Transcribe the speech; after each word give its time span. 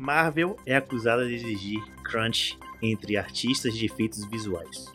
Marvel 0.00 0.56
é 0.64 0.74
acusada 0.74 1.26
de 1.26 1.34
exigir 1.34 1.78
crunch 2.02 2.58
entre 2.80 3.18
artistas 3.18 3.74
de 3.74 3.84
efeitos 3.84 4.24
visuais. 4.24 4.86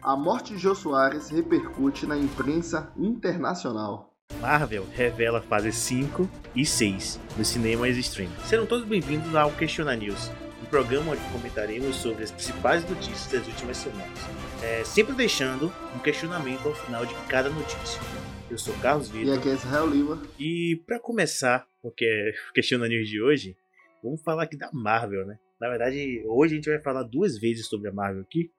A 0.00 0.14
morte 0.16 0.54
de 0.54 0.60
Jô 0.60 0.72
Soares 0.72 1.30
repercute 1.30 2.06
na 2.06 2.16
imprensa 2.16 2.92
internacional. 2.96 4.14
Marvel 4.40 4.86
revela 4.92 5.42
fase 5.42 5.72
5 5.72 6.30
e 6.54 6.64
6 6.64 7.18
dos 7.36 7.48
cinemas 7.48 7.96
stream. 7.96 8.30
Serão 8.44 8.64
todos 8.64 8.86
bem-vindos 8.86 9.34
ao 9.34 9.50
Questiona 9.50 9.96
News, 9.96 10.30
um 10.62 10.66
programa 10.66 11.10
onde 11.10 11.32
comentaremos 11.32 11.96
sobre 11.96 12.22
as 12.22 12.30
principais 12.30 12.88
notícias 12.88 13.32
das 13.32 13.48
últimas 13.48 13.78
semanas, 13.78 14.18
é, 14.62 14.84
sempre 14.84 15.16
deixando 15.16 15.72
um 15.92 15.98
questionamento 15.98 16.68
ao 16.68 16.74
final 16.74 17.04
de 17.04 17.14
cada 17.28 17.50
notícia. 17.50 18.00
Eu 18.48 18.58
sou 18.58 18.74
Carlos 18.74 19.08
Vitor. 19.08 19.34
E 19.34 19.38
aqui 19.38 19.48
é 19.48 19.54
Israel 19.54 19.88
Lima. 19.88 20.22
E 20.38 20.80
para 20.86 21.00
começar, 21.00 21.66
porque 21.80 22.04
é 22.04 22.32
o 22.50 22.52
Questiona 22.52 22.86
News 22.86 23.08
de 23.08 23.20
hoje, 23.20 23.56
vamos 24.02 24.22
falar 24.22 24.44
aqui 24.44 24.56
da 24.56 24.70
Marvel, 24.72 25.26
né? 25.26 25.38
Na 25.60 25.68
verdade, 25.68 26.22
hoje 26.26 26.54
a 26.54 26.56
gente 26.56 26.68
vai 26.68 26.80
falar 26.80 27.02
duas 27.04 27.38
vezes 27.38 27.66
sobre 27.68 27.88
a 27.88 27.92
Marvel 27.92 28.22
aqui. 28.22 28.50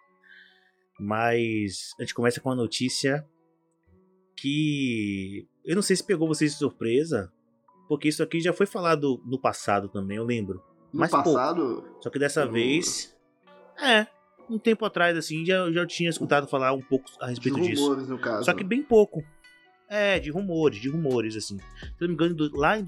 Mas 1.00 1.94
a 2.00 2.04
gente 2.04 2.14
começa 2.14 2.40
com 2.40 2.50
uma 2.50 2.56
notícia 2.56 3.28
que 4.36 5.48
eu 5.66 5.76
não 5.76 5.82
sei 5.82 5.96
se 5.96 6.04
pegou 6.04 6.28
vocês 6.28 6.52
de 6.52 6.58
surpresa, 6.58 7.32
porque 7.88 8.08
isso 8.08 8.24
aqui 8.24 8.40
já 8.40 8.54
foi 8.54 8.66
falado 8.66 9.22
no 9.26 9.40
passado 9.40 9.90
também, 9.90 10.18
eu 10.18 10.24
lembro. 10.24 10.62
No 10.92 11.00
Mas 11.00 11.12
passado. 11.12 11.82
Pouco. 11.82 12.04
Só 12.04 12.10
que 12.10 12.20
dessa 12.20 12.46
vez. 12.46 13.16
É, 13.82 14.08
um 14.50 14.60
tempo 14.60 14.86
atrás, 14.86 15.18
assim, 15.18 15.46
já, 15.46 15.72
já 15.72 15.86
tinha 15.86 16.10
escutado 16.10 16.48
falar 16.48 16.74
um 16.74 16.82
pouco 16.82 17.06
a 17.20 17.28
respeito 17.28 17.60
de 17.60 17.70
disso. 17.70 17.84
rumores, 17.84 18.08
no 18.08 18.20
caso. 18.20 18.46
Só 18.46 18.54
que 18.54 18.64
bem 18.64 18.84
pouco. 18.84 19.24
É, 19.90 20.20
de 20.20 20.32
rumores, 20.32 20.80
de 20.80 20.90
rumores, 20.90 21.36
assim. 21.36 21.58
Se 21.58 22.02
não 22.02 22.08
me 22.08 22.14
engano, 22.14 22.36
lá 22.54 22.78
em 22.78 22.84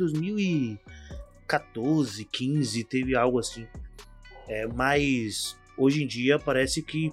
2014, 1.48 2.26
15, 2.26 2.84
teve 2.84 3.16
algo 3.16 3.40
assim. 3.40 3.68
É, 4.48 4.68
mas 4.68 5.58
hoje 5.78 6.04
em 6.04 6.08
dia 6.08 6.38
parece 6.38 6.82
que 6.82 7.12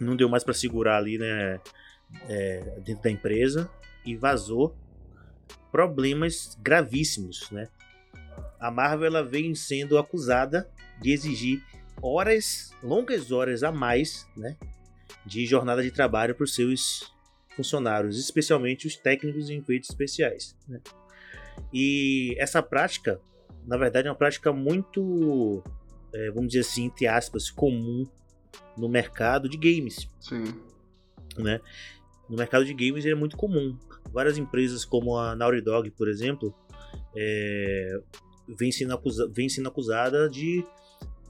não 0.00 0.16
deu 0.16 0.28
mais 0.28 0.44
para 0.44 0.54
segurar 0.54 0.96
ali, 0.96 1.18
né? 1.18 1.60
É, 2.28 2.80
dentro 2.84 3.02
da 3.02 3.10
empresa 3.10 3.68
e 4.04 4.14
vazou 4.14 4.76
problemas 5.72 6.56
gravíssimos, 6.62 7.50
né? 7.50 7.68
A 8.60 8.70
Marvel 8.70 9.06
ela 9.06 9.24
vem 9.24 9.54
sendo 9.54 9.98
acusada 9.98 10.70
de 11.00 11.10
exigir 11.10 11.62
horas, 12.00 12.72
longas 12.82 13.32
horas 13.32 13.62
a 13.62 13.72
mais, 13.72 14.26
né? 14.36 14.56
De 15.24 15.44
jornada 15.46 15.82
de 15.82 15.90
trabalho 15.90 16.34
para 16.34 16.44
os 16.44 16.54
seus 16.54 17.12
funcionários, 17.56 18.18
especialmente 18.18 18.86
os 18.86 18.96
técnicos 18.96 19.50
em 19.50 19.58
efeitos 19.58 19.90
especiais. 19.90 20.54
Né? 20.68 20.80
E 21.72 22.34
essa 22.38 22.62
prática, 22.62 23.20
na 23.66 23.76
verdade, 23.76 24.08
é 24.08 24.10
uma 24.10 24.16
prática 24.16 24.52
muito, 24.52 25.62
é, 26.14 26.30
vamos 26.30 26.48
dizer 26.48 26.60
assim, 26.60 26.84
entre 26.84 27.06
aspas, 27.06 27.50
comum 27.50 28.04
no 28.76 28.88
mercado 28.88 29.48
de 29.48 29.56
games. 29.56 30.08
Sim. 30.20 30.44
Né? 31.36 31.60
No 32.28 32.36
mercado 32.36 32.64
de 32.64 32.74
games 32.74 33.04
ele 33.04 33.14
é 33.14 33.18
muito 33.18 33.36
comum. 33.36 33.76
Várias 34.12 34.38
empresas 34.38 34.84
como 34.84 35.16
a 35.16 35.34
Naughty 35.34 35.60
Dog, 35.60 35.90
por 35.90 36.08
exemplo, 36.08 36.54
é, 37.14 38.00
vem, 38.58 38.70
sendo 38.70 38.94
acusa, 38.94 39.28
vem 39.32 39.48
sendo 39.48 39.68
acusada 39.68 40.28
de 40.28 40.64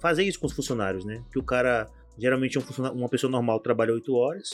fazer 0.00 0.24
isso 0.24 0.38
com 0.38 0.46
os 0.46 0.52
funcionários, 0.52 1.04
né? 1.04 1.24
Que 1.32 1.38
o 1.38 1.42
cara, 1.42 1.88
geralmente 2.18 2.58
um 2.58 2.62
uma 2.94 3.08
pessoa 3.08 3.30
normal 3.30 3.60
trabalha 3.60 3.92
8 3.92 4.14
horas, 4.14 4.50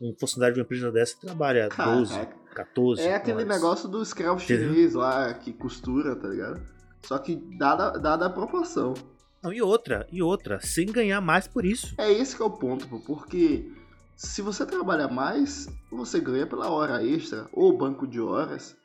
um 0.00 0.14
funcionário 0.18 0.54
de 0.54 0.60
uma 0.60 0.64
empresa 0.64 0.90
dessa 0.90 1.18
trabalha 1.20 1.68
Caraca. 1.68 1.96
12, 1.96 2.28
14 2.64 3.02
É 3.02 3.14
aquele 3.14 3.38
horas. 3.44 3.48
negócio 3.48 3.88
do 3.88 4.02
escravo 4.02 4.38
chinês 4.40 4.94
lá 4.94 5.32
que 5.34 5.52
costura, 5.52 6.14
tá 6.16 6.28
ligado? 6.28 6.60
Só 7.02 7.18
que 7.18 7.36
dada, 7.58 7.98
dada 7.98 8.26
a 8.26 8.30
proporção. 8.30 8.94
Não, 9.42 9.52
e 9.52 9.62
outra, 9.62 10.06
e 10.12 10.22
outra, 10.22 10.60
sem 10.60 10.86
ganhar 10.86 11.20
mais 11.20 11.46
por 11.48 11.64
isso. 11.64 11.94
É 11.96 12.12
esse 12.12 12.36
que 12.36 12.42
é 12.42 12.44
o 12.44 12.50
ponto, 12.50 12.86
pô, 12.86 13.00
porque 13.00 13.72
se 14.14 14.42
você 14.42 14.66
trabalha 14.66 15.08
mais, 15.08 15.66
você 15.90 16.20
ganha 16.20 16.46
pela 16.46 16.68
hora 16.70 17.02
extra 17.02 17.48
ou 17.52 17.76
banco 17.76 18.06
de 18.06 18.20
horas. 18.20 18.76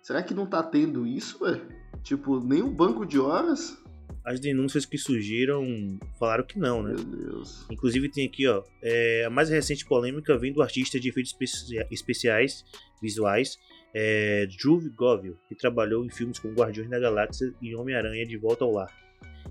Será 0.00 0.22
que 0.22 0.32
não 0.34 0.46
tá 0.46 0.62
tendo 0.62 1.04
isso, 1.06 1.40
velho? 1.40 1.66
Tipo, 2.02 2.38
nem 2.38 2.62
um 2.62 2.70
banco 2.70 3.04
de 3.04 3.18
horas? 3.18 3.76
As 4.24 4.40
denúncias 4.40 4.86
que 4.86 4.96
surgiram 4.96 5.98
falaram 6.18 6.44
que 6.44 6.58
não, 6.58 6.82
né? 6.82 6.94
Inclusive 7.70 8.08
tem 8.08 8.26
aqui, 8.26 8.46
ó, 8.46 8.62
é, 8.82 9.24
a 9.26 9.30
mais 9.30 9.50
recente 9.50 9.84
polêmica 9.84 10.36
vem 10.38 10.52
do 10.52 10.62
artista 10.62 10.98
de 10.98 11.10
efeitos 11.10 11.36
especiais 11.90 12.64
visuais, 13.02 13.58
é, 13.94 14.46
Drew 14.46 14.90
Govil, 14.94 15.36
que 15.48 15.54
trabalhou 15.54 16.04
em 16.04 16.10
filmes 16.10 16.38
como 16.38 16.54
Guardiões 16.54 16.88
da 16.88 16.98
Galáxia 16.98 17.52
e 17.60 17.74
Homem-Aranha 17.74 18.26
de 18.26 18.36
Volta 18.38 18.64
ao 18.64 18.72
Lar. 18.72 18.90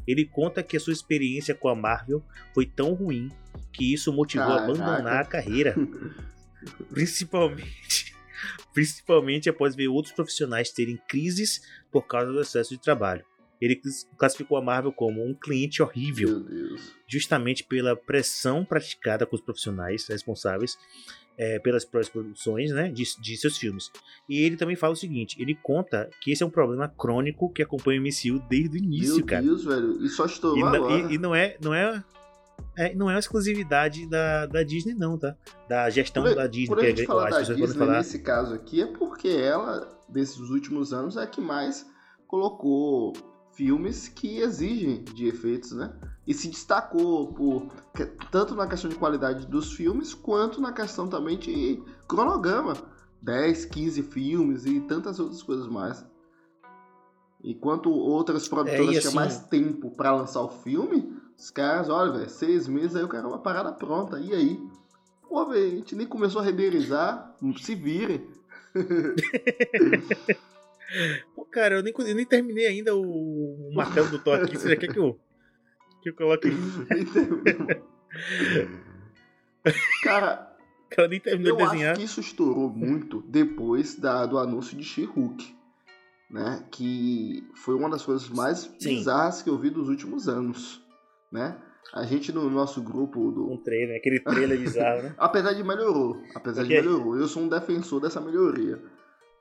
Ele 0.07 0.25
conta 0.25 0.63
que 0.63 0.75
a 0.75 0.79
sua 0.79 0.91
experiência 0.91 1.53
com 1.53 1.69
a 1.69 1.75
Marvel 1.75 2.23
foi 2.53 2.65
tão 2.65 2.93
ruim 2.93 3.29
que 3.71 3.93
isso 3.93 4.11
motivou 4.11 4.47
Caraca. 4.47 4.63
a 4.63 4.65
abandonar 4.65 5.21
a 5.21 5.25
carreira. 5.25 5.75
principalmente, 6.89 8.15
principalmente 8.73 9.49
após 9.49 9.75
ver 9.75 9.87
outros 9.87 10.13
profissionais 10.13 10.71
terem 10.71 10.97
crises 11.07 11.61
por 11.91 12.07
causa 12.07 12.31
do 12.31 12.41
excesso 12.41 12.71
de 12.71 12.81
trabalho. 12.81 13.25
Ele 13.61 13.79
classificou 14.17 14.57
a 14.57 14.61
Marvel 14.61 14.91
como 14.91 15.25
um 15.25 15.33
cliente 15.33 15.81
horrível, 15.81 16.45
justamente 17.07 17.63
pela 17.63 17.95
pressão 17.95 18.65
praticada 18.65 19.25
com 19.25 19.35
os 19.35 19.41
profissionais 19.41 20.07
responsáveis 20.07 20.77
é, 21.37 21.59
pelas 21.59 21.83
próprias 21.83 22.09
produções 22.09 22.71
né, 22.71 22.89
de, 22.89 23.03
de, 23.19 23.37
seus 23.37 23.57
filmes. 23.57 23.91
E 24.27 24.41
ele 24.41 24.55
também 24.55 24.75
fala 24.75 24.93
o 24.93 24.95
seguinte: 24.95 25.41
ele 25.41 25.55
conta 25.55 26.09
que 26.21 26.31
esse 26.31 26.43
é 26.43 26.45
um 26.45 26.49
problema 26.49 26.87
crônico 26.87 27.51
que 27.51 27.63
acompanha 27.63 27.99
o 27.99 28.03
MCU 28.03 28.43
desde 28.49 28.77
o 28.77 28.77
início, 28.77 29.17
Meu 29.17 29.25
cara. 29.25 29.41
Meu 29.41 29.55
Deus, 29.55 29.65
velho, 29.65 30.03
e 30.03 30.09
só 30.09 30.25
estourou 30.25 30.59
e, 30.59 30.75
agora. 30.75 31.11
E, 31.11 31.15
e, 31.15 31.17
não 31.17 31.33
é, 31.33 31.57
não 31.61 31.73
é, 31.73 32.03
é, 32.77 32.95
não 32.95 33.09
é 33.09 33.13
uma 33.13 33.19
exclusividade 33.19 34.07
da, 34.07 34.45
da 34.45 34.63
Disney, 34.63 34.93
não, 34.93 35.17
tá? 35.17 35.35
Da 35.67 35.89
gestão 35.89 36.23
por, 36.23 36.35
da 36.35 36.47
Disney. 36.47 36.75
Por 36.75 36.79
a 36.79 36.87
gente 36.87 37.01
que 37.01 37.05
falar 37.05 37.29
da 37.29 37.41
Disney, 37.41 37.67
falar... 37.67 37.97
nesse 37.97 38.19
caso 38.19 38.53
aqui 38.53 38.81
é 38.81 38.87
porque 38.87 39.29
ela, 39.29 39.89
desses 40.07 40.37
últimos 40.37 40.93
anos, 40.93 41.17
é 41.17 41.23
a 41.23 41.27
que 41.27 41.41
mais 41.41 41.85
colocou 42.27 43.13
filmes 43.53 44.07
que 44.07 44.39
exigem 44.39 45.03
de 45.03 45.27
efeitos, 45.27 45.71
né? 45.71 45.93
E 46.25 46.33
se 46.33 46.47
destacou 46.49 47.33
por 47.33 47.67
tanto 48.31 48.55
na 48.55 48.67
questão 48.67 48.89
de 48.89 48.95
qualidade 48.95 49.45
dos 49.47 49.73
filmes 49.73 50.13
quanto 50.13 50.61
na 50.61 50.71
questão 50.71 51.07
também 51.07 51.37
de 51.37 51.81
cronograma, 52.07 52.73
10, 53.21 53.65
15 53.65 54.03
filmes 54.03 54.65
e 54.65 54.79
tantas 54.81 55.19
outras 55.19 55.43
coisas 55.43 55.67
mais. 55.67 56.05
Enquanto 57.43 57.91
outras 57.91 58.47
produtoras 58.47 58.87
é, 58.87 58.89
assim, 58.91 58.99
tinham 59.01 59.13
mais 59.13 59.39
tempo 59.39 59.91
para 59.91 60.15
lançar 60.15 60.41
o 60.41 60.49
filme, 60.49 61.13
os 61.37 61.51
caras, 61.51 61.89
olha, 61.89 62.11
velho, 62.11 62.29
seis 62.29 62.67
meses 62.67 62.95
aí 62.95 63.01
eu 63.01 63.09
quero 63.09 63.27
uma 63.27 63.39
parada 63.39 63.71
pronta. 63.73 64.17
E 64.19 64.33
aí? 64.33 64.65
Pô, 65.27 65.45
velho, 65.45 65.65
a 65.65 65.75
gente 65.75 65.95
nem 65.95 66.07
começou 66.07 66.41
a 66.41 66.43
renderizar, 66.43 67.35
se 67.61 67.75
virem. 67.75 68.25
Pô, 71.35 71.45
cara, 71.45 71.75
eu 71.75 71.83
nem, 71.83 71.93
eu 71.97 72.15
nem 72.15 72.25
terminei 72.25 72.67
ainda 72.67 72.95
o, 72.95 73.69
o 73.69 73.73
martelo 73.73 74.09
do 74.09 74.19
Thor 74.19 74.41
aqui. 74.41 74.57
Você 74.57 74.69
já 74.69 74.75
quer 74.75 74.91
que 74.91 74.99
eu, 74.99 75.19
que 76.01 76.09
eu 76.09 76.15
coloque 76.15 76.49
Cara, 80.03 80.55
cara 80.89 81.07
nem 81.07 81.19
terminou 81.19 81.57
de 81.57 81.63
desenhar. 81.63 81.91
acho 81.91 81.99
que 81.99 82.05
isso 82.05 82.19
estourou 82.19 82.69
muito 82.69 83.21
depois 83.27 83.95
da, 83.95 84.25
do 84.25 84.37
anúncio 84.37 84.77
de 84.77 84.83
She-Hulk. 84.83 85.55
Né? 86.29 86.65
Que 86.71 87.47
foi 87.55 87.75
uma 87.75 87.89
das 87.89 88.03
coisas 88.03 88.27
mais 88.29 88.71
Sim. 88.79 88.97
bizarras 88.97 89.41
que 89.41 89.49
eu 89.49 89.57
vi 89.57 89.69
dos 89.69 89.87
últimos 89.89 90.27
anos. 90.27 90.83
Né? 91.31 91.57
A 91.93 92.03
gente 92.03 92.31
no 92.31 92.49
nosso 92.49 92.81
grupo 92.81 93.31
do. 93.31 93.51
Um 93.51 93.57
trailer, 93.57 93.97
aquele 93.97 94.19
trailer 94.19 94.59
bizarro, 94.59 95.03
né? 95.03 95.13
apesar 95.17 95.53
de 95.53 95.63
melhorou. 95.63 96.21
Apesar 96.33 96.63
de 96.63 96.69
melhorou. 96.69 97.17
Eu 97.17 97.27
sou 97.27 97.43
um 97.43 97.47
defensor 97.47 98.01
dessa 98.01 98.19
melhoria. 98.19 98.81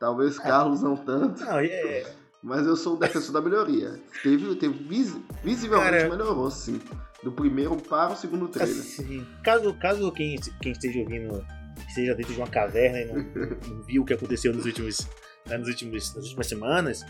Talvez 0.02 0.36
Carlos 0.36 0.82
não 0.82 0.96
tanto. 0.96 1.44
Não, 1.44 1.60
é... 1.60 2.04
Mas 2.42 2.66
eu 2.66 2.74
sou 2.74 2.96
um 2.96 2.98
defensor 2.98 3.32
da 3.32 3.40
melhoria. 3.40 4.00
Teve, 4.20 4.56
teve 4.56 4.74
vis, 4.82 5.16
visivelmente 5.44 5.92
Cara, 5.92 6.10
melhorou, 6.10 6.50
sim. 6.50 6.80
Do 7.22 7.30
primeiro 7.30 7.76
para 7.76 8.12
o 8.12 8.16
segundo 8.16 8.48
trailer. 8.48 8.80
Assim, 8.80 9.24
caso, 9.44 9.72
caso 9.74 10.10
quem, 10.10 10.40
quem 10.60 10.72
esteja 10.72 10.98
ouvindo 10.98 11.46
esteja 11.86 12.16
dentro 12.16 12.32
de 12.32 12.40
uma 12.40 12.48
caverna 12.48 12.98
e 12.98 13.04
não, 13.04 13.14
não 13.76 13.82
viu 13.84 14.02
o 14.02 14.04
que 14.04 14.12
aconteceu 14.12 14.52
nos 14.52 14.66
últimos, 14.66 15.06
né, 15.46 15.56
nos 15.56 15.68
últimos, 15.68 16.12
nas 16.16 16.24
últimas 16.24 16.48
semanas, 16.48 17.06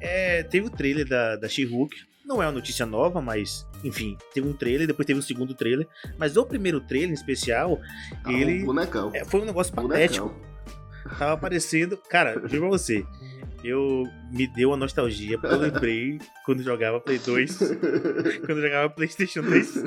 é, 0.00 0.44
teve 0.44 0.68
o 0.68 0.70
trailer 0.70 1.08
da, 1.08 1.34
da 1.34 1.48
She-Hulk. 1.48 1.96
Não 2.24 2.40
é 2.40 2.46
uma 2.46 2.52
notícia 2.52 2.86
nova, 2.86 3.20
mas 3.20 3.66
enfim, 3.82 4.16
teve 4.32 4.46
um 4.46 4.52
trailer, 4.52 4.86
depois 4.86 5.04
teve 5.04 5.18
um 5.18 5.22
segundo 5.22 5.52
trailer. 5.52 5.88
Mas 6.16 6.36
o 6.36 6.46
primeiro 6.46 6.80
trailer 6.80 7.10
em 7.10 7.14
especial, 7.14 7.80
ah, 8.22 8.32
ele. 8.32 8.64
Bonecão. 8.64 9.10
É, 9.12 9.24
foi 9.24 9.40
um 9.40 9.46
negócio 9.46 9.74
patético. 9.74 10.28
Bonecão. 10.28 10.49
Tava 11.18 11.32
aparecendo. 11.32 11.96
Cara, 12.08 12.34
juro 12.48 12.68
pra 12.68 12.78
você. 12.78 13.04
Eu 13.62 14.04
me 14.30 14.46
deu 14.46 14.70
uma 14.70 14.76
nostalgia, 14.76 15.38
porque 15.38 15.54
eu 15.54 15.58
lembrei 15.58 16.18
quando 16.44 16.62
jogava 16.62 17.00
Play 17.00 17.18
2. 17.18 17.58
quando 18.46 18.60
jogava 18.60 18.88
Playstation 18.90 19.42
2 19.42 19.84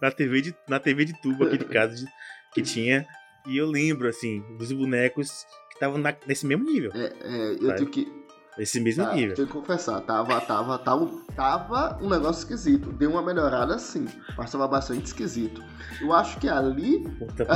na 0.00 0.10
TV 0.10 0.42
de, 0.42 0.54
na 0.68 0.78
TV 0.78 1.04
de 1.04 1.20
tubo 1.20 1.44
aqui 1.44 1.56
de 1.56 1.64
casa 1.64 1.94
de, 1.94 2.04
que 2.52 2.62
tinha. 2.62 3.06
E 3.46 3.56
eu 3.56 3.66
lembro, 3.66 4.06
assim, 4.08 4.42
dos 4.58 4.70
bonecos 4.70 5.46
que 5.70 5.74
estavam 5.74 6.02
nesse 6.26 6.46
mesmo 6.46 6.64
nível. 6.64 6.90
É, 6.94 7.06
é 7.06 7.52
eu 7.52 7.74
tenho 7.76 7.88
que. 7.88 8.19
Esse 8.60 8.78
mesmo 8.78 9.04
Tá, 9.06 9.14
nível. 9.14 9.34
Tenho 9.34 9.48
que 9.48 9.54
confessar, 9.54 10.02
tava, 10.02 10.38
tava, 10.42 10.78
tava, 10.78 11.10
tava 11.34 11.98
um 12.02 12.10
negócio 12.10 12.40
esquisito. 12.40 12.92
Deu 12.92 13.10
uma 13.10 13.22
melhorada 13.22 13.78
sim, 13.78 14.06
mas 14.36 14.52
tava 14.52 14.68
bastante 14.68 15.06
esquisito. 15.06 15.64
Eu 15.98 16.12
acho 16.12 16.38
que 16.38 16.46
ali, 16.46 17.02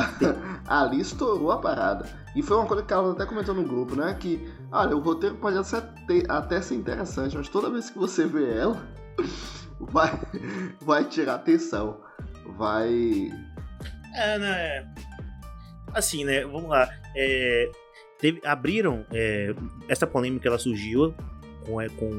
ali 0.66 1.00
estourou 1.02 1.52
a 1.52 1.58
parada. 1.58 2.08
E 2.34 2.42
foi 2.42 2.56
uma 2.56 2.66
coisa 2.66 2.82
que 2.82 2.92
ela 2.92 3.12
até 3.12 3.26
comentou 3.26 3.54
no 3.54 3.64
grupo, 3.64 3.94
né? 3.94 4.16
Que, 4.18 4.50
olha, 4.72 4.96
o 4.96 5.00
roteiro 5.00 5.36
pode 5.36 5.58
até, 5.58 6.22
até 6.26 6.62
ser 6.62 6.76
interessante, 6.76 7.36
mas 7.36 7.50
toda 7.50 7.68
vez 7.68 7.90
que 7.90 7.98
você 7.98 8.24
vê 8.24 8.56
ela, 8.56 8.82
vai, 9.78 10.18
vai 10.80 11.04
tirar 11.04 11.34
atenção. 11.34 12.00
Vai. 12.56 13.30
É, 14.14 14.38
né? 14.38 14.94
Assim, 15.92 16.24
né? 16.24 16.46
Vamos 16.46 16.70
lá. 16.70 16.88
É, 17.14 17.70
teve- 18.24 18.40
abriram 18.46 19.04
é, 19.12 19.54
essa 19.86 20.06
polêmica, 20.06 20.48
ela 20.48 20.58
surgiu 20.58 21.14
com, 21.66 21.78
é, 21.78 21.88
com, 21.90 22.10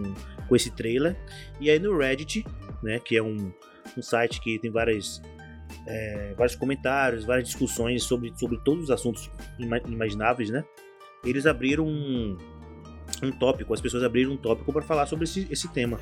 com 0.47 0.55
esse 0.55 0.69
trailer. 0.69 1.15
E 1.59 1.67
aí 1.69 1.79
no 1.79 1.97
Reddit, 1.97 2.45
né? 2.83 2.99
Que 2.99 3.17
é 3.17 3.23
um, 3.23 3.51
um 3.97 4.01
site 4.03 4.39
que 4.39 4.59
tem 4.59 4.69
várias, 4.69 5.19
é, 5.87 6.35
vários 6.37 6.55
comentários, 6.55 7.25
várias 7.25 7.47
discussões 7.47 8.03
sobre, 8.03 8.31
sobre 8.37 8.59
todos 8.63 8.83
os 8.85 8.91
assuntos 8.91 9.31
ima- 9.57 9.81
imagináveis, 9.87 10.51
né? 10.51 10.63
Eles 11.23 11.47
abriram 11.47 11.87
um, 11.87 12.37
um 13.23 13.31
tópico, 13.31 13.73
as 13.73 13.81
pessoas 13.81 14.03
abriram 14.03 14.33
um 14.33 14.37
tópico 14.37 14.71
para 14.71 14.83
falar 14.83 15.07
sobre 15.07 15.23
esse, 15.23 15.47
esse 15.49 15.67
tema. 15.73 15.99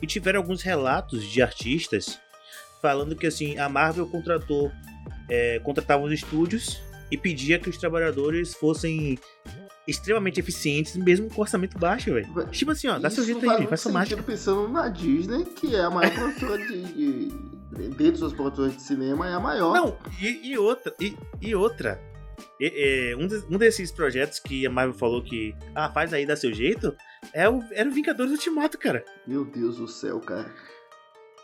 E 0.00 0.06
tiveram 0.06 0.38
alguns 0.38 0.62
relatos 0.62 1.24
de 1.24 1.42
artistas 1.42 2.20
falando 2.80 3.16
que 3.16 3.26
assim 3.26 3.58
a 3.58 3.68
Marvel 3.68 4.06
contratou 4.06 4.70
é, 5.28 5.58
contratava 5.58 6.02
os 6.02 6.12
estúdios 6.12 6.80
e 7.10 7.16
pedia 7.16 7.58
que 7.58 7.68
os 7.68 7.76
trabalhadores 7.76 8.54
fossem 8.54 9.18
extremamente 9.88 10.38
eficientes, 10.38 10.96
mesmo 10.96 11.28
com 11.28 11.40
orçamento 11.40 11.78
baixo, 11.78 12.12
velho. 12.14 12.28
Tipo 12.50 12.70
assim, 12.70 12.86
ó, 12.88 12.98
dá 12.98 13.10
seu 13.10 13.24
jeito 13.24 13.40
faz 13.40 13.50
aí, 13.52 13.56
muito 13.58 13.68
faz 13.70 13.80
sua 13.80 13.92
mágica. 13.92 14.22
pensando 14.22 14.68
na 14.68 14.88
Disney, 14.88 15.44
que 15.44 15.74
é 15.74 15.80
a 15.80 15.90
maior 15.90 16.12
produtora 16.14 16.58
de, 16.66 16.82
de. 17.28 17.50
Dentro 17.96 18.20
das 18.22 18.32
produtoras 18.32 18.74
de 18.76 18.82
cinema, 18.82 19.28
é 19.28 19.32
a 19.32 19.40
maior. 19.40 19.72
Não, 19.74 19.98
e, 20.20 20.50
e 20.52 20.58
outra, 20.58 20.94
e, 21.00 21.16
e 21.40 21.54
outra. 21.54 22.00
E- 22.60 23.10
é, 23.12 23.16
um, 23.16 23.26
des- 23.26 23.44
um 23.44 23.56
desses 23.56 23.90
projetos 23.92 24.38
que 24.38 24.66
a 24.66 24.70
Marvel 24.70 24.94
falou 24.94 25.22
que 25.22 25.54
ah, 25.74 25.90
faz 25.90 26.12
aí, 26.12 26.26
dá 26.26 26.34
seu 26.36 26.52
jeito, 26.52 26.94
é 27.32 27.48
o, 27.48 27.60
era 27.72 27.88
o 27.88 27.92
Vingadores 27.92 28.32
Ultimato, 28.32 28.76
cara. 28.78 29.04
Meu 29.26 29.44
Deus 29.44 29.76
do 29.76 29.86
céu, 29.88 30.20
cara. 30.20 30.52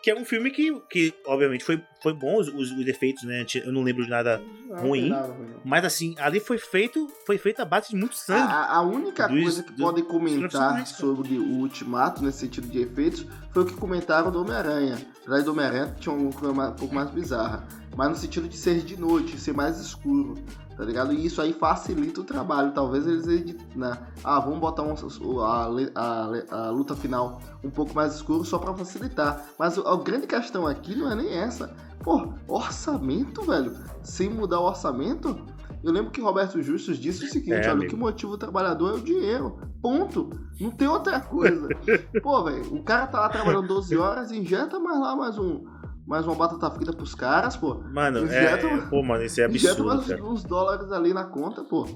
Que 0.06 0.10
é 0.12 0.14
um 0.14 0.24
filme 0.24 0.52
que, 0.52 0.72
que 0.88 1.12
obviamente, 1.26 1.64
foi, 1.64 1.82
foi 2.00 2.12
bom 2.14 2.38
os, 2.38 2.46
os, 2.46 2.70
os 2.70 2.86
efeitos, 2.86 3.24
né? 3.24 3.44
Eu 3.56 3.72
não 3.72 3.82
lembro 3.82 4.04
de 4.04 4.08
nada. 4.08 4.40
Não, 4.68 4.76
Ruim. 4.78 5.08
não 5.08 5.26
não. 5.26 5.60
Mas 5.64 5.84
assim, 5.84 6.14
ali 6.20 6.38
foi 6.38 6.58
feito, 6.58 7.08
foi 7.26 7.36
feito 7.38 7.60
a 7.60 7.64
base 7.64 7.88
de 7.88 7.96
muito 7.96 8.14
sangue. 8.16 8.40
a- 8.52 8.76
a 8.76 8.82
única 8.82 9.26
Dos- 9.26 9.42
coisa 9.42 9.62
que 9.64 9.72
dos 9.72 9.80
podem 9.84 10.04
comentar 10.04 10.86
sobre 10.86 11.36
o 11.38 11.42
Ultimato, 11.58 12.22
nesse 12.22 12.38
sentido 12.38 12.68
de 12.68 12.82
efeitos, 12.82 13.26
foi 13.50 13.64
o 13.64 13.66
que 13.66 13.74
comentaram 13.74 14.30
do 14.30 14.42
Homem-Aranha. 14.42 14.96
Apesar 15.22 15.42
do 15.42 15.50
Homem-Aranha 15.50 15.96
tinha 15.98 16.14
uma 16.14 16.30
coisa 16.32 16.52
um 16.54 16.72
pouco 16.74 16.94
mais 16.94 17.10
bizarra. 17.10 17.66
Mas 17.96 18.08
no 18.10 18.14
sentido 18.16 18.48
de 18.48 18.56
ser 18.56 18.82
de 18.82 18.96
noite, 19.00 19.40
ser 19.40 19.54
mais 19.54 19.80
escuro, 19.80 20.34
tá 20.76 20.84
ligado? 20.84 21.12
E 21.14 21.24
isso 21.24 21.40
aí 21.40 21.52
facilita 21.54 22.20
o 22.20 22.24
trabalho. 22.24 22.72
Talvez 22.72 23.06
eles 23.06 23.26
editem, 23.26 23.66
né? 23.74 23.96
Ah, 24.22 24.38
vamos 24.38 24.58
botar 24.60 24.82
um- 24.82 25.40
a, 25.40 25.68
a 25.94 26.66
a 26.66 26.70
luta 26.70 26.94
final 26.94 27.40
um 27.64 27.70
pouco 27.70 27.94
mais 27.94 28.14
escuro 28.14 28.44
só 28.44 28.58
pra 28.58 28.74
facilitar. 28.74 29.46
Mas 29.58 29.78
a, 29.78 29.90
a 29.92 29.96
grande 29.96 30.26
questão 30.26 30.66
aqui 30.66 30.94
não 30.94 31.10
é 31.10 31.14
nem 31.14 31.30
essa. 31.32 31.74
Pô, 32.04 32.28
orçamento, 32.46 33.42
velho. 33.42 33.72
Sem 34.02 34.28
mudar 34.28 34.60
o 34.60 34.66
orçamento, 34.66 35.44
eu 35.82 35.90
lembro 35.92 36.10
que 36.10 36.20
Roberto 36.20 36.60
Justus 36.62 36.98
disse 36.98 37.24
o 37.24 37.28
seguinte: 37.28 37.52
É, 37.54 37.58
olha, 37.60 37.68
o 37.68 37.72
amigo. 37.72 37.90
que 37.90 37.96
motiva 37.96 38.32
o 38.32 38.38
trabalhador 38.38 38.90
é 38.90 38.94
o 38.98 39.00
dinheiro. 39.00 39.58
Ponto. 39.82 40.30
Não 40.60 40.70
tem 40.70 40.88
outra 40.88 41.20
coisa. 41.20 41.68
Pô, 42.22 42.44
velho, 42.44 42.74
o 42.74 42.82
cara 42.82 43.06
tá 43.06 43.20
lá 43.20 43.28
trabalhando 43.28 43.68
12 43.68 43.96
horas, 43.98 44.30
injeta 44.32 44.78
mais 44.78 45.00
lá 45.00 45.16
mais 45.16 45.38
um. 45.38 45.64
Mais 46.06 46.24
uma 46.26 46.34
batata 46.36 46.70
frita 46.70 46.92
pros 46.92 47.14
caras, 47.14 47.56
pô. 47.56 47.82
Mano, 47.92 48.30
é, 48.30 48.56
pô, 48.88 49.02
mano, 49.02 49.24
isso 49.24 49.40
é 49.40 49.44
absurdo, 49.44 50.02
cara. 50.06 50.22
uns 50.24 50.44
dólares 50.44 50.90
ali 50.92 51.12
na 51.12 51.24
conta, 51.24 51.64
pô. 51.64 51.86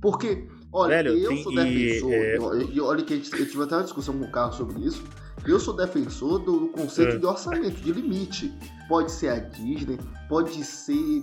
Porque, 0.00 0.48
olha, 0.72 0.96
Velho, 1.02 1.18
eu 1.18 1.28
tem- 1.28 1.42
sou 1.42 1.52
e, 1.52 1.56
defensor. 1.56 2.12
é, 2.12 2.36
E, 2.62 2.74
e 2.76 2.80
olha 2.80 3.02
que 3.04 3.14
eu 3.14 3.20
tive 3.20 3.62
até 3.62 3.76
uma 3.76 3.82
discussão 3.82 4.18
com 4.18 4.24
o 4.24 4.30
Carlos 4.32 4.56
sobre 4.56 4.80
isso. 4.82 5.04
Eu 5.46 5.60
sou 5.60 5.74
defensor 5.74 6.38
do 6.38 6.68
conceito 6.68 7.16
É. 7.16 7.18
de 7.18 7.26
orçamento, 7.26 7.80
de 7.82 7.92
limite. 7.92 8.52
Pode 8.88 9.12
ser 9.12 9.28
a 9.28 9.38
Disney, 9.38 9.98
pode 10.28 10.64
ser, 10.64 11.22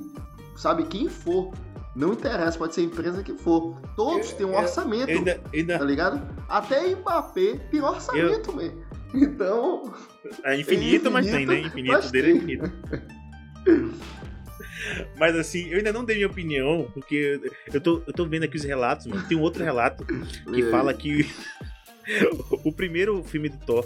sabe, 0.55 0.83
quem 0.83 1.09
for. 1.09 1.51
Não 1.95 2.13
interessa, 2.13 2.55
pode 2.59 2.75
ser 2.75 2.81
a 2.81 2.83
empresa 2.83 3.23
que 3.23 3.33
for. 3.33 3.75
Todos 3.95 4.31
têm 4.33 4.45
um 4.45 4.51
eu- 4.53 4.59
orçamento, 4.59 5.09
Eu 5.09 5.17
ainda, 5.19 5.41
ainda- 5.51 5.79
tá 5.79 5.85
ligado? 5.85 6.21
Até 6.47 6.95
Mbappé 6.95 7.57
tem 7.71 7.81
orçamento, 7.81 8.55
mesmo. 8.55 8.77
Então, 9.21 9.93
É 10.43 10.59
infinito, 10.59 11.09
mas 11.11 11.25
tem, 11.25 11.45
né? 11.45 11.59
Infinito, 11.59 11.97
Infinito 11.97 12.11
dele 12.11 12.31
é 12.31 12.35
infinito. 12.35 12.71
Mas 15.17 15.35
assim, 15.35 15.67
eu 15.69 15.77
ainda 15.77 15.91
não 15.91 16.05
dei 16.05 16.15
minha 16.17 16.27
opinião, 16.27 16.89
porque 16.93 17.41
eu 17.73 17.81
tô, 17.81 18.01
eu 18.05 18.13
tô 18.13 18.25
vendo 18.25 18.43
aqui 18.43 18.57
os 18.57 18.63
relatos, 18.63 19.07
mano. 19.07 19.23
Tem 19.27 19.37
um 19.37 19.41
outro 19.41 19.63
relato 19.63 20.05
que 20.05 20.61
é, 20.61 20.69
fala 20.69 20.93
que 20.93 21.27
o 22.63 22.71
primeiro 22.71 23.23
filme 23.23 23.49
do 23.49 23.57
Thor 23.57 23.85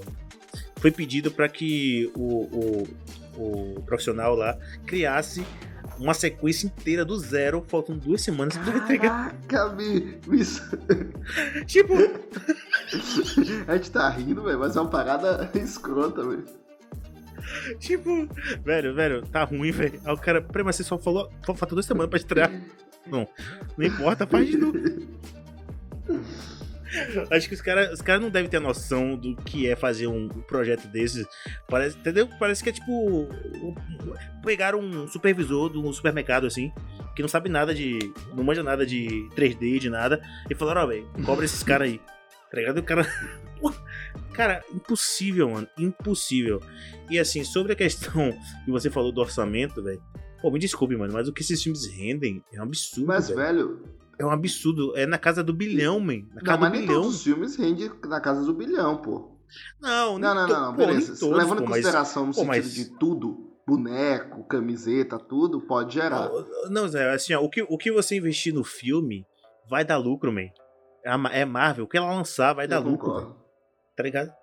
foi 0.77 0.91
pedido 0.91 1.31
pra 1.31 1.47
que 1.47 2.11
o, 2.15 2.85
o, 3.37 3.75
o 3.77 3.81
profissional 3.83 4.35
lá 4.35 4.57
criasse 4.85 5.43
uma 6.01 6.13
sequência 6.15 6.65
inteira 6.65 7.05
do 7.05 7.17
zero, 7.17 7.63
faltam 7.67 7.95
duas 7.95 8.21
semanas 8.21 8.57
pra 8.57 8.75
entregar. 8.75 9.35
Caraca, 9.47 9.77
isso. 10.31 10.61
Tipo, 11.67 11.93
A 13.67 13.75
gente 13.75 13.91
tá 13.91 14.09
rindo, 14.09 14.43
velho, 14.43 14.59
mas 14.59 14.75
é 14.75 14.81
uma 14.81 14.89
parada 14.89 15.49
escrota, 15.55 16.23
velho. 16.23 16.45
tipo, 17.79 18.27
velho, 18.63 18.93
velho, 18.93 19.25
tá 19.27 19.43
ruim, 19.43 19.71
velho. 19.71 19.99
Aí 20.05 20.13
o 20.13 20.17
cara, 20.17 20.41
peraí, 20.41 20.65
mas 20.65 20.75
você 20.75 20.83
só 20.83 20.97
falou, 20.97 21.31
falta 21.43 21.65
duas 21.67 21.85
semanas 21.85 22.09
pra 22.09 22.19
estrear. 22.19 22.51
Não, 23.07 23.27
não 23.77 23.85
importa, 23.85 24.27
faz 24.27 24.47
de 24.47 24.57
novo. 24.57 24.77
Acho 27.31 27.47
que 27.47 27.55
os 27.55 27.61
caras 27.61 27.93
os 27.93 28.01
cara 28.01 28.19
não 28.19 28.29
devem 28.29 28.49
ter 28.49 28.59
noção 28.59 29.15
do 29.15 29.35
que 29.35 29.67
é 29.67 29.75
fazer 29.75 30.07
um 30.07 30.27
projeto 30.27 30.87
desses. 30.87 31.25
Parece, 31.69 31.97
entendeu? 31.97 32.27
Parece 32.39 32.61
que 32.61 32.69
é 32.69 32.73
tipo. 32.73 33.27
Pegaram 34.43 34.79
um 34.79 35.07
supervisor 35.07 35.71
de 35.71 35.77
um 35.77 35.93
supermercado 35.93 36.45
assim, 36.45 36.71
que 37.15 37.21
não 37.21 37.29
sabe 37.29 37.49
nada 37.49 37.73
de. 37.73 37.97
não 38.35 38.43
manja 38.43 38.61
nada 38.61 38.85
de 38.85 39.07
3D, 39.35 39.79
de 39.79 39.89
nada, 39.89 40.21
e 40.49 40.55
falaram: 40.55 40.83
Ó, 40.83 40.87
velho, 40.87 41.09
cobra 41.25 41.45
esses 41.45 41.63
caras 41.63 41.87
aí. 41.87 42.01
Tá 42.51 42.57
ligado? 42.57 42.79
O 42.79 42.83
cara. 42.83 43.05
Cara, 44.33 44.63
impossível, 44.73 45.49
mano. 45.49 45.67
Impossível. 45.77 46.61
E 47.09 47.19
assim, 47.19 47.43
sobre 47.43 47.73
a 47.73 47.75
questão 47.75 48.31
que 48.65 48.71
você 48.71 48.89
falou 48.89 49.11
do 49.11 49.21
orçamento, 49.21 49.83
velho. 49.83 50.01
Pô, 50.41 50.49
me 50.49 50.57
desculpe, 50.59 50.95
mano, 50.95 51.13
mas 51.13 51.27
o 51.27 51.33
que 51.33 51.41
esses 51.41 51.61
filmes 51.61 51.85
rendem 51.85 52.43
é 52.51 52.59
um 52.59 52.63
absurdo. 52.63 53.05
Mas, 53.07 53.27
velho. 53.29 53.39
velho, 53.39 53.83
É 54.17 54.25
um 54.25 54.31
absurdo. 54.31 54.97
É 54.97 55.05
na 55.05 55.17
casa 55.19 55.43
do 55.43 55.53
bilhão, 55.53 55.99
man. 55.99 56.23
Na 56.29 56.35
não, 56.35 56.41
casa 56.43 56.59
mas 56.59 56.71
do 56.71 56.77
nem 56.77 56.81
bilhão. 56.87 57.01
todos 57.01 57.15
os 57.17 57.23
filmes 57.23 57.55
rendem 57.55 57.91
na 58.07 58.19
casa 58.19 58.43
do 58.43 58.53
bilhão, 58.53 58.97
pô. 58.97 59.37
Não, 59.81 60.17
Não, 60.17 60.33
não, 60.33 60.47
não, 60.47 60.61
não, 60.71 60.75
beleza. 60.75 61.19
todos, 61.19 61.37
Levando 61.37 61.57
pô, 61.59 61.65
em 61.65 61.69
mas- 61.69 61.81
consideração 61.83 62.23
no 62.25 62.33
pô, 62.33 62.39
sentido 62.39 62.47
mas- 62.47 62.73
de 62.73 62.97
tudo, 62.97 63.51
boneco, 63.67 64.43
camiseta, 64.45 65.19
tudo, 65.19 65.59
pode 65.61 65.93
gerar. 65.95 66.29
Não, 66.29 66.69
Não, 66.69 66.87
Zé, 66.87 67.11
assim, 67.13 67.33
ó, 67.33 67.41
o 67.43 67.49
que, 67.49 67.61
o 67.61 67.77
que 67.77 67.91
você 67.91 68.15
investir 68.15 68.53
no 68.53 68.63
filme 68.63 69.25
vai 69.69 69.83
dar 69.85 69.97
lucro, 69.97 70.31
man. 70.31 70.47
É 71.03 71.39
É 71.41 71.45
Marvel, 71.45 71.85
o 71.85 71.87
que 71.87 71.97
ela 71.97 72.07
lançar 72.13 72.53
vai 72.53 72.65
Eu 72.65 72.69
dar 72.69 72.79
lucro, 72.79 73.13
velho. 73.15 73.35
Tá 73.95 74.03
ligado? 74.03 74.33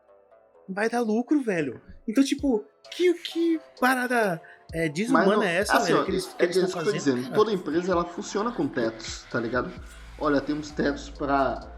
Vai 0.69 0.89
dar 0.91 1.01
lucro, 1.01 1.41
velho. 1.43 1.81
Então, 2.07 2.23
tipo, 2.25 2.65
que, 2.91 3.15
que 3.15 3.61
parada 3.81 4.41
é, 4.73 4.89
desumana 4.89 5.37
não- 5.37 5.43
é 5.43 5.57
essa, 5.57 5.77
assim, 5.79 5.93
velho? 5.93 6.01
ó, 6.01 6.05
que 6.05 6.11
eles, 6.11 6.27
que 6.27 6.43
é 6.43 6.45
eles 6.45 6.57
isso 6.57 6.67
estão 6.67 6.83
que 6.83 6.89
eu 6.89 6.93
tô 6.93 6.99
fazendo? 6.99 7.17
dizendo. 7.17 7.35
Toda 7.35 7.53
empresa 7.53 7.93
ela 7.93 8.05
funciona 8.05 8.53
com 8.53 8.67
tetos, 8.69 9.25
tá 9.31 9.41
ligado? 9.41 9.71
Olha, 10.19 10.41
temos 10.41 10.71
tetos 10.71 11.09
pra 11.11 11.73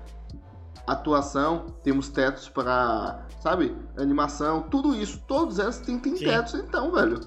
atuação, 0.87 1.67
temos 1.85 2.09
tetos 2.09 2.49
pra, 2.49 3.27
sabe, 3.41 3.77
animação, 3.97 4.63
tudo 4.63 4.95
isso, 4.95 5.23
todos 5.27 5.59
elas 5.59 5.79
têm, 5.79 5.99
têm 5.99 6.15
tetos 6.15 6.55
então, 6.55 6.91
velho. 6.93 7.21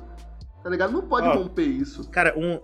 Tá 0.63 0.69
ligado? 0.69 0.91
Não 0.93 1.01
pode 1.01 1.27
Ó. 1.27 1.33
romper 1.35 1.63
isso. 1.65 2.09
Cara, 2.09 2.33
um. 2.37 2.59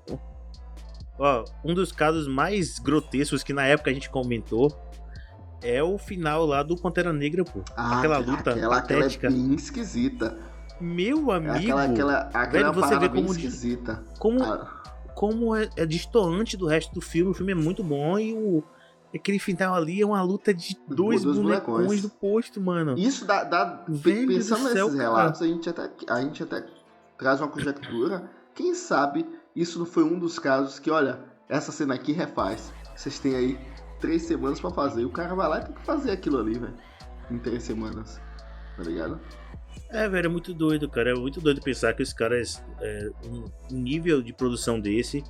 Um- 1.20 1.24
Ó, 1.24 1.44
um 1.64 1.74
dos 1.74 1.92
casos 1.92 2.28
mais 2.28 2.80
grotescos 2.80 3.44
que 3.44 3.54
na 3.54 3.66
época 3.66 3.92
a 3.92 3.94
gente 3.94 4.10
comentou 4.10 4.72
é 5.62 5.84
o 5.84 5.98
final 5.98 6.46
lá 6.46 6.64
do 6.64 6.76
Pantera 6.78 7.12
Negra, 7.12 7.44
pô. 7.44 7.62
Ah, 7.76 8.00
Aquela 8.00 8.18
aquela- 8.20 8.38
luta 8.38 8.52
aquela, 8.52 8.78
aquela 8.78 9.00
é 9.00 9.02
patética. 9.04 9.30
bem 9.30 9.54
esquisita. 9.54 10.38
Meu 10.80 11.32
É 11.32 11.36
amigo, 11.36 11.58
Aquela, 11.78 11.84
aquela, 11.84 12.18
aquela 12.20 12.46
velho, 12.48 12.74
você 12.74 12.82
parada 12.96 13.00
vê 13.10 13.10
como 13.10 13.32
esquisita. 13.32 14.04
como, 14.18 14.42
Ah, 14.42 14.82
como 15.14 15.54
é, 15.56 15.70
é 15.76 15.86
destoante 15.86 16.56
do 16.56 16.66
resto 16.66 16.94
do 16.94 17.02
filme. 17.02 17.32
O 17.32 17.34
filme 17.34 17.52
é 17.52 17.56
muito 17.56 17.84
bom 17.84 18.18
e 18.18 18.34
o. 18.34 18.64
Aquele 19.14 19.40
final 19.40 19.74
ali 19.76 20.00
é 20.02 20.06
uma 20.06 20.22
luta 20.22 20.54
de 20.54 20.78
dois, 20.88 21.24
Dois 21.24 21.36
bonecões, 21.38 21.78
bonecões. 21.88 22.02
do 22.04 22.10
posto, 22.10 22.62
mano. 22.62 22.96
Isso 22.98 23.26
dá, 23.26 23.44
dá 23.44 23.84
Velho 23.90 24.28
do 24.28 24.34
pensando 24.36 24.70
céu, 24.70 24.86
nesses 24.86 25.00
cara. 25.00 25.10
relatos, 25.10 25.42
a 25.42 25.48
gente, 25.48 25.68
até, 25.68 25.90
a 26.08 26.22
gente 26.22 26.44
até 26.44 26.64
traz 27.18 27.42
uma 27.42 27.48
conjectura. 27.50 28.30
Quem 28.54 28.74
sabe 28.76 29.26
isso 29.56 29.80
não 29.80 29.86
foi 29.86 30.04
um 30.04 30.18
dos 30.18 30.40
casos 30.40 30.80
que, 30.80 30.92
olha, 30.92 31.20
essa 31.48 31.72
cena 31.72 31.96
aqui 31.96 32.12
refaz. 32.12 32.72
Vocês 32.96 33.20
têm 33.20 33.36
aí 33.36 33.60
três 34.00 34.24
semanas 34.24 34.60
pra 34.60 34.72
fazer. 34.72 35.02
E 35.02 35.06
o 35.06 35.10
cara 35.10 35.36
vai 35.36 35.48
lá 35.48 35.60
e 35.60 35.66
tem 35.66 35.74
que 35.74 35.82
fazer 35.82 36.12
aquilo 36.12 36.40
ali, 36.40 36.58
velho. 36.58 36.74
em 37.30 37.38
três 37.38 37.64
semanas. 37.64 38.20
Tá 38.78 38.84
ligado? 38.84 39.20
É, 39.90 40.08
velho, 40.08 40.26
é 40.26 40.30
muito 40.30 40.54
doido, 40.54 40.88
cara. 40.90 41.12
É 41.12 41.16
muito 41.16 41.42
doido 41.42 41.62
pensar 41.62 41.94
que 41.94 42.04
os 42.04 42.14
caras. 42.14 42.64
É, 42.80 43.10
um, 43.26 43.46
um 43.72 43.80
nível 43.80 44.22
de 44.22 44.34
produção 44.34 44.80
desse. 44.80 45.24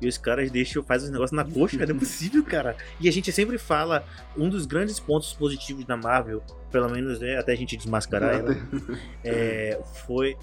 E 0.00 0.08
os 0.08 0.18
caras 0.18 0.50
deixam, 0.50 0.82
fazem 0.82 1.06
os 1.06 1.12
negócios 1.12 1.36
na 1.36 1.44
coxa, 1.44 1.78
cara. 1.78 1.90
Não 1.90 1.96
é 1.96 2.00
possível, 2.00 2.44
cara. 2.44 2.76
E 3.00 3.08
a 3.08 3.12
gente 3.12 3.30
sempre 3.32 3.58
fala, 3.58 4.04
um 4.36 4.48
dos 4.48 4.66
grandes 4.66 4.98
pontos 4.98 5.32
positivos 5.32 5.84
da 5.84 5.96
Marvel, 5.96 6.42
pelo 6.70 6.90
menos, 6.90 7.20
né, 7.20 7.38
até 7.38 7.52
a 7.52 7.56
gente 7.56 7.76
desmascarar 7.76 8.34
ela, 8.34 8.56
é, 9.24 9.80
foi. 10.06 10.36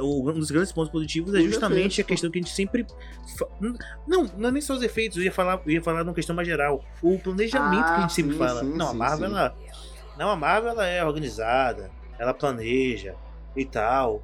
Um 0.00 0.32
dos 0.32 0.50
grandes 0.50 0.72
pontos 0.72 0.90
positivos 0.90 1.34
é 1.34 1.40
justamente 1.40 2.00
a 2.00 2.04
questão 2.04 2.30
que 2.30 2.38
a 2.38 2.42
gente 2.42 2.54
sempre. 2.54 2.86
Não, 4.06 4.24
não 4.36 4.48
é 4.48 4.52
nem 4.52 4.62
só 4.62 4.74
os 4.74 4.82
efeitos, 4.82 5.18
eu 5.18 5.24
ia 5.24 5.32
falar, 5.32 5.60
eu 5.66 5.72
ia 5.72 5.82
falar 5.82 6.04
numa 6.04 6.14
questão 6.14 6.34
mais 6.34 6.46
geral. 6.46 6.84
O 7.02 7.18
planejamento 7.18 7.84
ah, 7.84 7.92
que 7.92 7.98
a 7.98 8.00
gente 8.02 8.12
sempre 8.12 8.32
sim, 8.32 8.38
fala. 8.38 8.60
Sim, 8.60 8.74
não, 8.74 8.88
a 8.88 8.94
Marvel, 8.94 9.28
sim, 9.28 9.34
ela. 9.34 9.56
Não, 10.18 10.30
a 10.30 10.36
Marvel 10.36 10.70
ela 10.70 10.86
é 10.86 11.04
organizada, 11.04 11.90
ela 12.18 12.32
planeja 12.32 13.14
e 13.54 13.64
tal. 13.64 14.22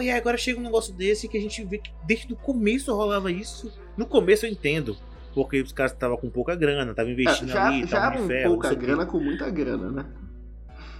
E 0.00 0.10
agora 0.10 0.36
chega 0.36 0.58
um 0.58 0.62
negócio 0.62 0.92
desse 0.92 1.28
que 1.28 1.36
a 1.36 1.40
gente 1.40 1.64
vê 1.64 1.78
que 1.78 1.92
desde 2.04 2.32
o 2.32 2.36
começo 2.36 2.94
rolava 2.94 3.30
isso. 3.30 3.72
No 3.96 4.06
começo 4.06 4.44
eu 4.46 4.50
entendo, 4.50 4.96
porque 5.34 5.60
os 5.60 5.72
caras 5.72 5.92
estavam 5.92 6.16
com 6.16 6.28
pouca 6.30 6.54
grana, 6.54 6.90
estavam 6.90 7.12
investindo 7.12 7.50
é, 7.50 7.52
já, 7.52 7.66
ali. 7.66 7.82
Era 7.90 8.20
um 8.20 8.26
ferro, 8.26 8.50
pouca 8.52 8.74
grana 8.74 9.06
com 9.06 9.20
muita 9.20 9.50
grana, 9.50 9.90
né? 9.90 10.06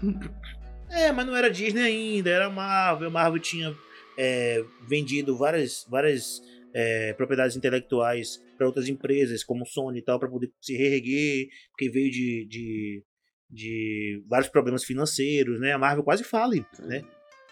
É, 0.94 1.10
mas 1.10 1.26
não 1.26 1.34
era 1.34 1.50
Disney 1.50 1.82
ainda, 1.82 2.30
era 2.30 2.48
Marvel. 2.48 3.08
A 3.08 3.10
Marvel 3.10 3.40
tinha 3.40 3.74
é, 4.16 4.64
vendido 4.86 5.36
várias, 5.36 5.84
várias 5.88 6.40
é, 6.72 7.12
propriedades 7.14 7.56
intelectuais 7.56 8.40
para 8.56 8.66
outras 8.66 8.88
empresas, 8.88 9.42
como 9.42 9.66
Sony 9.66 9.98
e 9.98 10.02
tal, 10.02 10.20
para 10.20 10.28
poder 10.28 10.52
se 10.60 10.76
reerguer, 10.76 11.48
porque 11.70 11.90
veio 11.90 12.10
de, 12.10 12.46
de, 12.46 13.02
de 13.50 14.24
vários 14.28 14.48
problemas 14.48 14.84
financeiros, 14.84 15.58
né? 15.60 15.72
A 15.72 15.78
Marvel 15.78 16.04
quase 16.04 16.22
faliu, 16.22 16.64
né? 16.80 17.02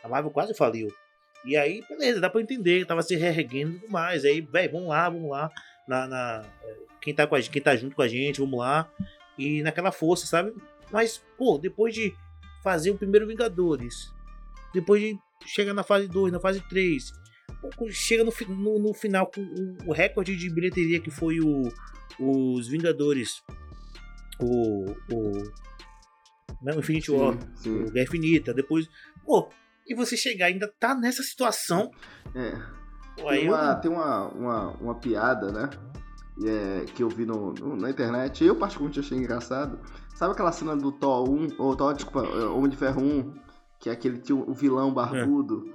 A 0.04 0.08
Marvel 0.08 0.30
quase 0.30 0.54
faliu. 0.54 0.88
E 1.44 1.56
aí, 1.56 1.82
beleza, 1.88 2.20
dá 2.20 2.30
pra 2.30 2.40
entender, 2.40 2.87
tava 2.87 3.02
se 3.02 3.16
reerguendo 3.16 3.72
e 3.72 3.80
tudo 3.80 3.90
mais. 3.90 4.25
Aí, 4.25 4.40
velho, 4.40 4.72
vamos 4.72 4.88
lá, 4.88 5.08
vamos 5.08 5.30
lá. 5.30 5.50
Na, 5.88 6.06
na, 6.06 6.44
quem, 7.00 7.12
tá 7.12 7.26
com 7.26 7.34
a, 7.34 7.42
quem 7.42 7.61
tá 7.61 7.75
junto 7.75 7.96
com 7.96 8.02
a 8.02 8.08
gente, 8.08 8.40
vamos 8.40 8.61
lá. 8.61 8.88
E 9.37 9.62
naquela 9.62 9.90
força, 9.90 10.26
sabe? 10.26 10.52
Mas, 10.92 11.20
pô, 11.37 11.58
depois 11.58 11.92
de 11.92 12.14
fazer 12.62 12.90
o 12.90 12.99
primeiro 12.99 13.26
Vingadores, 13.26 14.12
depois 14.73 15.02
de 15.02 15.19
chegar 15.45 15.75
na 15.75 15.83
fase 15.83 16.09
2, 16.09 16.33
na 16.33 16.40
fase 16.40 16.61
3, 16.69 17.12
chega 17.90 18.25
no, 18.25 18.33
no, 18.49 18.78
no, 18.78 18.95
final 18.95 19.26
com 19.26 19.42
o 19.87 19.92
recorde 19.92 20.37
de 20.37 20.50
bilheteria 20.50 21.00
que 21.00 21.11
foi 21.11 21.40
o, 21.40 21.62
os 22.19 22.69
Vingadores, 22.69 23.42
o, 24.40 24.90
o, 25.12 25.42
o 26.62 26.78
Infinity 26.78 27.11
War, 27.11 27.35
sim, 27.35 27.49
sim. 27.57 27.83
o 27.85 27.90
Guerra 27.90 28.07
Infinita, 28.07 28.54
depois, 28.54 28.88
pô, 29.25 29.49
e 29.87 29.95
você 29.95 30.16
chegar 30.16 30.47
ainda 30.47 30.69
tá 30.69 30.95
nessa 30.95 31.23
situação. 31.23 31.90
É. 32.35 32.50
tem 33.16 33.49
uma, 33.49 33.73
eu... 33.73 33.81
tem 33.81 33.90
uma, 33.90 34.28
uma, 34.28 34.71
uma 34.73 34.95
piada, 34.95 35.50
né? 35.52 35.71
É, 36.45 36.87
que 36.95 37.03
eu 37.03 37.11
vi 37.11 37.27
no, 37.27 37.53
no, 37.53 37.77
na 37.77 37.91
internet, 37.91 38.43
eu 38.43 38.57
particularmente 38.57 39.01
achei 39.01 39.19
engraçado. 39.19 39.79
Sabe 40.15 40.33
aquela 40.33 40.53
cena 40.53 40.75
do 40.75 40.91
Thor 40.91 41.29
1, 41.29 41.57
ou 41.59 41.77
Thor, 41.77 41.93
desculpa, 41.93 42.27
é, 42.27 42.47
Homem 42.47 42.71
de 42.71 42.77
Ferro 42.77 43.03
1, 43.03 43.35
que 43.79 43.91
é 43.91 43.93
aquele 43.93 44.19
tio, 44.19 44.49
o 44.49 44.55
vilão 44.55 44.95
barbudo, 44.95 45.71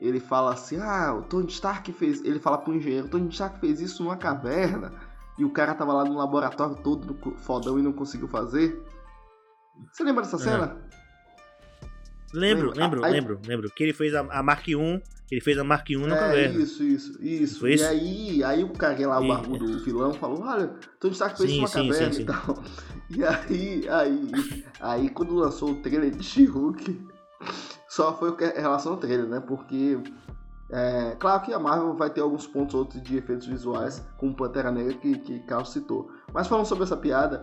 é. 0.00 0.06
ele 0.06 0.20
fala 0.20 0.52
assim, 0.52 0.76
ah, 0.78 1.14
o 1.14 1.22
Tony 1.22 1.46
Stark 1.46 1.90
fez, 1.92 2.22
ele 2.22 2.38
fala 2.38 2.58
pro 2.58 2.74
engenheiro, 2.74 3.06
o 3.06 3.10
Tony 3.10 3.28
Stark 3.28 3.58
fez 3.60 3.80
isso 3.80 4.02
numa 4.02 4.16
caverna, 4.16 4.92
e 5.38 5.44
o 5.44 5.50
cara 5.50 5.74
tava 5.74 5.92
lá 5.92 6.04
no 6.04 6.16
laboratório 6.16 6.76
todo 6.76 7.16
fodão 7.38 7.78
e 7.78 7.82
não 7.82 7.92
conseguiu 7.92 8.28
fazer. 8.28 8.82
Você 9.90 10.04
lembra 10.04 10.22
dessa 10.22 10.38
cena? 10.38 10.76
Lembro, 12.32 12.72
lembro, 12.74 13.04
aí, 13.04 13.12
lembro, 13.12 13.40
lembro. 13.46 13.70
Que 13.70 13.84
ele 13.84 13.92
fez 13.92 14.14
a, 14.14 14.20
a 14.20 14.42
Mark 14.42 14.66
1, 14.68 15.00
ele 15.30 15.40
fez 15.40 15.58
a 15.58 15.64
Mark 15.64 15.88
1 15.90 16.06
na 16.06 16.16
é, 16.16 16.18
caverna. 16.18 16.62
Isso, 16.62 16.82
isso, 16.82 17.22
isso. 17.22 17.60
Foi 17.60 17.70
e 17.70 17.74
isso? 17.74 17.84
aí, 17.84 18.44
aí 18.44 18.64
o 18.64 18.70
cara 18.70 19.08
lá, 19.08 19.20
o 19.20 19.28
barco 19.28 19.56
do 19.56 19.78
vilão, 19.82 20.12
falou, 20.12 20.42
olha, 20.42 20.70
Tony 21.00 21.14
Stark 21.14 21.38
fez 21.38 21.50
sim, 21.50 21.58
uma 21.58 21.68
sim, 21.68 21.88
caverna 21.88 22.12
sim, 22.12 22.22
e 22.22 22.24
tal. 22.24 22.62
E 23.10 23.22
aí, 23.22 23.86
aí, 23.86 24.64
aí 24.80 25.10
quando 25.10 25.34
lançou 25.34 25.72
o 25.72 25.74
trailer 25.82 26.10
de 26.10 26.24
She-Hulk, 26.24 27.06
só 27.86 28.16
foi 28.16 28.30
em 28.30 28.60
relação 28.60 28.92
ao 28.92 28.98
trailer, 28.98 29.26
né? 29.26 29.40
Porque, 29.40 29.98
é, 30.70 31.14
claro 31.20 31.42
que 31.42 31.52
a 31.52 31.58
Marvel 31.58 31.94
vai 31.94 32.08
ter 32.08 32.22
alguns 32.22 32.46
pontos 32.46 32.74
outros 32.74 33.02
de 33.02 33.18
efeitos 33.18 33.46
visuais, 33.46 34.02
como 34.16 34.34
Pantera 34.34 34.70
Negra, 34.70 34.94
que, 34.94 35.18
que 35.18 35.38
Carlos 35.40 35.70
citou. 35.70 36.10
Mas 36.32 36.48
falando 36.48 36.64
sobre 36.64 36.84
essa 36.84 36.96
piada, 36.96 37.42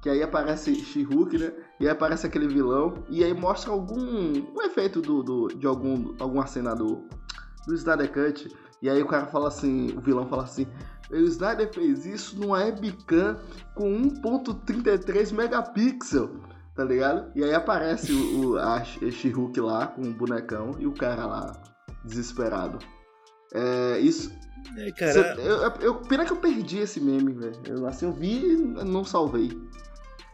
que 0.00 0.08
aí 0.08 0.22
aparece 0.22 0.74
She-Hulk, 0.74 1.38
né? 1.38 1.52
E 1.78 1.84
aí 1.86 1.90
aparece 1.90 2.26
aquele 2.26 2.48
vilão, 2.48 2.94
e 3.08 3.22
aí 3.22 3.34
mostra 3.34 3.70
algum 3.70 4.00
um 4.00 4.62
efeito 4.62 5.00
do, 5.00 5.22
do, 5.22 5.48
de 5.48 5.66
algum, 5.66 6.14
alguma 6.18 6.46
cena 6.46 6.74
do, 6.74 7.04
do 7.66 7.74
Snyder 7.74 8.12
Cut. 8.12 8.48
E 8.82 8.88
aí 8.88 9.02
o 9.02 9.06
cara 9.06 9.26
fala 9.26 9.48
assim, 9.48 9.92
o 9.96 10.00
vilão 10.00 10.26
fala 10.26 10.44
assim, 10.44 10.66
o 11.10 11.16
Snyder 11.16 11.72
fez 11.72 12.06
isso 12.06 12.38
numa 12.38 12.58
webcam 12.58 13.38
com 13.74 13.90
1.33 14.02 15.32
megapixel, 15.34 16.30
tá 16.74 16.84
ligado? 16.84 17.30
E 17.34 17.44
aí 17.44 17.52
aparece 17.52 18.12
o, 18.12 18.52
o 18.52 18.58
a 18.58 18.82
She-Hulk 18.84 19.60
lá 19.60 19.88
com 19.88 20.02
o 20.02 20.12
bonecão 20.12 20.76
e 20.78 20.86
o 20.86 20.92
cara 20.92 21.26
lá 21.26 21.62
desesperado. 22.04 22.78
É, 23.52 23.98
isso. 23.98 24.32
É, 24.76 24.92
cara... 24.92 25.34
eu, 25.40 25.56
eu, 25.56 25.72
eu, 25.80 25.94
pena 25.96 26.24
que 26.24 26.32
eu 26.32 26.36
perdi 26.36 26.78
esse 26.78 27.00
meme, 27.00 27.32
velho. 27.32 27.86
Assim, 27.86 28.06
eu 28.06 28.12
vi 28.12 28.52
e 28.52 28.56
não 28.56 29.04
salvei. 29.04 29.50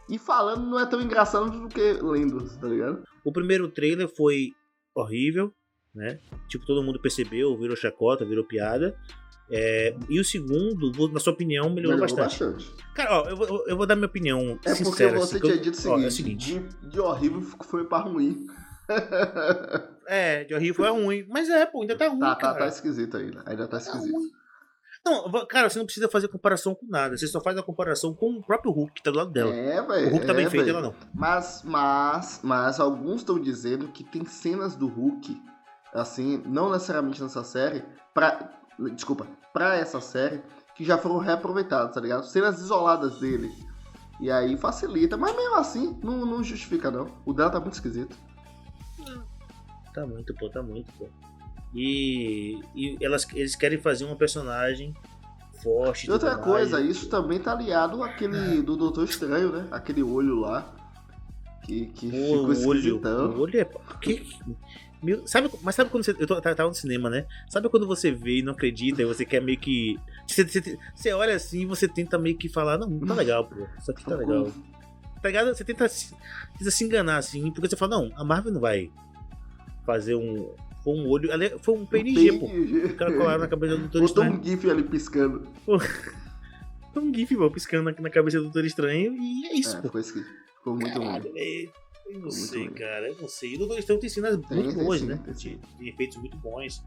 E 0.09 0.17
falando 0.17 0.65
não 0.69 0.79
é 0.79 0.85
tão 0.85 1.01
engraçado 1.01 1.49
do 1.49 1.67
que 1.67 1.93
lendo, 2.01 2.47
tá 2.59 2.67
ligado? 2.67 3.03
O 3.25 3.31
primeiro 3.31 3.67
trailer 3.69 4.07
foi 4.07 4.51
horrível, 4.95 5.53
né? 5.93 6.19
Tipo, 6.47 6.65
todo 6.65 6.83
mundo 6.83 7.01
percebeu, 7.01 7.57
virou 7.57 7.75
chacota, 7.75 8.25
virou 8.25 8.45
piada. 8.45 8.95
É, 9.49 9.95
e 10.09 10.19
o 10.19 10.25
segundo, 10.25 10.91
na 11.11 11.19
sua 11.19 11.33
opinião, 11.33 11.69
melhorou, 11.69 11.99
melhorou 11.99 12.25
bastante. 12.25 12.53
bastante. 12.53 12.93
Cara, 12.93 13.21
ó, 13.21 13.29
eu, 13.29 13.37
vou, 13.37 13.67
eu 13.67 13.77
vou 13.77 13.85
dar 13.85 13.95
minha 13.95 14.07
opinião 14.07 14.59
é 14.65 14.75
sincera. 14.75 15.17
É 15.17 15.19
porque 15.19 15.25
você 15.25 15.39
tinha 15.39 15.57
dito 15.57 15.73
o 15.73 15.77
seguinte, 15.77 15.87
ó, 15.87 16.03
é 16.03 16.07
o 16.07 16.11
seguinte 16.11 16.59
de, 16.59 16.89
de 16.89 16.99
horrível 16.99 17.41
foi 17.41 17.85
pra 17.85 17.99
ruim. 17.99 18.45
é, 20.07 20.43
de 20.43 20.53
horrível 20.53 20.75
foi 20.75 20.89
ruim. 20.89 21.25
Mas 21.29 21.49
é, 21.49 21.65
pô, 21.65 21.81
ainda 21.81 21.97
tá 21.97 22.09
ruim, 22.09 22.19
tá, 22.19 22.35
cara. 22.35 22.53
Tá, 22.53 22.59
tá 22.59 22.67
esquisito 22.67 23.15
ainda. 23.15 23.41
Ainda 23.45 23.67
tá, 23.67 23.77
tá 23.77 23.77
esquisito. 23.77 24.13
Ruim. 24.13 24.31
Não, 25.09 25.45
cara, 25.47 25.69
você 25.69 25.79
não 25.79 25.85
precisa 25.85 26.09
fazer 26.09 26.27
comparação 26.27 26.75
com 26.75 26.85
nada. 26.87 27.17
Você 27.17 27.27
só 27.27 27.39
faz 27.41 27.57
a 27.57 27.63
comparação 27.63 28.13
com 28.13 28.31
o 28.31 28.43
próprio 28.43 28.71
Hulk 28.71 28.93
que 28.93 29.03
tá 29.03 29.11
do 29.11 29.17
lado 29.17 29.31
dela. 29.31 29.53
É, 29.53 29.81
velho. 29.81 30.07
O 30.07 30.11
Hulk 30.11 30.25
tá 30.25 30.33
bem 30.33 30.45
é, 30.45 30.49
feito, 30.49 30.69
ela 30.69 30.81
não. 30.81 30.93
Mas, 31.13 31.61
mas, 31.63 32.39
mas 32.43 32.79
alguns 32.79 33.21
estão 33.21 33.39
dizendo 33.39 33.87
que 33.87 34.03
tem 34.03 34.25
cenas 34.25 34.75
do 34.75 34.87
Hulk, 34.87 35.41
assim, 35.93 36.41
não 36.45 36.71
necessariamente 36.71 37.21
nessa 37.21 37.43
série, 37.43 37.83
pra. 38.13 38.51
Desculpa, 38.93 39.25
pra 39.51 39.75
essa 39.75 39.99
série, 39.99 40.41
que 40.75 40.85
já 40.85 40.99
foram 40.99 41.17
reaproveitadas, 41.17 41.93
tá 41.93 41.99
ligado? 41.99 42.25
Cenas 42.25 42.59
isoladas 42.59 43.19
dele. 43.19 43.51
E 44.19 44.29
aí 44.29 44.55
facilita, 44.57 45.17
mas 45.17 45.35
mesmo 45.35 45.55
assim, 45.55 45.99
não, 46.03 46.25
não 46.25 46.43
justifica, 46.43 46.91
não. 46.91 47.07
O 47.25 47.33
dela 47.33 47.49
tá 47.49 47.59
muito 47.59 47.73
esquisito. 47.73 48.15
Tá 49.93 50.05
muito, 50.05 50.33
pô, 50.35 50.49
tá 50.49 50.61
muito, 50.61 50.91
pô. 50.93 51.07
E, 51.73 52.59
e 52.75 52.97
elas, 53.01 53.27
eles 53.33 53.55
querem 53.55 53.77
fazer 53.77 54.05
uma 54.05 54.15
personagem 54.15 54.93
forte. 55.61 56.07
E 56.07 56.11
outra 56.11 56.37
coisa, 56.37 56.77
mais. 56.77 56.89
isso 56.89 57.09
também 57.09 57.39
tá 57.39 57.51
aliado 57.51 58.01
àquele 58.03 58.61
do 58.61 58.75
Doutor 58.75 59.03
Estranho, 59.03 59.51
né? 59.51 59.67
Aquele 59.71 60.03
olho 60.03 60.39
lá. 60.39 60.73
Que, 61.63 61.87
que 61.87 62.07
o 62.07 62.11
ficou 62.55 62.69
olho, 62.69 63.01
o 63.01 63.39
olho 63.41 63.59
é. 63.59 63.65
Que, 63.99 64.25
meu, 65.01 65.27
sabe, 65.27 65.49
mas 65.61 65.75
sabe 65.75 65.89
quando 65.89 66.03
você. 66.03 66.15
Eu 66.17 66.25
tô, 66.25 66.39
tava 66.41 66.69
no 66.69 66.73
cinema, 66.73 67.09
né? 67.09 67.25
Sabe 67.49 67.69
quando 67.69 67.85
você 67.85 68.11
vê 68.11 68.39
e 68.39 68.41
não 68.41 68.53
acredita 68.53 69.01
e 69.01 69.05
você 69.05 69.25
quer 69.25 69.41
meio 69.41 69.59
que. 69.59 69.99
Você, 70.25 70.43
você, 70.43 70.79
você 70.95 71.13
olha 71.13 71.35
assim 71.35 71.61
e 71.61 71.65
você 71.65 71.87
tenta 71.87 72.17
meio 72.17 72.37
que 72.37 72.49
falar, 72.49 72.77
não, 72.77 72.99
tá 72.99 73.13
legal, 73.15 73.45
pô. 73.45 73.67
Isso 73.77 73.91
aqui 73.91 74.05
tá 74.05 74.15
legal. 74.15 74.51
Tá 75.21 75.29
ligado? 75.29 75.53
Você 75.53 75.63
tenta, 75.63 75.87
tenta 76.57 76.71
se 76.71 76.83
enganar 76.83 77.17
assim, 77.17 77.51
porque 77.51 77.67
você 77.67 77.75
fala, 77.75 77.97
não, 77.97 78.11
a 78.15 78.23
Marvel 78.23 78.53
não 78.53 78.61
vai 78.61 78.91
fazer 79.85 80.15
um, 80.15 80.53
foi 80.87 80.93
um 80.93 81.07
olho. 81.09 81.59
Foi 81.59 81.75
um 81.75 81.85
PNG, 81.85 82.31
um 82.31 82.39
pô. 82.39 82.45
O 82.45 82.95
cara 82.95 83.13
colaram 83.13 83.39
na 83.39 83.47
cabeça 83.47 83.75
do 83.75 83.81
Doutor 83.81 84.01
Botou 84.01 84.05
Estranho. 84.05 84.31
Botou 84.37 84.45
um 84.45 84.49
GIF 84.49 84.69
ali 84.69 84.83
piscando. 84.83 85.47
Foi 85.65 87.03
um 87.03 87.13
GIF, 87.13 87.35
pô, 87.35 87.51
piscando 87.51 87.91
na, 87.99 88.09
cabeça 88.09 88.37
do 88.37 88.43
Doutor 88.45 88.63
Estranho. 88.63 89.13
E 89.17 89.47
é 89.47 89.53
isso, 89.55 89.75
é, 89.75 89.81
pô. 89.81 89.89
Ficou, 89.89 90.23
ficou 90.53 90.75
muito 90.75 90.99
Caralho, 90.99 91.29
ruim. 91.29 91.39
É... 91.39 91.69
Eu 92.07 92.19
não 92.21 92.31
sei, 92.31 92.63
ruim. 92.63 92.73
cara. 92.73 93.09
Eu 93.09 93.17
não 93.19 93.27
sei. 93.27 93.55
O 93.55 93.57
Doutor 93.59 93.79
Estranho 93.79 93.99
tem 93.99 94.09
cenas 94.09 94.39
tem, 94.47 94.57
muito 94.57 94.75
tem, 94.75 94.83
boas, 94.85 95.01
sim, 95.01 95.07
né? 95.07 95.19
De, 95.27 95.55
de, 95.57 95.89
efeitos 95.89 96.17
muito 96.17 96.37
bons. 96.37 96.81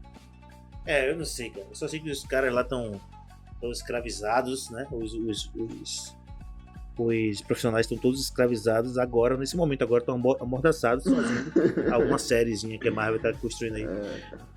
É, 0.83 1.11
eu 1.11 1.15
não 1.15 1.25
sei, 1.25 1.51
cara. 1.51 1.67
Eu 1.69 1.75
só 1.75 1.87
sei 1.87 1.99
que 1.99 2.09
os 2.09 2.23
caras 2.23 2.51
lá 2.51 2.61
estão 2.63 2.99
escravizados, 3.65 4.71
né? 4.71 4.87
Os, 4.91 5.13
os, 5.13 5.51
os, 5.53 6.15
os 6.97 7.41
profissionais 7.41 7.85
estão 7.85 7.97
todos 7.97 8.19
escravizados 8.21 8.97
agora, 8.97 9.37
nesse 9.37 9.55
momento, 9.57 9.83
agora 9.83 10.01
estão 10.01 10.15
amordaçados 10.39 11.03
fazendo 11.05 11.51
alguma 11.93 12.17
sériezinha 12.17 12.77
que 12.77 12.87
a 12.87 12.91
Marvel 12.91 13.15
está 13.17 13.33
construindo 13.33 13.75
aí. 13.75 13.83
É. 13.83 14.51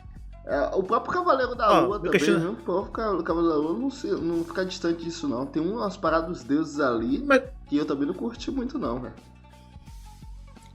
É, 0.47 0.61
o 0.75 0.83
próprio 0.83 1.11
Cavaleiro 1.14 1.55
da 1.55 1.81
Lua 1.81 1.97
também, 1.97 2.12
questão... 2.12 2.38
né? 2.38 2.49
O 2.50 2.55
próprio 2.57 3.23
Cavaleiro 3.23 3.55
da 3.55 3.67
Lua 3.67 3.79
não, 3.79 3.91
se, 3.91 4.09
não 4.09 4.45
fica 4.45 4.62
distante 4.67 5.03
disso, 5.03 5.26
não. 5.26 5.47
Tem 5.47 5.62
umas 5.62 5.97
paradas 5.97 6.29
dos 6.29 6.45
deuses 6.45 6.81
ali 6.81 7.23
Mas... 7.25 7.43
que 7.67 7.79
eu 7.79 7.87
também 7.87 8.07
não 8.07 8.12
curti 8.12 8.50
muito, 8.50 8.79
não, 8.79 9.00
velho. 9.00 9.14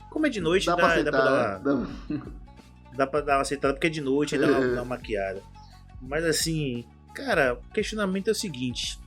Como 0.10 0.26
é 0.26 0.30
de 0.30 0.42
noite, 0.42 0.66
Dá 0.66 0.72
dá, 0.72 0.78
pra 0.78 0.88
dá, 0.88 0.94
aceitar, 0.94 1.12
pra 1.12 1.24
dar, 1.24 1.60
né? 1.60 1.62
Dá- 2.18 2.96
dá 2.98 3.08
pra 3.08 3.22
dar 3.22 3.36
uma 3.36 3.42
aceitada, 3.42 3.74
porque 3.76 3.86
é 3.88 3.90
de 3.92 4.02
noite 4.02 4.36
dá, 4.40 4.48
É. 4.48 4.68
dá 4.74 4.82
uma 4.82 4.86
maquiada. 4.96 5.42
Mas 6.02 6.26
assim, 6.26 6.84
cara, 7.14 7.54
o 7.54 7.74
questionamento 7.74 8.28
é 8.30 8.32
o 8.32 8.36
seguinte: 8.36 8.98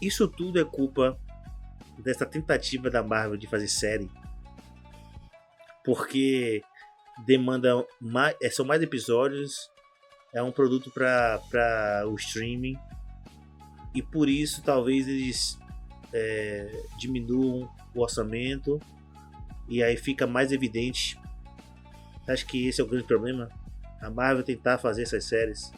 isso 0.00 0.26
tudo 0.26 0.60
é 0.60 0.64
culpa 0.64 1.18
dessa 1.98 2.24
tentativa 2.24 2.90
da 2.90 3.02
Marvel 3.02 3.36
de 3.36 3.46
fazer 3.46 3.68
série? 3.68 4.10
Porque 5.84 6.62
demanda 7.26 7.86
mais, 8.00 8.36
é, 8.42 8.50
são 8.50 8.64
mais 8.64 8.82
episódios, 8.82 9.70
é 10.32 10.42
um 10.42 10.52
produto 10.52 10.90
para 10.90 12.04
o 12.06 12.14
streaming 12.14 12.78
e 13.94 14.02
por 14.02 14.28
isso 14.28 14.62
talvez 14.62 15.08
eles 15.08 15.58
é, 16.12 16.82
diminuam 16.98 17.68
o 17.94 18.00
orçamento 18.00 18.80
e 19.68 19.82
aí 19.82 19.96
fica 19.96 20.26
mais 20.26 20.52
evidente. 20.52 21.18
Acho 22.28 22.46
que 22.46 22.66
esse 22.66 22.80
é 22.80 22.84
o 22.84 22.86
grande 22.86 23.04
problema. 23.04 23.48
A 24.00 24.10
Marvel 24.10 24.44
tentar 24.44 24.78
fazer 24.78 25.02
essas 25.02 25.24
séries. 25.24 25.72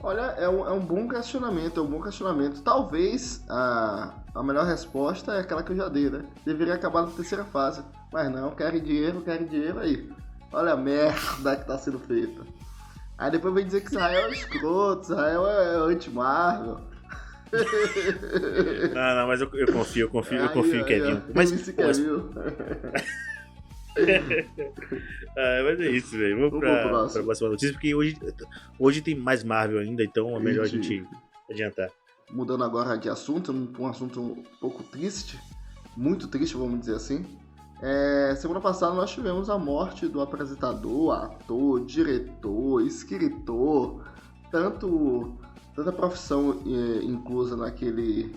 Olha, 0.00 0.20
é 0.38 0.48
um, 0.48 0.66
é 0.66 0.72
um 0.72 0.78
bom 0.80 1.08
questionamento, 1.08 1.80
é 1.80 1.82
um 1.82 1.86
bom 1.86 2.00
questionamento. 2.00 2.62
Talvez 2.62 3.42
a, 3.48 4.14
a 4.34 4.42
melhor 4.42 4.64
resposta 4.64 5.34
é 5.34 5.40
aquela 5.40 5.62
que 5.62 5.72
eu 5.72 5.76
já 5.76 5.88
dei, 5.88 6.08
né? 6.08 6.24
Deveria 6.44 6.74
acabar 6.74 7.02
na 7.02 7.08
terceira 7.08 7.44
fase. 7.44 7.82
Mas 8.12 8.30
não, 8.30 8.52
querem 8.52 8.80
dinheiro, 8.80 9.20
querem 9.22 9.46
dinheiro 9.46 9.80
aí. 9.80 10.08
Olha 10.52 10.72
a 10.72 10.76
merda 10.76 11.56
que 11.56 11.66
tá 11.66 11.76
sendo 11.76 11.98
feita. 11.98 12.42
Aí 13.18 13.30
depois 13.32 13.52
vem 13.52 13.66
dizer 13.66 13.80
que 13.80 13.88
Israel 13.88 14.28
é 14.28 14.32
escroto, 14.32 15.02
Israel 15.02 15.46
é 15.46 15.74
anti-Marvel. 15.92 16.80
Ah, 18.94 19.14
não, 19.14 19.26
mas 19.26 19.40
eu, 19.40 19.48
eu 19.54 19.72
confio, 19.72 20.04
eu 20.04 20.10
confio, 20.10 20.36
eu 20.36 20.42
Aí, 20.44 20.48
confio 20.50 20.74
em 20.74 20.78
aí, 20.80 20.84
Kevin. 20.84 21.14
ó, 21.14 21.20
Mas, 21.34 21.50
mas, 21.50 21.70
Kevin. 21.70 22.28
ah, 25.36 25.62
mas 25.64 25.80
é 25.80 25.90
isso, 25.90 26.16
velho. 26.16 26.36
Vamos 26.36 26.50
Vamos 26.50 26.60
pra, 26.60 27.08
pra 27.08 27.22
próxima 27.22 27.48
notícia, 27.50 27.72
porque 27.72 27.94
hoje, 27.94 28.16
hoje 28.78 29.00
tem 29.00 29.14
mais 29.14 29.42
Marvel 29.44 29.78
ainda, 29.80 30.02
então 30.02 30.36
é 30.36 30.40
melhor 30.40 30.64
a 30.64 30.68
Gente. 30.68 30.98
gente 30.98 31.08
adiantar. 31.50 31.90
Mudando 32.30 32.64
agora 32.64 32.96
de 32.96 33.08
assunto, 33.08 33.52
um, 33.52 33.72
um 33.78 33.86
assunto 33.86 34.20
um 34.20 34.42
pouco 34.60 34.82
triste, 34.82 35.38
muito 35.96 36.28
triste, 36.28 36.56
vamos 36.56 36.80
dizer 36.80 36.94
assim. 36.94 37.24
É, 37.80 38.34
semana 38.36 38.60
passada 38.60 38.94
nós 38.94 39.10
tivemos 39.10 39.48
a 39.48 39.56
morte 39.56 40.08
do 40.08 40.20
apresentador, 40.20 41.12
ator, 41.12 41.84
diretor, 41.84 42.82
escritor, 42.82 44.04
tanto 44.50 45.38
tanta 45.78 45.92
profissão 45.92 46.60
é, 46.66 47.04
inclusa 47.04 47.56
naquele, 47.56 48.34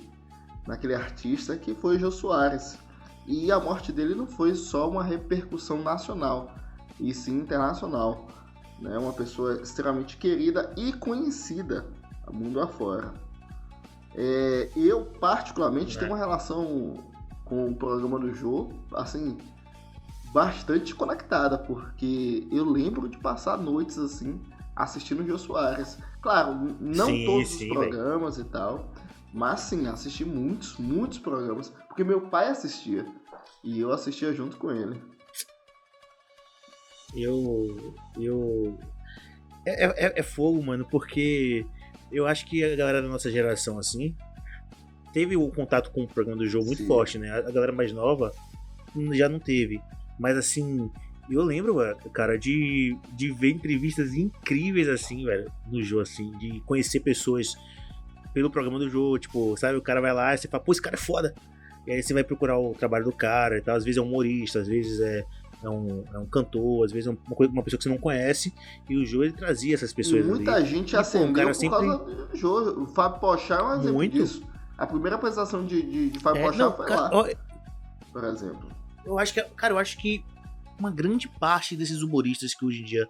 naquele 0.68 0.94
artista 0.94 1.58
que 1.58 1.74
foi 1.74 1.98
Jô 1.98 2.12
Soares. 2.12 2.78
E 3.26 3.52
a 3.52 3.60
morte 3.60 3.92
dele 3.92 4.16
não 4.16 4.26
foi 4.28 4.56
só 4.56 4.90
uma 4.90 5.04
repercussão 5.04 5.82
nacional, 5.82 6.52
e 7.00 7.14
sim 7.14 7.38
internacional. 7.38 8.28
Né? 8.80 8.98
Uma 8.98 9.14
pessoa 9.14 9.62
extremamente 9.62 10.18
querida 10.18 10.74
e 10.76 10.92
conhecida 10.94 11.86
mundo 12.32 12.62
afora. 12.62 13.14
É, 14.16 14.70
eu, 14.76 15.06
particularmente, 15.06 15.96
É. 15.96 16.00
tenho 16.00 16.12
uma 16.12 16.18
relação 16.18 16.96
com 17.46 17.70
o 17.70 17.76
programa 17.76 18.20
do 18.20 18.34
Jô, 18.34 18.70
assim, 18.94 19.38
bastante 20.34 20.96
conectada, 20.96 21.58
porque 21.58 22.48
eu 22.52 22.66
lembro 22.66 23.10
de 23.10 23.18
passar 23.18 23.58
noites, 23.58 23.98
assim, 23.98 24.42
assistindo 24.76 25.22
o 25.22 25.28
Jô 25.28 25.38
Soares. 25.38 25.98
Claro, 26.22 26.76
não 26.80 27.08
Sim, 27.08 27.26
todos 27.26 27.50
sim, 27.50 27.68
os 27.68 27.78
programas 27.78 28.38
e 28.38 28.44
tal, 28.46 28.91
mas 29.34 29.62
sim, 29.62 29.88
assisti 29.88 30.26
muitos, 30.26 30.78
muitos 30.78 31.20
programas, 31.20 31.70
porque 31.88 32.04
meu 32.04 32.22
pai 32.22 32.50
assistia, 32.50 33.06
e 33.64 33.80
eu 33.80 33.92
assistia 33.92 34.34
junto 34.34 34.58
com 34.58 34.72
ele. 34.72 35.02
Eu. 37.16 37.94
Eu. 38.20 38.80
É, 39.66 39.86
é, 39.86 40.20
é 40.20 40.24
fogo, 40.24 40.62
mano, 40.64 40.88
porque 40.90 41.66
eu 42.12 42.26
acho 42.26 42.46
que 42.46 42.64
a 42.64 42.76
galera 42.76 43.02
da 43.02 43.08
nossa 43.08 43.30
geração, 43.30 43.78
assim, 43.78 44.16
teve 45.14 45.36
o 45.38 45.50
contato 45.50 45.92
com 45.92 46.04
o 46.04 46.08
programa 46.08 46.40
do 46.40 46.48
jogo 46.48 46.66
muito 46.66 46.82
Sim. 46.82 46.88
forte, 46.88 47.20
né? 47.20 47.30
A 47.32 47.52
galera 47.52 47.72
mais 47.72 47.92
nova 47.92 48.34
já 49.14 49.30
não 49.30 49.40
teve. 49.40 49.82
Mas 50.20 50.38
assim, 50.38 50.90
eu 51.30 51.44
lembro, 51.44 51.76
cara, 52.12 52.38
de, 52.38 52.98
de 53.14 53.32
ver 53.32 53.52
entrevistas 53.52 54.14
incríveis, 54.14 54.90
assim, 54.90 55.24
velho, 55.26 55.52
no 55.72 55.84
jogo, 55.84 56.02
assim, 56.02 56.32
de 56.38 56.60
conhecer 56.62 57.00
pessoas 57.02 57.56
pelo 58.34 58.50
programa 58.50 58.80
do 58.80 58.90
jogo, 58.90 59.20
tipo, 59.20 59.56
sabe, 59.58 59.78
o 59.78 59.82
cara 59.82 60.00
vai 60.02 60.14
lá 60.14 60.34
e 60.34 60.38
você 60.38 60.48
fala, 60.48 60.64
pô, 60.64 60.72
esse 60.72 60.82
cara 60.82 60.96
é 60.96 61.00
foda. 61.00 61.34
E 61.88 61.92
aí 61.92 62.04
você 62.04 62.14
vai 62.14 62.24
procurar 62.24 62.58
o 62.60 62.74
trabalho 62.74 63.06
do 63.06 63.12
cara 63.12 63.58
e 63.58 63.62
tal, 63.62 63.76
às 63.76 63.84
vezes 63.84 63.98
é 63.98 64.02
um 64.02 64.06
humorista, 64.08 64.60
às 64.60 64.68
vezes 64.68 65.00
é, 65.00 65.26
é, 65.64 65.70
um, 65.70 66.04
é 66.14 66.18
um 66.20 66.26
cantor, 66.28 66.86
às 66.86 66.92
vezes 66.92 67.08
é 67.08 67.10
uma, 67.10 67.36
coisa- 67.36 67.52
uma 67.52 67.64
pessoa 67.64 67.78
que 67.80 67.84
você 67.84 67.90
não 67.90 67.98
conhece, 67.98 68.54
e 68.90 68.96
o 68.98 69.06
Jô 69.06 69.24
ele 69.24 69.34
trazia 69.34 69.74
essas 69.74 69.92
E 69.92 69.96
pessoas 69.96 70.26
muita 70.26 70.54
ali. 70.56 70.66
gente 70.66 70.90
E, 70.90 70.92
pô, 70.92 70.98
o 70.98 71.02
acendeu 71.02 71.34
cara 71.34 71.48
por 71.48 71.54
sempre- 71.56 71.78
causa 71.88 71.98
do 72.06 72.38
Jô. 72.38 72.82
O 72.84 72.88
Fábio 72.88 73.20
Pochá 73.20 73.56
é 73.58 73.64
um 73.64 73.74
exemplo 73.74 73.94
Muito. 73.94 74.14
disso. 74.14 74.44
A 74.78 74.86
primeira 74.88 75.16
apresentação 75.16 75.66
de, 75.66 75.82
de, 75.82 76.10
de 76.12 76.20
Fábio 76.20 76.42
É, 76.42 76.46
Pochá 76.46 76.58
não, 76.58 76.76
foi 76.78 76.86
cara, 76.86 77.02
lá, 77.02 77.10
ó, 77.14 77.28
por 78.12 78.24
exemplo. 78.26 78.70
eu 79.06 79.18
acho 79.20 79.34
que, 79.34 79.42
cara, 79.56 79.74
eu 79.74 79.78
acho 79.80 79.98
que 79.98 80.24
uma 80.80 80.92
grande 80.92 81.28
parte 81.28 81.76
desses 81.76 82.02
humoristas 82.04 82.54
que 82.54 82.64
hoje 82.66 82.82
em 82.82 82.86
dia 82.86 83.08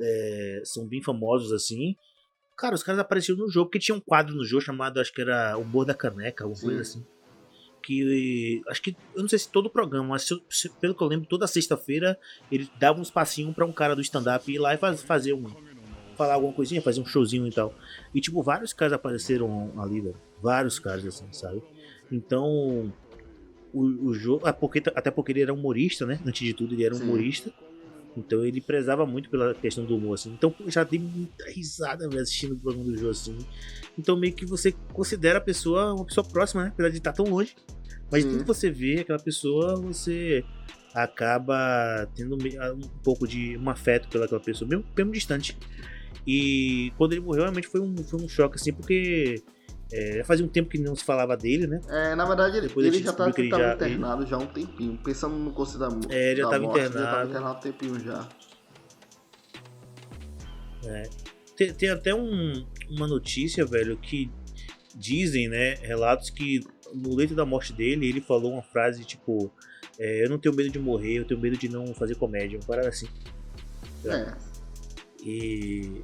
é, 0.00 0.62
são 0.64 0.86
bem 0.86 1.02
famosos 1.02 1.52
assim, 1.52 1.94
cara, 2.60 2.74
os 2.74 2.82
caras 2.82 3.00
apareciam 3.00 3.36
no 3.38 3.48
jogo, 3.50 3.66
porque 3.66 3.78
tinha 3.78 3.94
um 3.96 4.00
quadro 4.00 4.34
no 4.34 4.44
jogo 4.44 4.62
chamado, 4.62 5.00
acho 5.00 5.12
que 5.12 5.20
era 5.22 5.56
o 5.56 5.62
Humor 5.62 5.86
da 5.86 5.94
Caneca, 5.94 6.44
alguma 6.44 6.60
coisa 6.60 6.80
assim. 6.82 7.04
Que 7.82 8.60
acho 8.68 8.82
que, 8.82 8.94
eu 9.16 9.22
não 9.22 9.28
sei 9.28 9.38
se 9.38 9.50
todo 9.50 9.66
o 9.66 9.70
programa, 9.70 10.06
mas 10.08 10.22
se 10.22 10.38
se- 10.50 10.68
pelo 10.80 10.94
que 10.94 11.02
eu 11.02 11.08
lembro, 11.08 11.26
toda 11.26 11.46
sexta-feira 11.46 12.18
ele 12.52 12.68
dava 12.78 12.98
um 12.98 13.02
espacinho 13.02 13.54
pra 13.54 13.64
um 13.64 13.72
cara 13.72 13.96
do 13.96 14.02
stand-up 14.02 14.52
ir 14.52 14.58
lá 14.58 14.74
e 14.74 14.76
faz- 14.76 15.02
fazer 15.02 15.32
um. 15.32 15.44
falar 16.16 16.34
alguma 16.34 16.52
coisinha, 16.52 16.82
fazer 16.82 17.00
um 17.00 17.06
showzinho 17.06 17.46
e 17.46 17.50
tal. 17.50 17.74
E, 18.14 18.20
tipo, 18.20 18.42
vários 18.42 18.74
caras 18.74 18.92
apareceram 18.92 19.72
ali, 19.80 20.02
velho. 20.02 20.20
Vários 20.42 20.78
caras, 20.78 21.06
assim, 21.06 21.32
sabe? 21.32 21.62
Então, 22.12 22.92
o, 23.72 24.08
o 24.08 24.12
jogo. 24.12 24.46
até 24.46 25.10
porque 25.10 25.32
ele 25.32 25.40
era 25.40 25.54
humorista, 25.54 26.04
né? 26.04 26.20
Antes 26.26 26.46
de 26.46 26.52
tudo, 26.52 26.74
ele 26.74 26.84
era 26.84 26.94
Sim. 26.94 27.04
humorista. 27.04 27.50
Então 28.16 28.44
ele 28.44 28.60
prezava 28.60 29.06
muito 29.06 29.30
pela 29.30 29.54
questão 29.54 29.84
do 29.84 29.96
humor, 29.96 30.14
assim. 30.14 30.32
Então 30.32 30.54
já 30.66 30.82
dei 30.84 30.98
muita 30.98 31.48
risada 31.50 32.08
velho, 32.08 32.20
assistindo 32.22 32.54
o 32.54 32.58
programa 32.58 32.90
do 32.90 32.96
jogo, 32.96 33.10
assim. 33.10 33.38
Então 33.98 34.16
meio 34.18 34.34
que 34.34 34.44
você 34.44 34.72
considera 34.92 35.38
a 35.38 35.40
pessoa 35.40 35.94
uma 35.94 36.04
pessoa 36.04 36.26
próxima, 36.26 36.64
né? 36.64 36.68
Apesar 36.72 36.88
de 36.90 36.98
estar 36.98 37.12
tão 37.12 37.26
longe. 37.26 37.54
Mas 38.10 38.24
Sim. 38.24 38.30
tudo 38.30 38.40
que 38.40 38.48
você 38.48 38.70
vê 38.70 39.00
aquela 39.00 39.18
pessoa, 39.20 39.76
você 39.80 40.44
acaba 40.92 42.08
tendo 42.14 42.36
me- 42.36 42.58
um 42.72 42.80
pouco 43.02 43.26
de 43.26 43.56
um 43.56 43.70
afeto 43.70 44.08
pelaquela 44.08 44.40
pessoa, 44.40 44.68
mesmo, 44.68 44.84
mesmo 44.96 45.12
distante. 45.12 45.56
E 46.26 46.92
quando 46.98 47.12
ele 47.12 47.20
morreu, 47.20 47.42
realmente 47.42 47.68
foi 47.68 47.80
um, 47.80 47.96
foi 47.98 48.20
um 48.20 48.28
choque, 48.28 48.56
assim, 48.56 48.72
porque 48.72 49.42
é, 49.92 50.18
já 50.18 50.24
fazia 50.24 50.44
um 50.44 50.48
tempo 50.48 50.68
que 50.70 50.78
não 50.78 50.94
se 50.94 51.04
falava 51.04 51.36
dele, 51.36 51.66
né? 51.66 51.80
É, 51.88 52.14
na 52.14 52.24
verdade, 52.24 52.56
ele, 52.58 52.68
Depois 52.68 52.86
ele 52.86 53.02
já 53.02 53.12
tá, 53.12 53.30
que 53.32 53.40
ele 53.40 53.50
tava 53.50 53.62
já- 53.62 53.74
internado 53.74 54.26
já 54.26 54.36
há 54.36 54.38
um 54.38 54.46
tempinho. 54.46 54.96
Pensando 55.02 55.34
no 55.36 55.52
curso 55.52 55.78
da 55.78 55.88
morte. 55.90 56.12
É, 56.12 56.30
ele 56.32 56.40
já 56.40 56.44
da 56.46 56.50
tava 56.52 56.62
morte, 56.64 56.78
Ele 56.78 56.84
já 56.84 56.90
internado. 56.90 57.12
tava 57.16 57.28
internado 57.30 57.54
há 57.54 57.58
um 57.58 57.60
tempinho 57.60 58.00
já. 58.00 58.28
Tem, 61.56 61.72
tem 61.74 61.90
até 61.90 62.14
um- 62.14 62.64
uma 62.90 63.06
notícia, 63.06 63.64
velho, 63.66 63.96
que 63.98 64.30
dizem, 64.94 65.48
né, 65.48 65.74
relatos 65.74 66.30
que 66.30 66.60
no 66.94 67.14
leito 67.14 67.34
da 67.34 67.44
morte 67.44 67.72
dele, 67.72 68.08
ele 68.08 68.20
falou 68.20 68.52
uma 68.52 68.62
frase 68.62 69.04
tipo: 69.04 69.52
é, 69.98 70.24
Eu 70.24 70.30
não 70.30 70.38
tenho 70.38 70.54
medo 70.54 70.70
de 70.70 70.78
morrer, 70.78 71.18
eu 71.18 71.24
tenho 71.24 71.38
medo 71.40 71.56
de 71.56 71.68
não 71.68 71.92
fazer 71.94 72.14
comédia. 72.16 72.58
Uma 72.58 72.66
parada 72.66 72.88
assim. 72.88 73.06
É. 74.04 74.32
E. 75.22 76.02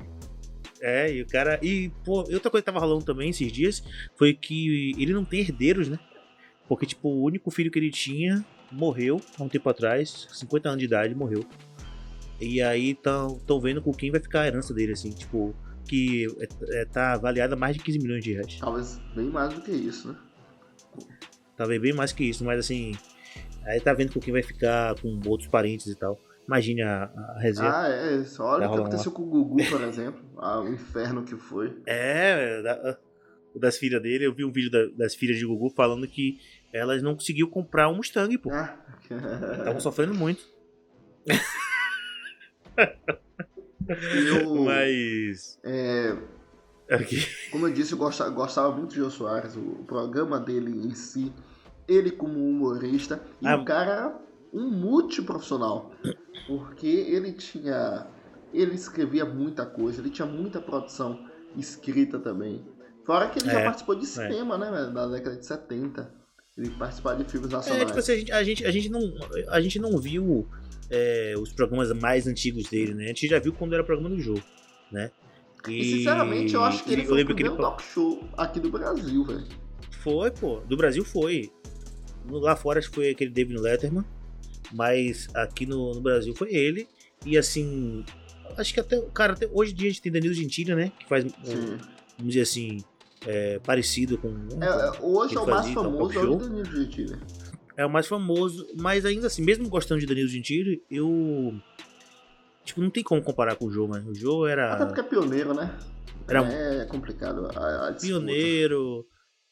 É, 0.86 1.12
e 1.12 1.20
o 1.20 1.26
cara. 1.26 1.58
E, 1.60 1.90
pô, 2.04 2.18
outra 2.18 2.48
coisa 2.48 2.62
que 2.62 2.72
tava 2.72 2.78
rolando 2.78 3.04
também 3.04 3.30
esses 3.30 3.50
dias 3.50 3.82
foi 4.14 4.32
que 4.32 4.92
ele 4.96 5.12
não 5.12 5.24
tem 5.24 5.40
herdeiros, 5.40 5.88
né? 5.88 5.98
Porque, 6.68 6.86
tipo, 6.86 7.08
o 7.08 7.24
único 7.24 7.50
filho 7.50 7.72
que 7.72 7.78
ele 7.80 7.90
tinha 7.90 8.44
morreu 8.70 9.20
há 9.36 9.42
um 9.42 9.48
tempo 9.48 9.68
atrás, 9.68 10.28
50 10.32 10.68
anos 10.68 10.78
de 10.78 10.84
idade, 10.84 11.12
morreu. 11.12 11.44
E 12.40 12.62
aí 12.62 12.94
tão, 12.94 13.36
tão 13.40 13.60
vendo 13.60 13.82
com 13.82 13.92
quem 13.92 14.12
vai 14.12 14.20
ficar 14.20 14.42
a 14.42 14.46
herança 14.46 14.72
dele, 14.72 14.92
assim, 14.92 15.10
tipo, 15.10 15.52
que 15.88 16.28
é, 16.38 16.82
é, 16.82 16.84
tá 16.84 17.14
avaliada 17.14 17.54
a 17.54 17.58
mais 17.58 17.76
de 17.76 17.82
15 17.82 17.98
milhões 17.98 18.22
de 18.22 18.34
reais. 18.34 18.56
Talvez 18.60 19.00
bem 19.12 19.26
mais 19.26 19.54
do 19.54 19.62
que 19.62 19.72
isso, 19.72 20.06
né? 20.06 20.16
Talvez 21.56 21.82
bem 21.82 21.94
mais 21.94 22.12
que 22.12 22.22
isso, 22.22 22.44
mas 22.44 22.60
assim. 22.60 22.92
Aí 23.64 23.80
tá 23.80 23.92
vendo 23.92 24.12
com 24.12 24.20
quem 24.20 24.32
vai 24.32 24.42
ficar 24.44 24.94
com 25.00 25.20
outros 25.26 25.48
parentes 25.48 25.88
e 25.88 25.96
tal. 25.96 26.16
Imagine 26.46 26.82
a, 26.82 27.04
a 27.04 27.38
resenha. 27.40 27.70
Ah, 27.72 27.88
é. 27.88 28.16
Isso. 28.16 28.42
Olha 28.42 28.58
o 28.58 28.60
que 28.60 28.66
rolar 28.66 28.80
aconteceu 28.82 29.10
com 29.12 29.22
o 29.22 29.26
Gugu, 29.26 29.56
por 29.68 29.80
exemplo. 29.82 30.22
Ah, 30.38 30.60
o 30.60 30.68
inferno 30.68 31.24
que 31.24 31.34
foi. 31.36 31.76
É, 31.86 32.62
da- 32.62 32.98
o 33.54 33.58
das 33.58 33.76
filhas 33.78 34.00
dele, 34.02 34.26
eu 34.26 34.34
vi 34.34 34.44
um 34.44 34.52
vídeo 34.52 34.70
da- 34.70 34.86
das 34.96 35.14
filhas 35.14 35.38
de 35.38 35.44
Gugu 35.46 35.70
falando 35.70 36.06
que 36.06 36.38
elas 36.72 37.02
não 37.02 37.14
conseguiam 37.14 37.48
comprar 37.48 37.88
um 37.88 37.96
Mustang, 37.96 38.36
pô. 38.38 38.50
Ah. 38.52 38.76
Estavam 39.58 39.80
sofrendo 39.80 40.14
muito. 40.14 40.44
Eu, 43.88 44.64
Mas. 44.64 45.58
é, 45.64 46.16
Aqui. 46.90 47.18
como 47.50 47.66
eu 47.68 47.72
disse, 47.72 47.92
eu 47.92 47.98
gostava, 47.98 48.30
gostava 48.30 48.74
muito 48.76 48.90
de 48.90 48.96
Jô 48.96 49.10
Soares. 49.10 49.56
O 49.56 49.84
programa 49.86 50.38
dele 50.40 50.70
em 50.86 50.94
si, 50.94 51.32
ele 51.88 52.10
como 52.10 52.38
humorista. 52.48 53.20
E 53.40 53.46
Ah. 53.46 53.56
o 53.56 53.64
cara 53.64 54.16
um 54.56 54.70
multiprofissional. 54.70 55.92
Porque 56.46 56.86
ele 56.86 57.32
tinha. 57.32 58.06
Ele 58.52 58.74
escrevia 58.74 59.24
muita 59.24 59.66
coisa, 59.66 60.00
ele 60.00 60.10
tinha 60.10 60.26
muita 60.26 60.60
produção 60.60 61.28
escrita 61.56 62.18
também. 62.18 62.64
Fora 63.04 63.28
que 63.28 63.38
ele 63.38 63.50
é, 63.50 63.52
já 63.52 63.62
participou 63.64 63.94
de 63.94 64.04
é. 64.04 64.08
cinema, 64.08 64.54
é. 64.54 64.58
né, 64.58 64.70
na 64.92 65.06
década 65.06 65.36
de 65.36 65.46
70. 65.46 66.14
Ele 66.56 66.70
participava 66.70 67.22
de 67.22 67.30
filmes 67.30 67.50
nacionais. 67.50 67.82
É, 67.82 67.86
tipo 67.86 67.98
assim, 67.98 68.12
a 68.12 68.16
gente, 68.16 68.32
a 68.32 68.42
gente, 68.42 68.66
a 68.66 68.70
gente, 68.70 68.88
não, 68.88 69.00
a 69.48 69.60
gente 69.60 69.78
não 69.78 69.98
viu 69.98 70.48
é, 70.88 71.34
os 71.38 71.52
programas 71.52 71.92
mais 71.92 72.26
antigos 72.26 72.68
dele, 72.70 72.94
né? 72.94 73.04
A 73.04 73.08
gente 73.08 73.28
já 73.28 73.38
viu 73.38 73.52
quando 73.52 73.74
era 73.74 73.84
programa 73.84 74.08
do 74.08 74.18
jogo, 74.18 74.42
né? 74.90 75.10
E, 75.68 75.80
e 75.80 75.84
sinceramente, 75.96 76.54
eu 76.54 76.62
acho 76.62 76.82
que 76.84 76.92
ele 76.92 77.04
foi 77.04 77.22
o 77.22 77.26
primeiro 77.26 77.54
ele... 77.54 77.62
talk 77.62 77.82
show 77.82 78.26
aqui 78.38 78.58
do 78.58 78.70
Brasil, 78.70 79.24
velho. 79.24 79.46
Foi, 80.02 80.30
pô. 80.30 80.60
Do 80.60 80.76
Brasil 80.76 81.04
foi. 81.04 81.50
Lá 82.28 82.56
fora 82.56 82.78
acho 82.78 82.88
que 82.88 82.94
foi 82.94 83.10
aquele 83.10 83.30
David 83.30 83.58
Letterman. 83.58 84.04
Mas 84.72 85.28
aqui 85.34 85.66
no, 85.66 85.94
no 85.94 86.00
Brasil 86.00 86.34
foi 86.34 86.54
ele. 86.54 86.88
E 87.24 87.36
assim, 87.36 88.04
acho 88.56 88.74
que 88.74 88.80
até, 88.80 89.00
cara, 89.12 89.32
até 89.32 89.48
hoje 89.52 89.72
em 89.72 89.76
dia 89.76 89.88
a 89.88 89.92
gente 89.92 90.02
tem 90.02 90.12
Danilo 90.12 90.34
Gentili, 90.34 90.74
né? 90.74 90.92
Que 90.98 91.08
faz, 91.08 91.24
um, 91.24 91.28
vamos 92.18 92.32
dizer 92.34 92.42
assim, 92.42 92.84
é, 93.26 93.58
parecido 93.60 94.18
com. 94.18 94.28
É, 94.60 94.66
é 94.66 95.00
hoje 95.00 95.36
é 95.36 95.40
o 95.40 95.46
mais 95.46 95.68
famoso 95.70 96.18
é 96.18 96.22
o 96.22 96.36
Danilo 96.36 96.64
Gentili. 96.64 97.16
É 97.76 97.84
o 97.84 97.90
mais 97.90 98.06
famoso, 98.06 98.66
mas 98.76 99.04
ainda 99.04 99.26
assim, 99.26 99.42
mesmo 99.42 99.68
gostando 99.68 100.00
de 100.00 100.06
Danilo 100.06 100.28
Gentili, 100.28 100.82
eu. 100.90 101.54
Tipo, 102.64 102.80
não 102.80 102.90
tem 102.90 103.04
como 103.04 103.22
comparar 103.22 103.54
com 103.56 103.66
o 103.66 103.70
jogo, 103.70 103.92
mas 103.92 104.06
o 104.06 104.14
jogo 104.14 104.46
era. 104.46 104.72
Até 104.72 104.86
porque 104.86 105.00
é 105.00 105.04
pioneiro, 105.04 105.54
né? 105.54 105.78
Era... 106.28 106.42
É 106.42 106.84
complicado. 106.86 107.46
A, 107.56 107.88
a 107.88 107.92
pioneiro, 107.92 109.06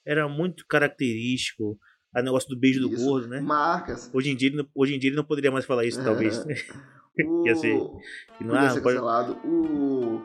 era 0.04 0.28
muito 0.28 0.66
característico. 0.66 1.78
O 2.20 2.24
negócio 2.24 2.48
do 2.48 2.56
beijo 2.56 2.80
isso. 2.80 2.96
do 2.96 3.04
gordo, 3.04 3.28
né? 3.28 3.40
Marcas. 3.40 4.10
Hoje 4.12 4.30
em 4.30 4.36
dia, 4.36 4.50
hoje 4.74 4.94
em 4.94 4.98
dia 4.98 5.10
ele 5.10 5.16
não 5.16 5.24
poderia 5.24 5.50
mais 5.50 5.64
falar 5.64 5.84
isso, 5.84 6.00
é. 6.00 6.04
talvez. 6.04 6.44
O... 7.16 7.46
Ia 7.46 7.54
ser. 7.54 7.74
Não, 7.74 8.00
podia 8.40 8.70
ser 8.70 8.80
cancelado. 8.82 9.34
Pode... 9.36 9.46
O 9.46 10.22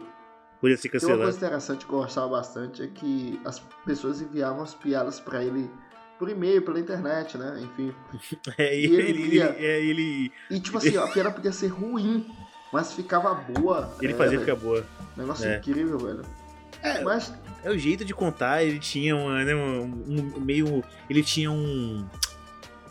Podia 0.60 0.76
ser 0.76 0.90
cancelado. 0.90 1.20
Uma 1.20 1.26
coisa 1.26 1.38
interessante 1.38 1.86
que 1.86 1.94
eu 1.94 2.00
gostava 2.00 2.28
bastante 2.28 2.84
é 2.84 2.88
que 2.88 3.40
as 3.46 3.60
pessoas 3.86 4.22
enviavam 4.22 4.62
as 4.62 4.74
piadas 4.74 5.20
para 5.20 5.44
ele 5.44 5.70
por 6.18 6.30
e-mail, 6.30 6.62
pela 6.62 6.80
internet, 6.80 7.38
né? 7.38 7.62
Enfim. 7.62 7.94
É, 8.58 8.78
e, 8.78 8.86
ele, 8.86 8.96
ele, 8.96 9.22
ele, 9.24 9.40
é, 9.40 9.82
ele, 9.82 10.32
E 10.52 10.60
tipo 10.60 10.78
assim, 10.78 10.98
a 10.98 11.08
piada 11.08 11.32
podia 11.32 11.54
ser 11.54 11.68
ruim, 11.68 12.30
mas 12.74 12.92
ficava 12.92 13.34
boa. 13.34 13.96
Ele 14.02 14.12
é, 14.12 14.16
fazia 14.16 14.40
ficar 14.40 14.56
boa. 14.56 14.86
Negócio 15.16 15.48
é. 15.48 15.58
incrível, 15.58 15.98
velho. 15.98 16.22
É, 16.82 17.02
mas... 17.04 17.34
é 17.64 17.70
o 17.70 17.78
jeito 17.78 18.06
de 18.06 18.14
contar, 18.14 18.64
ele 18.64 18.80
tinha 18.80 19.16
uma, 19.16 19.44
né, 19.44 19.56
um, 19.56 19.84
um, 20.08 20.40
meio. 20.40 20.84
Ele 21.10 21.24
tinha 21.24 21.52
um. 21.52 22.06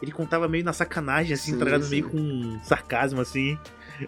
Ele 0.01 0.13
contava 0.13 0.47
meio 0.49 0.65
na 0.65 0.73
sacanagem, 0.73 1.35
assim, 1.35 1.53
sim, 1.53 1.59
tá 1.59 1.79
meio 1.79 2.09
com 2.09 2.59
sarcasmo, 2.63 3.21
assim. 3.21 3.59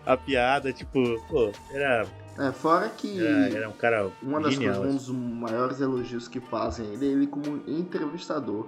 A 0.07 0.17
piada, 0.17 0.73
tipo, 0.73 1.01
pô, 1.29 1.51
era 1.73 2.07
é, 2.41 2.53
fora 2.53 2.89
que. 2.89 3.25
É, 3.25 3.57
era 3.57 3.69
um 3.69 3.73
cara. 3.73 4.11
Uma 4.23 4.41
das 4.41 4.55
genial, 4.55 4.77
coisas, 4.77 5.09
um 5.11 5.15
dos 5.15 5.41
maiores 5.41 5.81
elogios 5.81 6.27
que 6.27 6.41
fazem 6.41 6.87
ele 6.95 7.07
é 7.07 7.13
ele 7.13 7.27
como 7.27 7.63
entrevistador. 7.67 8.67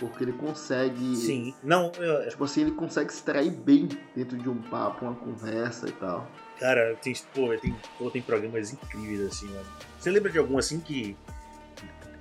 Porque 0.00 0.24
ele 0.24 0.32
consegue. 0.32 1.14
Sim. 1.14 1.54
Não, 1.62 1.92
eu... 1.98 2.28
Tipo 2.28 2.44
assim, 2.44 2.62
ele 2.62 2.72
consegue 2.72 3.12
extrair 3.12 3.50
bem 3.50 3.88
dentro 4.16 4.36
de 4.36 4.48
um 4.48 4.60
papo, 4.62 5.04
uma 5.04 5.14
conversa 5.14 5.88
e 5.88 5.92
tal. 5.92 6.28
Cara, 6.58 6.96
tem, 7.02 7.14
pô, 7.34 7.54
tem, 7.56 7.76
pô, 7.98 8.10
tem 8.10 8.22
programas 8.22 8.72
incríveis, 8.72 9.20
assim, 9.20 9.46
mano. 9.46 9.66
Você 9.98 10.10
lembra 10.10 10.30
de 10.30 10.38
algum 10.38 10.58
assim 10.58 10.80
que. 10.80 11.16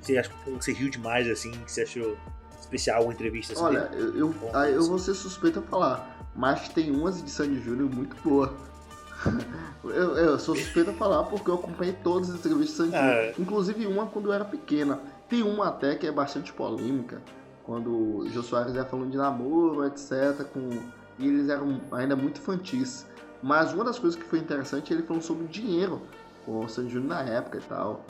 Você, 0.01 0.17
acha, 0.17 0.29
que 0.29 0.51
você 0.51 0.71
riu 0.73 0.89
demais, 0.89 1.27
assim, 1.29 1.51
que 1.51 1.71
você 1.71 1.81
achou 1.83 2.17
especial 2.59 3.03
uma 3.03 3.13
entrevista 3.13 3.53
assim? 3.53 3.63
Olha, 3.63 3.89
eu, 3.93 4.17
eu, 4.17 4.35
aí 4.53 4.73
eu 4.73 4.83
vou 4.83 4.99
ser 4.99 5.13
suspeito 5.13 5.59
a 5.59 5.61
falar, 5.61 6.29
mas 6.35 6.67
tem 6.69 6.91
umas 6.91 7.23
de 7.23 7.29
Sandy 7.29 7.59
Júnior 7.61 7.89
muito 7.89 8.15
boa. 8.23 8.53
Eu, 9.83 10.17
eu, 10.17 10.39
sou 10.39 10.55
suspeito 10.55 10.89
a 10.89 10.93
falar 10.93 11.23
porque 11.25 11.47
eu 11.47 11.55
acompanhei 11.55 11.93
todas 12.03 12.31
as 12.31 12.37
entrevistas 12.37 12.89
de 12.89 12.95
ah. 12.95 13.31
inclusive 13.37 13.85
uma 13.85 14.07
quando 14.07 14.29
eu 14.29 14.33
era 14.33 14.43
pequena. 14.43 14.99
Tem 15.29 15.43
uma 15.43 15.67
até 15.67 15.93
que 15.95 16.07
é 16.07 16.11
bastante 16.11 16.51
polêmica, 16.51 17.21
quando 17.63 17.91
o 17.91 18.29
Jô 18.29 18.41
Soares 18.41 18.73
ia 18.73 18.83
falando 18.83 19.11
de 19.11 19.17
namoro, 19.17 19.85
etc. 19.85 20.43
Com... 20.51 20.69
E 21.19 21.27
eles 21.27 21.49
eram 21.49 21.79
ainda 21.91 22.15
muito 22.15 22.41
infantis. 22.41 23.05
Mas 23.45 23.73
uma 23.73 23.83
das 23.83 23.99
coisas 23.99 24.19
que 24.19 24.27
foi 24.27 24.39
interessante 24.39 24.91
é 24.91 24.95
ele 24.95 25.05
falando 25.05 25.21
sobre 25.21 25.45
dinheiro 25.45 26.01
com 26.43 26.65
o 26.65 26.67
Sandy 26.67 26.91
Júnior 26.91 27.09
na 27.09 27.21
época 27.21 27.59
e 27.59 27.61
tal. 27.61 28.03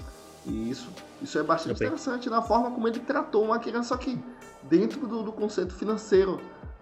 E 0.46 0.70
isso, 0.70 0.88
isso 1.22 1.38
é 1.38 1.44
bastante 1.44 1.84
interessante 1.84 2.30
na 2.30 2.42
forma 2.42 2.72
como 2.72 2.88
ele 2.88 3.02
tratou 3.02 3.44
uma 3.44 3.60
criança, 3.60 3.90
só 3.90 3.98
que 3.98 4.18
dentro 4.64 5.06
do, 5.06 5.24
do 5.24 5.34
conceito 5.34 5.74
financeiro 5.74 6.40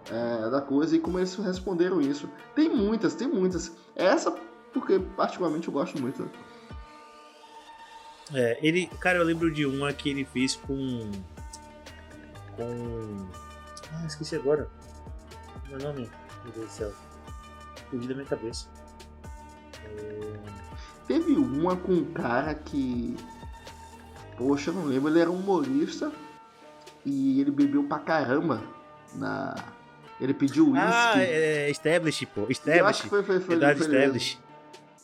é, 0.08 0.48
da 0.50 0.60
coisa 0.60 0.94
e 0.94 1.00
como 1.00 1.18
eles 1.18 1.34
responderam 1.34 2.00
isso. 2.00 2.30
Tem 2.54 2.68
muitas, 2.68 3.16
tem 3.16 3.26
muitas. 3.26 3.72
Essa, 3.96 4.30
porque 4.72 5.00
particularmente 5.00 5.66
eu 5.66 5.74
gosto 5.74 6.00
muito. 6.00 6.30
É, 8.32 8.64
ele. 8.64 8.86
Cara, 9.00 9.18
eu 9.18 9.24
lembro 9.24 9.52
de 9.52 9.66
uma 9.66 9.92
que 9.92 10.08
ele 10.08 10.24
fez 10.24 10.54
com. 10.54 11.10
Com. 12.54 13.28
Ah, 13.94 14.06
esqueci 14.06 14.36
agora. 14.36 14.70
Meu 15.68 15.80
nome? 15.80 16.08
Meu 16.44 16.52
Deus 16.52 16.66
do 16.66 16.70
céu. 16.72 17.03
Fugi 17.90 18.08
da 18.08 18.14
minha 18.14 18.26
cabeça. 18.26 18.68
É... 19.84 20.34
Teve 21.06 21.32
uma 21.32 21.76
com 21.76 21.92
um 21.92 22.12
cara 22.12 22.54
que. 22.54 23.16
Poxa, 24.36 24.70
eu 24.70 24.74
não 24.74 24.84
lembro. 24.84 25.10
Ele 25.10 25.20
era 25.20 25.30
um 25.30 25.38
humorista 25.38 26.10
e 27.04 27.40
ele 27.40 27.50
bebeu 27.50 27.84
pra 27.84 27.98
caramba 27.98 28.62
na, 29.14 29.54
ele 30.20 30.32
pediu 30.32 30.70
uísque. 30.70 30.88
Ah, 30.88 31.14
é, 31.16 31.66
é 31.66 31.70
Establish, 31.70 32.26
pô. 32.26 32.46
Establish. 32.48 32.80
Eu 32.80 32.86
acho 32.86 33.02
que 33.02 33.08
foi, 33.08 33.22
foi, 33.22 33.40
foi, 33.40 33.58
foi 33.58 33.70
Establish. 33.70 34.38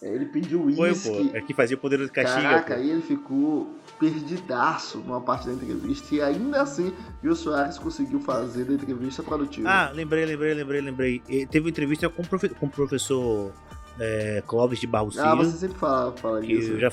Ele 0.02 0.24
pediu 0.26 0.64
uísque. 0.64 1.10
Foi, 1.10 1.28
pô. 1.28 1.36
É 1.36 1.40
que 1.42 1.52
fazia 1.52 1.76
o 1.76 1.80
poder 1.80 1.98
do 1.98 2.10
castigo. 2.10 2.42
Caraca, 2.42 2.74
aí 2.74 2.90
ele 2.90 3.02
ficou 3.02 3.78
perdidaço 3.98 4.98
numa 4.98 5.20
parte 5.20 5.46
da 5.46 5.52
entrevista. 5.52 6.14
E 6.14 6.22
ainda 6.22 6.62
assim, 6.62 6.94
o 7.22 7.34
Soares 7.34 7.78
conseguiu 7.78 8.18
fazer 8.20 8.64
da 8.64 8.72
entrevista 8.72 9.22
produtiva. 9.22 9.68
Ah, 9.68 9.90
lembrei, 9.90 10.24
lembrei, 10.24 10.54
lembrei, 10.54 10.80
lembrei. 10.80 11.22
Teve 11.50 11.68
entrevista 11.68 12.08
com, 12.08 12.22
profe 12.22 12.48
com 12.48 12.66
o 12.66 12.70
professor 12.70 13.52
é, 13.98 14.42
Clóvis 14.46 14.80
de 14.80 14.86
Barros 14.86 15.18
Ah, 15.18 15.34
você 15.34 15.56
sempre 15.58 15.78
fala, 15.78 16.12
fala 16.16 16.40
que 16.40 16.52
isso. 16.52 16.72
Eu 16.72 16.80
já, 16.80 16.90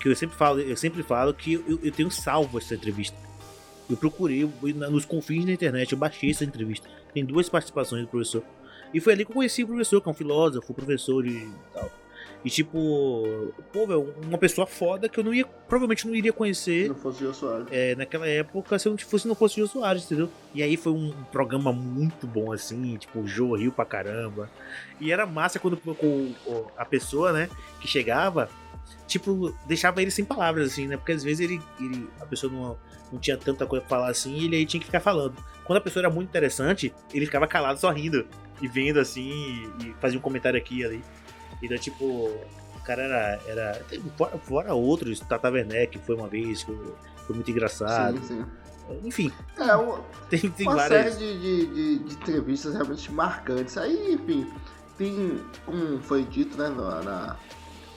que 0.00 0.08
eu 0.08 0.16
sempre 0.16 0.36
falo, 0.36 0.60
eu 0.60 0.76
sempre 0.76 1.02
falo 1.02 1.34
que 1.34 1.54
eu, 1.54 1.78
eu 1.82 1.92
tenho 1.92 2.10
salvo 2.10 2.56
essa 2.56 2.74
entrevista. 2.74 3.16
Eu 3.90 3.96
procurei 3.96 4.50
nos 4.62 5.04
confins 5.04 5.44
da 5.44 5.52
internet, 5.52 5.92
eu 5.92 5.98
baixei 5.98 6.30
essa 6.30 6.44
entrevista. 6.44 6.88
Tem 7.12 7.22
duas 7.26 7.50
participações 7.50 8.02
do 8.02 8.08
professor. 8.08 8.42
E 8.94 9.00
foi 9.00 9.12
ali 9.12 9.24
que 9.24 9.30
eu 9.30 9.34
conheci 9.34 9.64
o 9.64 9.66
professor, 9.66 10.00
que 10.00 10.08
é 10.08 10.12
um 10.12 10.14
filósofo, 10.14 10.72
professor 10.72 11.26
e 11.26 11.50
tal. 11.74 11.90
E 12.44 12.50
tipo, 12.50 13.54
pô, 13.72 13.86
meu, 13.86 14.14
uma 14.26 14.36
pessoa 14.36 14.66
foda 14.66 15.08
que 15.08 15.18
eu 15.18 15.22
não 15.22 15.32
ia, 15.32 15.44
provavelmente 15.44 16.06
não 16.06 16.14
iria 16.14 16.32
conhecer. 16.32 16.84
Se 16.84 16.88
não 16.88 16.94
fosse 16.96 17.24
o 17.24 17.32
Soares. 17.32 17.66
É, 17.70 17.94
naquela 17.94 18.26
época, 18.26 18.78
se 18.78 18.88
não 18.88 18.98
fosse, 18.98 19.28
não 19.28 19.34
fosse 19.34 19.62
o 19.62 19.68
Soares, 19.68 20.04
entendeu? 20.04 20.28
E 20.52 20.62
aí 20.62 20.76
foi 20.76 20.92
um 20.92 21.12
programa 21.30 21.72
muito 21.72 22.26
bom, 22.26 22.52
assim, 22.52 22.96
tipo, 22.96 23.20
o 23.20 23.28
Jô 23.28 23.54
riu 23.54 23.70
pra 23.70 23.84
caramba. 23.84 24.50
E 25.00 25.12
era 25.12 25.24
massa 25.24 25.60
quando 25.60 25.74
o, 25.86 26.66
a 26.76 26.84
pessoa, 26.84 27.32
né, 27.32 27.48
que 27.80 27.86
chegava, 27.86 28.48
tipo, 29.06 29.54
deixava 29.66 30.02
ele 30.02 30.10
sem 30.10 30.24
palavras, 30.24 30.72
assim, 30.72 30.88
né? 30.88 30.96
Porque 30.96 31.12
às 31.12 31.22
vezes 31.22 31.40
ele, 31.40 31.62
ele 31.80 32.08
a 32.20 32.26
pessoa 32.26 32.52
não 32.52 32.76
não 33.12 33.20
tinha 33.20 33.36
tanta 33.36 33.66
coisa 33.66 33.84
pra 33.84 33.98
falar 33.98 34.10
assim, 34.10 34.34
e 34.38 34.44
ele 34.46 34.56
aí 34.56 34.66
tinha 34.66 34.80
que 34.80 34.86
ficar 34.86 35.00
falando. 35.00 35.34
Quando 35.64 35.76
a 35.76 35.80
pessoa 35.80 36.00
era 36.00 36.10
muito 36.10 36.30
interessante, 36.30 36.92
ele 37.12 37.26
ficava 37.26 37.46
calado 37.46 37.78
só 37.78 37.90
rindo 37.90 38.26
e 38.60 38.66
vendo 38.66 38.98
assim, 38.98 39.70
e 39.84 39.94
fazia 40.00 40.18
um 40.18 40.22
comentário 40.22 40.58
aqui 40.58 40.78
e 40.78 40.84
ali. 40.84 41.04
Então, 41.62 41.78
tipo, 41.78 42.04
o 42.04 42.84
cara 42.84 43.02
era. 43.02 43.40
era 43.46 43.84
fora, 44.16 44.38
fora 44.38 44.74
outros, 44.74 45.20
Tata 45.20 45.50
Werneck 45.50 45.98
foi 45.98 46.16
uma 46.16 46.28
vez, 46.28 46.62
foi, 46.62 46.76
foi 47.26 47.36
muito 47.36 47.50
engraçado. 47.50 48.18
Sim, 48.18 48.44
sim. 48.44 48.46
Enfim. 49.04 49.32
É, 49.56 49.74
uma, 49.74 50.00
tem, 50.28 50.50
tem 50.50 50.66
uma 50.66 50.76
várias... 50.76 51.14
série 51.14 51.38
de, 51.38 51.66
de, 51.66 51.98
de, 51.98 52.14
entrevistas 52.14 52.74
realmente 52.74 53.10
marcantes. 53.12 53.78
Aí, 53.78 54.14
enfim, 54.14 54.46
tem, 54.98 55.40
como 55.64 56.00
foi 56.02 56.24
dito 56.24 56.58
né, 56.58 56.68
na, 56.68 57.38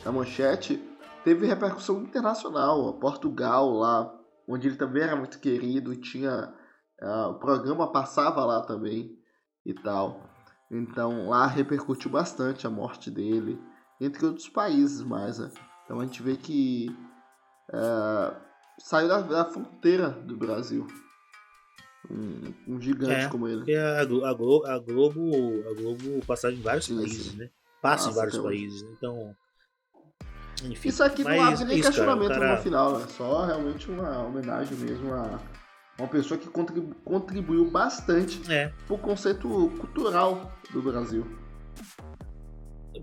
na, 0.06 0.12
manchete, 0.12 0.82
teve 1.24 1.48
repercussão 1.48 2.02
internacional. 2.02 2.94
Portugal 2.94 3.72
lá 3.72 4.16
onde 4.48 4.68
ele 4.68 4.76
também 4.76 5.04
era 5.04 5.16
muito 5.16 5.40
querido 5.40 5.96
tinha 5.96 6.54
uh, 7.02 7.30
o 7.30 7.40
programa 7.40 7.92
passava 7.92 8.46
lá 8.46 8.62
também 8.62 9.18
e 9.66 9.74
tal. 9.74 10.25
Então 10.70 11.30
lá 11.30 11.48
repercutiu 11.48 12.10
bastante 12.10 12.66
a 12.66 12.70
morte 12.70 13.12
dele, 13.12 13.60
entre 14.00 14.26
outros 14.26 14.50
países 14.50 15.02
mais. 15.02 15.40
Né? 15.40 15.52
Então 15.84 16.00
a 16.00 16.06
gente 16.06 16.22
vê 16.22 16.36
que 16.36 16.88
uh, 17.70 18.36
saiu 18.80 19.08
da, 19.08 19.22
da, 19.22 19.46
fronteira 19.46 20.10
do 20.10 20.36
Brasil. 20.36 20.88
Um, 22.10 22.54
um 22.68 22.82
gigante 22.82 23.26
é, 23.26 23.30
como 23.30 23.48
ele. 23.48 23.72
É 23.72 24.00
a, 24.00 24.06
Globo, 24.06 24.66
a, 24.66 24.80
Globo, 24.80 25.70
a 25.70 25.74
Globo 25.74 26.26
passa 26.28 26.52
em 26.52 26.62
vários 26.62 26.86
sim, 26.86 26.98
países, 26.98 27.32
sim. 27.32 27.38
né? 27.38 27.50
Passa 27.82 28.08
Nossa, 28.08 28.18
em 28.18 28.22
vários 28.22 28.38
países. 28.38 28.82
Então 28.96 29.36
enfim, 30.64 30.90
Isso 30.90 31.04
aqui 31.04 31.24
não 31.24 31.42
abre 31.42 31.66
nem 31.66 31.82
questionamento 31.82 32.30
cara... 32.30 32.56
no 32.56 32.62
final, 32.62 33.02
é 33.02 33.08
só 33.08 33.46
realmente 33.46 33.90
uma 33.92 34.26
homenagem 34.26 34.78
mesmo 34.78 35.14
a 35.14 35.40
Uma 35.98 36.08
pessoa 36.10 36.38
que 36.38 36.48
contribu 36.50 36.94
contribuiu 37.06 37.70
bastante 37.72 38.42
É. 38.52 38.74
pro 38.88 38.98
conceito 38.98 39.48
cultural 39.80 40.52
do 40.72 40.82
Brasil. 40.82 41.26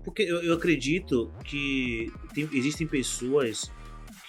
Porque 0.03 0.23
eu, 0.23 0.43
eu 0.43 0.53
acredito 0.55 1.31
que 1.45 2.11
tem- 2.33 2.49
existem 2.53 2.85
pessoas 2.85 3.71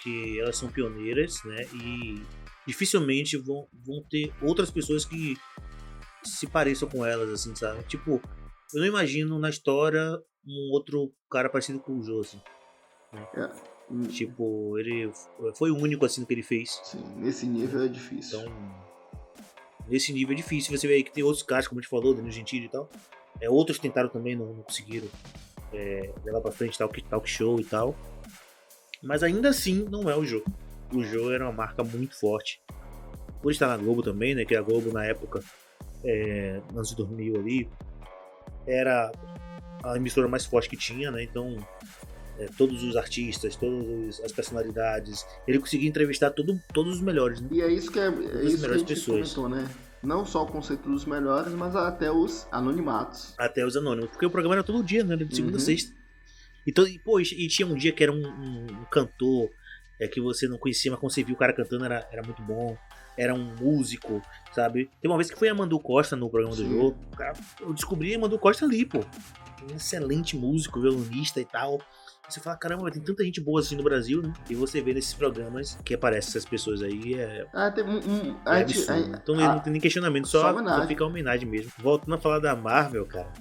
que 0.01 0.39
elas 0.39 0.57
são 0.57 0.69
pioneiras, 0.69 1.43
né? 1.43 1.65
E 1.73 2.21
dificilmente 2.65 3.37
vão, 3.37 3.67
vão 3.85 4.03
ter 4.09 4.33
outras 4.41 4.71
pessoas 4.71 5.05
que 5.05 5.35
se 6.23 6.47
pareçam 6.47 6.87
com 6.89 7.05
elas, 7.05 7.29
assim, 7.29 7.53
sabe? 7.55 7.83
Tipo, 7.83 8.21
eu 8.73 8.79
não 8.81 8.87
imagino 8.87 9.37
na 9.37 9.49
história 9.49 10.01
um 10.47 10.71
outro 10.71 11.11
cara 11.29 11.49
parecido 11.49 11.79
com 11.79 11.99
o 11.99 12.03
Jô, 12.03 12.21
assim. 12.21 12.41
Hum, 13.89 14.03
Tipo, 14.03 14.77
ele 14.79 15.11
foi 15.55 15.71
o 15.71 15.77
único, 15.77 16.05
assim, 16.05 16.25
que 16.25 16.33
ele 16.33 16.43
fez. 16.43 16.79
Sim, 16.83 17.03
nesse 17.17 17.45
nível 17.45 17.83
é 17.83 17.87
difícil. 17.87 18.39
Então, 18.41 18.53
nesse 19.87 20.11
nível 20.11 20.33
é 20.33 20.35
difícil. 20.35 20.75
Você 20.75 20.87
vê 20.87 20.95
aí 20.95 21.03
que 21.03 21.11
tem 21.11 21.23
outros 21.23 21.43
caras, 21.43 21.67
como 21.67 21.79
a 21.79 21.81
gente 21.81 21.89
falou, 21.89 22.13
Danilo 22.13 22.31
Gentili 22.31 22.65
e 22.65 22.69
tal. 22.69 22.89
É, 23.39 23.49
outros 23.49 23.77
tentaram 23.77 24.09
também, 24.09 24.35
não, 24.35 24.53
não 24.53 24.63
conseguiram 24.63 25.07
é, 25.73 26.11
levar 26.23 26.41
pra 26.41 26.51
frente 26.51 26.77
talk, 26.77 27.01
talk 27.03 27.29
show 27.29 27.59
e 27.59 27.63
tal. 27.65 27.95
Mas 29.03 29.21
ainda 29.21 29.49
assim, 29.49 29.85
não 29.89 30.09
é 30.09 30.15
o 30.15 30.25
jogo. 30.25 30.45
O 30.93 31.03
jogo 31.03 31.31
era 31.31 31.45
uma 31.45 31.53
marca 31.53 31.83
muito 31.83 32.19
forte. 32.19 32.61
Por 33.41 33.51
estar 33.51 33.67
na 33.67 33.77
Globo 33.77 34.01
também, 34.01 34.33
né? 34.33 34.45
Que 34.45 34.55
a 34.55 34.61
Globo 34.61 34.91
na 34.91 35.05
época, 35.05 35.43
é, 36.03 36.61
anos 36.71 36.89
de 36.89 36.95
2000 36.95 37.35
ali, 37.35 37.69
era 38.65 39.11
a 39.83 39.95
emissora 39.97 40.27
mais 40.27 40.45
forte 40.45 40.69
que 40.69 40.77
tinha, 40.77 41.11
né? 41.11 41.23
Então, 41.23 41.55
é, 42.37 42.47
todos 42.57 42.83
os 42.83 42.95
artistas, 42.95 43.55
todas 43.55 44.19
as 44.21 44.31
personalidades. 44.31 45.25
Ele 45.47 45.59
conseguia 45.59 45.87
entrevistar 45.89 46.31
todo, 46.31 46.59
todos 46.73 46.95
os 46.95 47.01
melhores, 47.01 47.41
né? 47.41 47.49
E 47.51 47.61
é 47.61 47.71
isso 47.71 47.91
que 47.91 47.99
é, 47.99 48.07
é 48.07 48.09
isso 48.09 48.21
que 48.21 48.27
a 48.27 48.39
melhores 48.41 48.79
gente 48.81 48.87
pessoas. 48.87 49.33
comentou, 49.33 49.49
né? 49.49 49.69
Não 50.03 50.25
só 50.25 50.43
o 50.43 50.47
conceito 50.47 50.87
dos 50.89 51.05
melhores, 51.05 51.51
mas 51.53 51.75
até 51.75 52.11
os 52.11 52.47
anonimatos. 52.51 53.33
Até 53.37 53.65
os 53.65 53.75
anônimos. 53.75 54.09
Porque 54.11 54.25
o 54.25 54.29
programa 54.29 54.55
era 54.55 54.63
todo 54.63 54.83
dia, 54.83 55.03
né? 55.03 55.15
De 55.15 55.35
segunda 55.35 55.57
Uhum. 55.57 55.61
a 55.61 55.65
sexta. 55.65 55.93
Então, 56.67 56.85
e, 56.87 56.99
pô, 56.99 57.19
e 57.19 57.23
tinha 57.47 57.67
um 57.67 57.75
dia 57.75 57.91
que 57.91 58.03
era 58.03 58.11
um, 58.11 58.17
um- 58.25 58.65
um 58.81 58.85
cantor 58.91 59.49
é, 59.99 60.07
que 60.07 60.19
você 60.19 60.47
não 60.47 60.57
conhecia, 60.57 60.91
mas 60.91 60.99
quando 60.99 61.13
você 61.13 61.23
viu 61.23 61.35
o 61.35 61.37
cara 61.37 61.53
cantando 61.53 61.85
era, 61.85 62.07
era 62.11 62.21
muito 62.23 62.41
bom. 62.41 62.75
Era 63.17 63.33
um 63.33 63.55
músico, 63.55 64.21
sabe? 64.53 64.89
Tem 65.01 65.09
uma 65.09 65.15
vez 65.17 65.31
que 65.31 65.39
foi 65.39 65.47
a 65.47 65.55
Mandu 65.55 65.79
Costa 65.79 66.17
no 66.17 66.29
programa 66.29 66.53
do 66.55 66.61
Sim. 66.63 66.69
jogo. 66.69 66.97
O 67.13 67.15
cara, 67.15 67.33
eu 67.61 67.73
descobri 67.73 68.13
a 68.13 68.19
Mandu 68.19 68.37
Costa 68.37 68.65
ali, 68.65 68.85
pô. 68.85 68.99
Um 69.71 69.75
excelente 69.77 70.35
músico, 70.35 70.81
violonista 70.81 71.39
e 71.39 71.45
tal. 71.45 71.79
Você 72.27 72.39
fala, 72.39 72.57
caramba, 72.57 72.89
tem 72.91 73.01
tanta 73.01 73.23
gente 73.23 73.39
boa 73.39 73.59
assim 73.59 73.75
no 73.75 73.83
Brasil, 73.83 74.21
né? 74.21 74.33
E 74.49 74.55
você 74.55 74.81
vê 74.81 74.93
nesses 74.93 75.13
programas 75.13 75.75
que 75.85 75.93
aparecem 75.93 76.29
essas 76.29 76.43
pessoas 76.45 76.81
aí, 76.81 77.13
é, 77.13 77.45
Ah, 77.53 77.69
tem 77.71 77.83
um. 77.83 77.97
um 77.97 78.29
é 78.47 78.49
a 78.49 78.57
absurdo. 78.57 78.91
a- 78.91 79.17
Então 79.17 79.35
a- 79.39 79.55
não 79.55 79.59
tem 79.59 79.71
nem 79.71 79.81
questionamento, 79.81 80.27
só 80.27 80.41
só, 80.41 80.51
homenagem. 80.51 80.81
só 80.81 80.87
fica 80.87 81.03
a 81.03 81.07
homenagem 81.07 81.47
mesmo. 81.47 81.71
Voltando 81.77 82.15
a 82.15 82.17
falar 82.17 82.39
da 82.39 82.55
Marvel, 82.55 83.05
cara. 83.05 83.31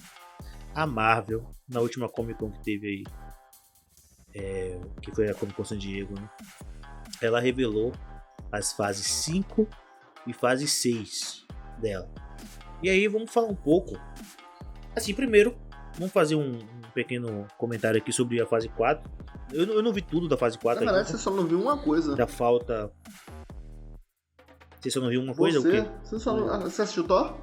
A 0.75 0.87
Marvel, 0.87 1.51
na 1.69 1.81
última 1.81 2.09
Comic 2.09 2.39
Con 2.39 2.51
que 2.51 2.63
teve 2.63 2.87
aí, 2.89 3.05
é, 4.35 4.79
que 5.01 5.15
foi 5.15 5.29
a 5.31 5.35
Comic 5.35 5.57
Con 5.57 5.65
San 5.65 5.79
Diego, 5.79 6.15
né? 6.15 6.29
Ela 7.23 7.41
revelou 7.41 7.93
as 8.53 8.73
fases 8.73 9.07
5 9.07 9.67
e 10.27 10.33
fase 10.33 10.67
6 10.67 11.45
dela. 11.81 12.11
E 12.83 12.91
aí 12.91 13.09
vamos 13.09 13.33
falar 13.33 13.49
um 13.49 13.55
pouco. 13.55 13.99
Assim, 14.95 15.15
primeiro, 15.15 15.57
vamos 15.97 16.13
fazer 16.13 16.35
um 16.35 16.59
pequeno 16.95 17.47
comentário 17.59 17.99
aqui 17.99 18.13
sobre 18.13 18.41
a 18.41 18.47
fase 18.47 18.69
4. 18.71 19.11
Eu, 19.53 19.67
não- 19.67 19.75
eu 19.75 19.83
não 19.83 19.93
vi 19.93 20.01
tudo 20.03 20.29
da 20.29 20.37
fase 20.37 20.57
Na 20.57 20.63
4 20.63 20.81
verdade, 20.81 20.99
ainda. 21.07 21.11
você 21.11 21.23
só 21.23 21.31
não 21.31 21.45
viu 21.47 21.61
uma 21.61 21.77
coisa. 21.79 22.11
Ainda 22.11 22.27
falta. 22.27 22.91
Você 24.81 24.91
só 24.91 25.01
não 25.01 25.09
viu 25.09 25.21
uma 25.23 25.35
coisa? 25.35 25.61
você, 25.61 25.69
O 25.69 25.71
quê? 25.85 25.91
você 26.03 26.19
só 26.19 26.37
não. 26.37 26.49
ah, 26.53 26.59
Você 26.59 26.83
assistiu 26.83 27.05
Thor? 27.05 27.35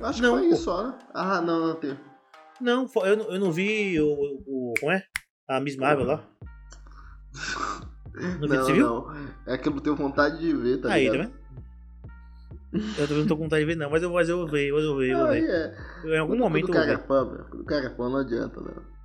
Eu 0.00 0.06
acho 0.06 0.22
Não, 0.22 0.34
que 0.34 0.38
foi 0.40 0.48
pô. 0.48 0.54
isso 0.54 0.64
só, 0.64 0.82
né? 0.88 0.98
Ah, 1.14 1.40
não, 1.40 1.68
não 1.68 1.74
tem. 1.74 1.98
Não, 2.60 2.86
eu, 3.04 3.16
não- 3.16 3.30
eu 3.32 3.40
não 3.40 3.52
vi 3.52 4.00
o, 4.00 4.06
o. 4.46 4.74
Como 4.80 4.92
é? 4.92 5.02
A 5.48 5.60
Miss 5.60 5.76
Marvel 5.76 6.06
lá. 6.06 6.24
Não 8.40 8.64
viu? 8.66 8.76
não. 8.84 9.06
É 9.46 9.56
que 9.56 9.68
eu 9.68 9.72
não 9.72 9.80
tenho 9.80 9.94
vontade 9.94 10.38
de 10.40 10.52
ver, 10.52 10.78
tá 10.80 10.92
Aí, 10.92 11.06
tá 11.06 11.12
ligado? 11.12 11.28
vendo? 11.30 11.37
Eu 12.72 13.08
também 13.08 13.22
não 13.22 13.26
tô 13.26 13.36
com 13.36 13.44
vontade 13.44 13.60
de 13.62 13.66
ver, 13.66 13.76
não, 13.76 13.90
mas 13.90 14.02
eu, 14.02 14.12
mas 14.12 14.28
eu 14.28 14.36
vou 14.38 14.46
ver, 14.46 14.72
mas 14.72 14.82
eu 14.84 14.90
vou 14.90 14.98
ver, 14.98 15.10
eu 15.10 15.18
vou 15.18 15.28
ver. 15.28 15.42
é. 15.48 15.74
Eu, 16.04 16.14
em 16.14 16.18
algum 16.18 16.32
Quando 16.34 16.40
momento 16.40 16.64
o 16.64 16.68
eu 16.68 16.74
vou 16.74 16.82
cara 16.82 16.92
é 16.92 16.96
ver. 16.96 17.06
fã, 17.06 17.24
meu. 17.24 17.44
Quando 17.44 17.60
o 17.60 17.64
cara 17.64 17.86
é 17.86 17.90
fã, 17.90 18.08
não 18.10 18.16
adianta, 18.18 18.60
não. 18.60 18.98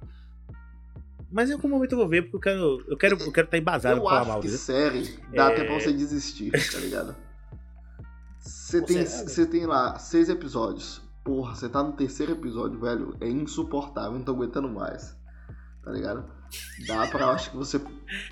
Mas 1.31 1.49
em 1.49 1.53
algum 1.53 1.69
momento 1.69 1.93
eu 1.93 1.97
vou 1.97 2.07
ver, 2.07 2.23
porque 2.23 2.35
eu 2.35 2.39
quero. 2.41 2.83
Eu 2.87 2.97
quero, 2.97 3.17
eu 3.19 3.31
quero 3.31 3.45
estar 3.45 3.57
embasado 3.57 3.97
Eu 3.97 4.01
pra 4.03 4.09
falar 4.11 4.25
mal, 4.25 4.41
que 4.41 4.49
série 4.49 5.17
dá 5.33 5.49
É. 5.49 5.53
até 5.53 5.63
pra 5.63 5.73
você 5.79 5.91
desistir, 5.93 6.51
tá 6.51 6.77
ligado? 6.79 7.15
Você 8.39 8.81
tem, 8.81 9.05
você 9.05 9.45
tem 9.45 9.65
lá 9.65 9.97
seis 9.97 10.29
episódios. 10.29 11.01
Porra, 11.23 11.55
você 11.55 11.69
tá 11.69 11.81
no 11.81 11.93
terceiro 11.93 12.33
episódio, 12.33 12.79
velho. 12.81 13.15
É 13.21 13.29
insuportável, 13.29 14.11
não 14.11 14.23
tô 14.23 14.33
aguentando 14.33 14.67
mais. 14.67 15.15
Tá 15.83 15.91
ligado? 15.91 16.25
Dá 16.85 17.07
pra, 17.07 17.27
acho 17.29 17.51
que 17.51 17.57
você. 17.57 17.81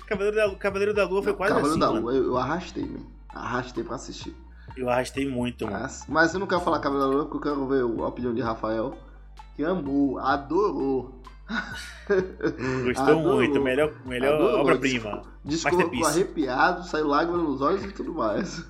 Cavaleiro 0.06 0.36
da, 0.36 0.54
Cavaleiro 0.56 0.92
da 0.94 1.04
Lua 1.08 1.22
foi 1.22 1.32
quase 1.32 1.54
Cavaleiro 1.54 1.70
assim, 1.72 1.80
da 1.80 1.86
mano. 1.92 2.02
Lua, 2.02 2.14
eu, 2.14 2.24
eu 2.24 2.36
arrastei, 2.36 2.84
meu. 2.84 3.06
Arrastei 3.30 3.82
pra 3.82 3.94
assistir. 3.96 4.36
Eu 4.76 4.88
arrastei 4.88 5.28
muito, 5.28 5.66
mano. 5.66 5.78
Mas, 5.80 6.06
mas 6.08 6.34
eu 6.34 6.40
não 6.40 6.46
quero 6.46 6.60
falar 6.60 6.80
Cavaleiro 6.80 7.10
da 7.10 7.16
Lua 7.16 7.26
porque 7.26 7.48
eu 7.48 7.52
quero 7.52 7.68
ver 7.68 7.82
a 7.82 8.06
opinião 8.06 8.34
de 8.34 8.40
Rafael. 8.40 8.96
Que 9.54 9.64
amou, 9.64 10.18
adorou. 10.18 11.20
Gostou 12.84 13.04
Adorou. 13.04 13.36
muito, 13.36 13.60
melhor, 13.60 13.92
melhor 14.06 14.40
obra-prima. 14.60 15.22
Masterpiece. 15.44 16.04
arrepiado, 16.08 16.86
saiu 16.86 17.06
lágrimas 17.06 17.42
nos 17.42 17.60
olhos 17.60 17.84
e 17.84 17.92
tudo 17.92 18.14
mais. 18.14 18.64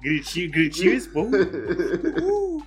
Gritinho, 0.00 0.50
gritinho 0.50 0.92
e. 0.92 1.00
Uh! 2.20 2.62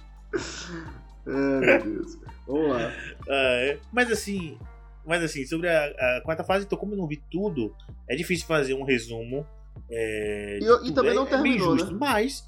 Ai, 1.27 1.59
meu 1.59 1.83
Deus. 1.83 2.17
Vamos 2.47 2.69
lá. 2.69 2.91
Ah, 3.29 3.57
é. 3.61 3.79
Mas 3.91 4.11
assim, 4.11 4.57
mas 5.05 5.23
assim, 5.23 5.45
sobre 5.45 5.69
a, 5.69 5.85
a 5.85 6.21
quarta 6.23 6.43
fase, 6.43 6.65
então 6.65 6.77
como 6.77 6.93
eu 6.93 6.97
não 6.97 7.07
vi 7.07 7.21
tudo, 7.31 7.73
é 8.09 8.15
difícil 8.15 8.47
fazer 8.47 8.73
um 8.73 8.83
resumo. 8.83 9.45
É, 9.89 10.59
E 10.61 10.65
eu- 10.65 10.85
e 10.85 10.91
também 10.91 11.11
É- 11.11 11.15
não 11.15 11.23
é 11.23 11.25
terminou, 11.27 11.75
injusto, 11.75 11.91
né? 11.93 11.97
mas. 11.99 12.47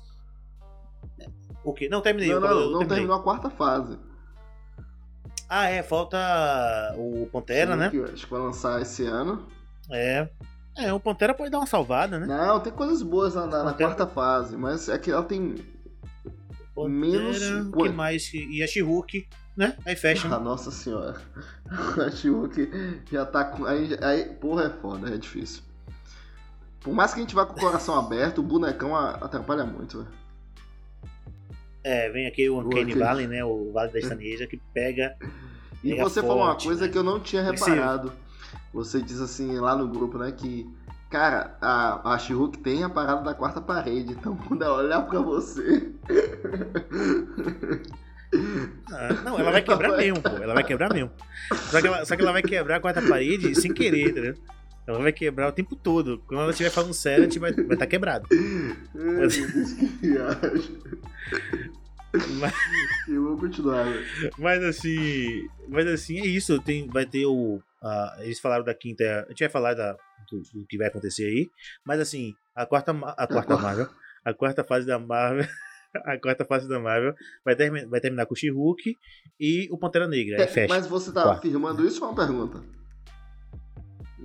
O 1.63 1.73
quê? 1.73 1.87
Não, 1.89 2.01
terminei. 2.01 2.29
Não, 2.29 2.35
eu- 2.35 2.41
não, 2.41 2.49
eu 2.49 2.55
não 2.55 2.63
terminei. 2.79 2.87
terminou 2.97 3.15
a 3.17 3.23
quarta 3.23 3.49
fase. 3.49 3.97
Ah, 5.47 5.65
é, 5.67 5.81
falta 5.81 6.17
o 6.95 7.27
Pantera, 7.31 7.73
Sim, 7.73 7.79
né? 7.79 7.89
que 7.89 7.97
eu 7.97 8.05
acho 8.05 8.25
que 8.25 8.31
vai 8.31 8.39
lançar 8.41 8.81
esse 8.81 9.03
ano. 9.05 9.47
É. 9.91 10.29
É, 10.77 10.93
o 10.93 10.99
Pantera 10.99 11.33
pode 11.33 11.49
dar 11.49 11.57
uma 11.57 11.65
salvada, 11.65 12.19
né? 12.19 12.25
Não, 12.27 12.59
tem 12.59 12.71
coisas 12.71 13.01
boas 13.01 13.33
na, 13.35 13.45
na- 13.47 13.63
na 13.63 13.73
quarta 13.73 14.05
fase, 14.07 14.55
mas 14.55 14.87
é 14.87 14.97
que 14.97 15.11
ela 15.11 15.23
tem. 15.23 15.55
Pantera, 16.75 16.89
menos- 16.89 17.41
o 17.67 17.71
que 17.71 17.89
mais? 17.89 18.31
E 18.33 18.63
a 18.63 18.67
She-Hulk, 18.67 19.27
né? 19.57 19.75
Aí 19.85 19.95
fecha. 19.95 20.33
Ah, 20.33 20.39
nossa 20.39 20.71
senhora. 20.71 21.19
A 22.07 22.09
She-Hulk 22.11 23.01
já 23.11 23.25
tá 23.25 23.43
com. 23.43 23.65
Aí, 23.65 23.97
aí, 24.01 24.25
porra, 24.35 24.65
é 24.65 24.69
foda, 24.69 25.13
é 25.13 25.17
difícil. 25.17 25.63
Por 26.81 26.93
mais 26.93 27.13
que 27.13 27.19
a 27.19 27.21
gente 27.21 27.35
vá 27.35 27.45
com 27.45 27.53
o 27.53 27.59
coração 27.59 27.97
aberto, 27.97 28.39
o 28.39 28.43
bonecão 28.43 28.95
atrapalha 28.95 29.65
muito, 29.65 29.99
velho. 29.99 30.19
É, 31.83 32.09
vem 32.09 32.27
aqui 32.27 32.49
o 32.49 32.59
Uncanny 32.59 32.93
Uncanny. 32.93 32.99
Valley, 32.99 33.27
né? 33.27 33.43
O 33.43 33.71
Vale 33.71 33.91
da 33.91 33.99
Estaneja, 33.99 34.47
que 34.47 34.57
pega. 34.73 35.15
E 35.83 35.91
Pega 35.91 36.03
você 36.03 36.21
falou 36.21 36.37
uma 36.37 36.51
forte, 36.51 36.67
coisa 36.67 36.85
né? 36.85 36.91
que 36.91 36.97
eu 36.97 37.03
não 37.03 37.19
tinha 37.19 37.41
reparado. 37.41 38.11
Você 38.73 39.01
diz 39.01 39.19
assim 39.19 39.57
lá 39.57 39.75
no 39.75 39.87
grupo, 39.87 40.17
né, 40.17 40.31
que. 40.31 40.69
Cara, 41.09 41.57
a, 41.59 42.13
a 42.13 42.17
tem 42.61 42.83
a 42.83 42.89
parada 42.89 43.23
da 43.23 43.33
quarta 43.33 43.59
parede, 43.59 44.13
então 44.13 44.37
quando 44.47 44.63
ela 44.63 44.77
olhar 44.77 45.01
pra 45.01 45.19
você. 45.19 45.91
Ah, 48.91 49.13
não, 49.23 49.39
ela 49.39 49.51
vai 49.51 49.61
quebrar 49.63 49.97
mesmo, 49.97 50.21
pô. 50.21 50.29
Ela 50.29 50.53
vai 50.53 50.63
quebrar 50.63 50.93
mesmo. 50.93 51.09
Só 51.71 51.81
que 51.81 51.87
ela, 51.87 52.05
só 52.05 52.15
que 52.15 52.21
ela 52.21 52.31
vai 52.31 52.43
quebrar 52.43 52.75
a 52.75 52.79
quarta 52.79 53.01
parede 53.01 53.55
sem 53.59 53.73
querer, 53.73 54.11
entendeu? 54.11 54.35
Ela 54.89 54.99
vai 55.03 55.13
quebrar 55.13 55.47
o 55.49 55.51
tempo 55.51 55.75
todo. 55.75 56.17
Quando 56.27 56.41
ela 56.41 56.49
estiver 56.51 56.69
falando 56.71 56.93
sério, 56.93 57.21
a 57.23 57.27
gente 57.27 57.37
vai 57.39 57.51
estar 57.51 57.85
quebrado. 57.87 58.27
Ai, 58.33 58.37
meu 58.95 59.27
Deus, 59.27 59.73
que 59.73 59.85
viagem. 59.85 60.77
Mas, 62.39 62.53
Eu 63.07 63.23
vou 63.23 63.37
continuar, 63.37 63.83
velho. 63.83 64.31
mas 64.39 64.63
assim. 64.63 65.47
Mas 65.67 65.85
assim, 65.87 66.19
é 66.19 66.25
isso. 66.25 66.59
Tem, 66.61 66.87
vai 66.87 67.05
ter 67.05 67.25
o. 67.27 67.61
eles 68.21 68.39
falaram 68.39 68.63
da 68.65 68.73
quinta. 68.73 69.03
A 69.27 69.29
gente 69.29 69.41
vai 69.41 69.49
falar 69.49 69.75
da, 69.75 69.93
do, 70.31 70.41
do 70.53 70.65
que 70.67 70.77
vai 70.77 70.87
acontecer 70.87 71.25
aí. 71.25 71.47
Mas 71.85 71.99
assim, 71.99 72.33
a 72.55 72.65
quarta, 72.65 72.91
a 72.91 73.27
quarta 73.27 73.55
Marvel. 73.61 73.87
A 74.25 74.33
quarta 74.33 74.63
fase 74.63 74.87
da 74.87 74.97
Marvel. 74.99 75.45
A 76.05 76.19
quarta 76.19 76.45
fase 76.45 76.69
da 76.69 76.79
Marvel 76.79 77.15
vai, 77.43 77.55
termi- 77.55 77.83
vai 77.87 77.99
terminar 77.99 78.27
com 78.27 78.35
o 78.35 78.37
She-Hulk 78.37 78.95
e 79.39 79.67
o 79.71 79.77
Pantera 79.77 80.07
Negra. 80.07 80.45
Fecha. 80.47 80.71
Mas 80.71 80.85
você 80.85 81.11
tá 81.11 81.23
Quarta. 81.23 81.39
afirmando 81.47 81.83
isso 81.83 82.03
ou 82.03 82.09
é 82.09 82.13
uma 82.13 82.15
pergunta? 82.27 82.63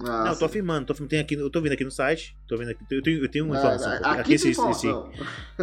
Ah, 0.00 0.24
Não, 0.24 0.32
eu 0.32 0.38
tô 0.38 0.44
afirmando, 0.44 0.86
tô, 0.86 0.92
afirmando, 0.92 1.10
tem 1.10 1.20
aqui, 1.20 1.34
eu 1.34 1.48
tô 1.48 1.60
vendo 1.60 1.72
aqui 1.72 1.84
no 1.84 1.90
site, 1.90 2.36
tô 2.48 2.56
vendo 2.56 2.70
aqui, 2.70 2.84
eu 2.90 3.02
tenho, 3.02 3.22
eu 3.24 3.30
tenho 3.30 3.44
uma 3.46 3.54
Ah, 3.54 3.58
informação. 3.58 3.92
aqui, 3.92 4.04
aqui, 4.06 4.22
tem 4.24 4.34
esse, 4.34 4.48
esse, 4.48 4.60
informação. 4.60 5.12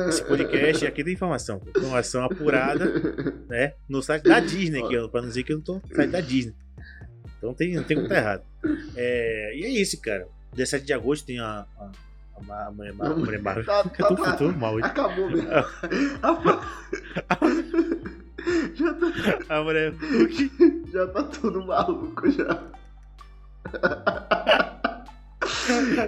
esse 0.08 0.24
podcast, 0.24 0.86
aqui 0.88 1.04
tem 1.04 1.14
informação. 1.14 1.62
Informação 1.68 2.24
apurada, 2.24 2.86
né? 3.50 3.74
No 3.90 4.02
site 4.02 4.24
da 4.24 4.40
Disney 4.40 4.82
aqui, 4.82 4.98
ó, 4.98 5.08
pra 5.10 5.22
não 5.22 5.28
dizer 5.30 5.44
que 5.44 5.52
eu 5.52 5.58
não 5.58 5.64
tô 5.64 5.74
no 5.76 5.96
site 5.96 6.10
da 6.10 6.22
Disney. 6.22 6.56
Então 7.38 7.54
tem, 7.54 7.76
não 7.76 7.84
tem 7.84 7.98
como 7.98 8.08
tá 8.08 8.16
errado. 8.18 8.44
É, 8.96 9.54
e 9.56 9.66
é 9.66 9.70
isso, 9.70 10.00
cara. 10.00 10.28
17 10.54 10.86
de 10.86 10.94
agosto 10.94 11.26
tem 11.26 11.40
a. 11.40 11.66
a 11.78 11.92
a, 12.50 12.72
Mulher 12.72 12.94
Marvel. 13.42 13.66
Tá, 13.66 13.84
Eu 14.00 14.08
tô, 14.08 14.16
tá, 14.16 14.36
tô 14.36 14.52
mal 14.52 14.74
hoje. 14.76 14.86
Acabou 14.86 15.30
mesmo. 15.30 15.48
já, 18.76 18.94
tá, 18.94 19.12
A 19.50 19.64
Mulher 19.64 19.94
já 20.92 21.08
tá 21.08 21.24
tudo 21.24 21.66
maluco 21.66 22.30
já. 22.32 22.64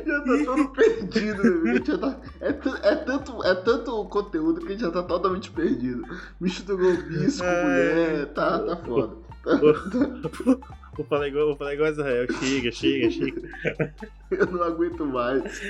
já 0.06 0.22
tá 0.22 0.46
todo 0.46 0.70
perdido, 0.70 1.68
gente 1.68 1.88
já 1.92 1.98
tá- 1.98 2.18
é, 2.42 2.50
é 2.50 2.96
tanto, 2.96 3.44
é 3.44 3.56
tanto 3.56 4.06
conteúdo 4.06 4.62
que 4.62 4.68
a 4.68 4.72
gente 4.72 4.82
já 4.82 4.92
tá 4.92 5.04
totalmente 5.04 5.52
perdido. 5.52 6.04
Misturou 6.40 6.92
Ai. 6.92 6.98
mulher, 7.64 8.26
tá, 8.34 8.60
tá 8.60 8.78
foda. 8.78 9.16
Vou 10.96 11.06
falar 11.06 11.28
igual, 11.28 11.48
vou 11.48 11.56
falar 11.58 11.74
igual 11.74 11.90
Israel. 11.92 12.28
Chega, 12.40 12.72
chega, 12.72 13.10
chega. 13.10 13.96
Eu 14.32 14.46
não 14.46 14.64
aguento 14.64 15.06
mais. 15.06 15.62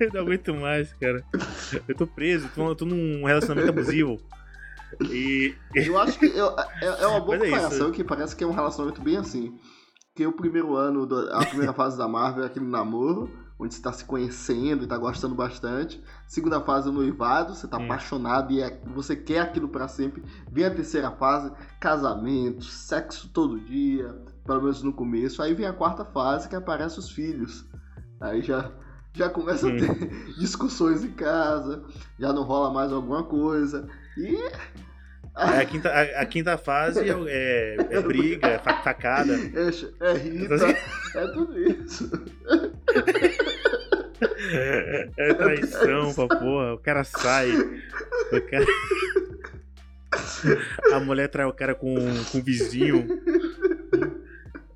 Eu 0.00 0.10
não 0.12 0.20
aguento 0.20 0.54
mais, 0.54 0.92
cara. 0.94 1.24
Eu 1.88 1.94
tô 1.94 2.06
preso, 2.06 2.48
tô, 2.54 2.74
tô 2.74 2.84
num 2.84 3.24
relacionamento 3.24 3.70
abusivo. 3.70 4.20
E. 5.10 5.54
Eu 5.74 5.98
acho 5.98 6.18
que 6.18 6.26
eu- 6.26 6.54
é, 6.80 7.02
é 7.02 7.06
uma 7.06 7.20
boa 7.20 7.36
é 7.36 7.40
comparação 7.50 7.90
que 7.90 8.04
parece 8.04 8.36
que 8.36 8.44
é 8.44 8.46
um 8.46 8.52
relacionamento 8.52 9.00
bem 9.00 9.16
assim. 9.16 9.58
Porque 10.12 10.26
o 10.26 10.32
primeiro 10.32 10.76
ano, 10.76 11.06
do- 11.06 11.32
a 11.32 11.44
primeira 11.46 11.72
fase 11.72 11.96
da 11.96 12.06
Marvel 12.06 12.44
é 12.44 12.46
aquele 12.46 12.66
namoro, 12.66 13.30
onde 13.58 13.74
você 13.74 13.80
tá 13.80 13.90
se 13.94 14.04
conhecendo 14.04 14.84
e 14.84 14.86
tá 14.86 14.98
gostando 14.98 15.34
bastante. 15.34 16.02
Segunda 16.28 16.60
fase 16.60 16.86
é 16.86 16.90
o 16.90 16.94
noivado, 16.94 17.54
você 17.54 17.66
tá 17.66 17.78
Hum. 17.78 17.84
apaixonado 17.84 18.52
e 18.52 18.60
é- 18.60 18.78
você 18.94 19.16
quer 19.16 19.40
aquilo 19.40 19.68
pra 19.68 19.88
sempre. 19.88 20.22
Vem 20.50 20.66
a 20.66 20.74
terceira 20.74 21.10
fase, 21.12 21.50
casamento, 21.80 22.62
sexo 22.62 23.30
todo 23.32 23.58
dia, 23.58 24.14
pelo 24.44 24.60
menos 24.60 24.82
no 24.82 24.92
começo. 24.92 25.40
Aí 25.40 25.54
vem 25.54 25.64
a 25.64 25.72
quarta 25.72 26.04
fase 26.04 26.46
que 26.46 26.56
aparece 26.56 26.98
os 26.98 27.10
filhos. 27.10 27.64
Aí 28.20 28.42
já, 28.42 28.70
já 29.14 29.30
começa 29.30 29.66
Hum. 29.66 29.76
a 29.76 29.78
ter 29.78 29.88
discussões 30.38 31.02
em 31.02 31.12
casa, 31.12 31.84
já 32.18 32.34
não 32.34 32.42
rola 32.42 32.70
mais 32.70 32.92
alguma 32.92 33.22
coisa. 33.22 33.88
E 34.18 34.36
A 35.34 35.64
quinta, 35.64 35.88
a, 35.88 36.02
a 36.22 36.26
quinta 36.26 36.58
fase 36.58 37.00
é, 37.08 37.12
é- 37.28 37.76
é 37.90 38.00
briga, 38.02 38.46
é 38.48 38.58
fa- 38.58 38.82
facada. 38.82 39.32
É, 39.34 40.08
é 40.10 40.12
Rita, 40.14 40.54
é 41.14 41.26
tudo 41.28 41.58
isso. 41.58 42.10
É 45.16 45.34
traição 45.34 46.12
pra 46.14 46.26
porra. 46.38 46.74
O 46.74 46.78
cara 46.78 47.02
sai. 47.04 47.50
O 47.52 48.40
cara... 48.50 48.66
A 50.92 51.00
mulher 51.00 51.28
trai 51.28 51.46
o 51.46 51.52
cara 51.52 51.74
com, 51.74 51.94
com 52.30 52.38
o 52.38 52.42
vizinho. 52.42 53.06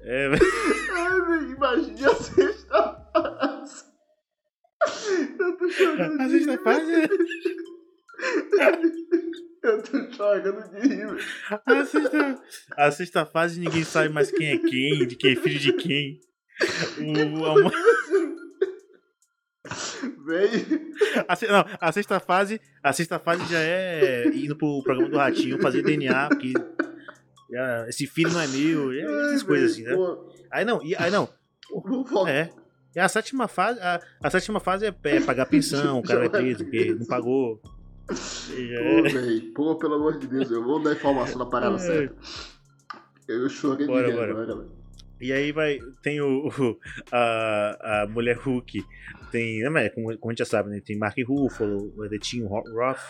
É, 0.01 0.29
Ai, 0.95 1.21
velho, 1.21 1.51
imagine 1.57 2.05
a 2.07 2.15
sexta 2.15 3.07
fase. 3.13 3.85
Eu 5.39 5.57
tô 5.59 5.69
chorando 5.69 6.21
a 6.21 6.29
sexta 6.31 6.59
fase 6.59 6.93
é. 6.95 7.07
Eu 9.67 9.83
tô 9.83 10.13
chorando 10.13 10.71
de 10.71 10.81
rir. 10.89 11.07
velho. 11.07 11.19
A 12.77 12.91
sexta, 12.91 13.23
a 13.23 13.27
fase 13.27 13.59
ninguém 13.61 13.85
sabe 13.85 14.09
mais 14.09 14.31
quem 14.31 14.49
é 14.49 14.59
quem, 14.59 15.07
de 15.07 15.17
quem 15.17 15.33
é 15.33 15.37
filho 15.37 15.59
de 15.59 15.73
quem. 15.75 16.21
O, 16.99 17.67
a, 21.29 21.37
se- 21.37 21.47
não, 21.49 21.65
a 21.81 21.93
sexta 21.93 22.21
fase. 22.21 22.61
A 22.83 22.93
sexta 22.93 23.19
fase 23.19 23.45
já 23.53 23.59
é 23.59 24.27
indo 24.29 24.57
pro 24.57 24.83
programa 24.83 25.11
do 25.11 25.17
Ratinho 25.17 25.61
fazer 25.61 25.83
DNA, 25.83 26.29
porque 26.29 26.53
já, 27.51 27.89
esse 27.89 28.07
filho 28.07 28.31
não 28.31 28.41
é 28.41 28.47
meu, 28.47 28.93
é 28.93 29.01
essas 29.01 29.41
ai, 29.43 29.47
coisas 29.47 29.73
assim, 29.73 29.83
né? 29.83 29.97
Aí 30.51 30.65
não, 30.65 30.83
e- 30.85 30.95
aí 30.97 31.11
não. 31.11 31.29
É. 32.29 32.49
E 32.95 33.01
a 33.01 33.09
sétima 33.09 33.47
fase, 33.49 33.79
a, 33.81 34.01
a 34.23 34.31
sétima 34.31 34.59
fase 34.61 34.87
é, 34.87 34.95
é 35.05 35.21
pagar 35.21 35.47
pensão, 35.47 35.99
o 35.99 36.03
cara 36.03 36.21
vai 36.21 36.29
preso 36.31 36.65
porque 36.65 36.95
não 36.95 37.07
pagou. 37.07 37.61
Já 38.11 38.81
é- 38.81 39.03
Pô, 39.03 39.09
velho, 39.09 39.53
pô, 39.53 39.77
pelo 39.77 39.95
amor 39.95 40.19
de 40.19 40.27
Deus, 40.27 40.51
eu 40.51 40.63
vou 40.63 40.81
dar 40.83 40.93
informação 40.93 41.39
da 41.39 41.47
parada 41.47 41.77
É. 41.77 41.79
certa. 41.79 42.15
Eu 43.29 43.49
chorei 43.49 43.87
Bora, 43.87 44.07
de 44.09 44.13
bora. 44.17 44.31
agora, 44.33 44.57
velho. 44.57 44.71
E 45.21 45.33
aí 45.33 45.51
vai. 45.51 45.79
Tem 46.03 46.21
o. 46.21 46.47
o- 46.49 46.79
a, 47.11 48.03
a 48.03 48.07
mulher 48.07 48.37
Hulk. 48.37 48.85
Tem. 49.33 49.61
né, 49.71 49.89
Como, 49.89 50.17
como 50.19 50.31
a 50.31 50.33
gente 50.33 50.39
já 50.39 50.45
sabe, 50.45 50.71
né? 50.71 50.81
Tem 50.85 50.97
Mark 50.97 51.17
Ruffalo, 51.27 51.93
o 51.97 52.05
Edetinho 52.05 52.47
Roth, 52.47 53.01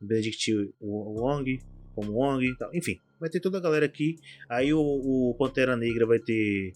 Benedict 0.00 0.52
Wong, 0.80 1.58
como 1.94 2.12
Wong 2.12 2.44
e 2.44 2.56
tal. 2.58 2.74
Enfim, 2.74 2.98
vai 3.18 3.30
ter 3.30 3.40
toda 3.40 3.56
a 3.58 3.60
galera 3.60 3.86
aqui. 3.86 4.16
Aí 4.48 4.74
o, 4.74 4.80
o 4.80 5.34
Pantera 5.38 5.76
Negra 5.76 6.04
vai 6.06 6.18
ter. 6.18 6.72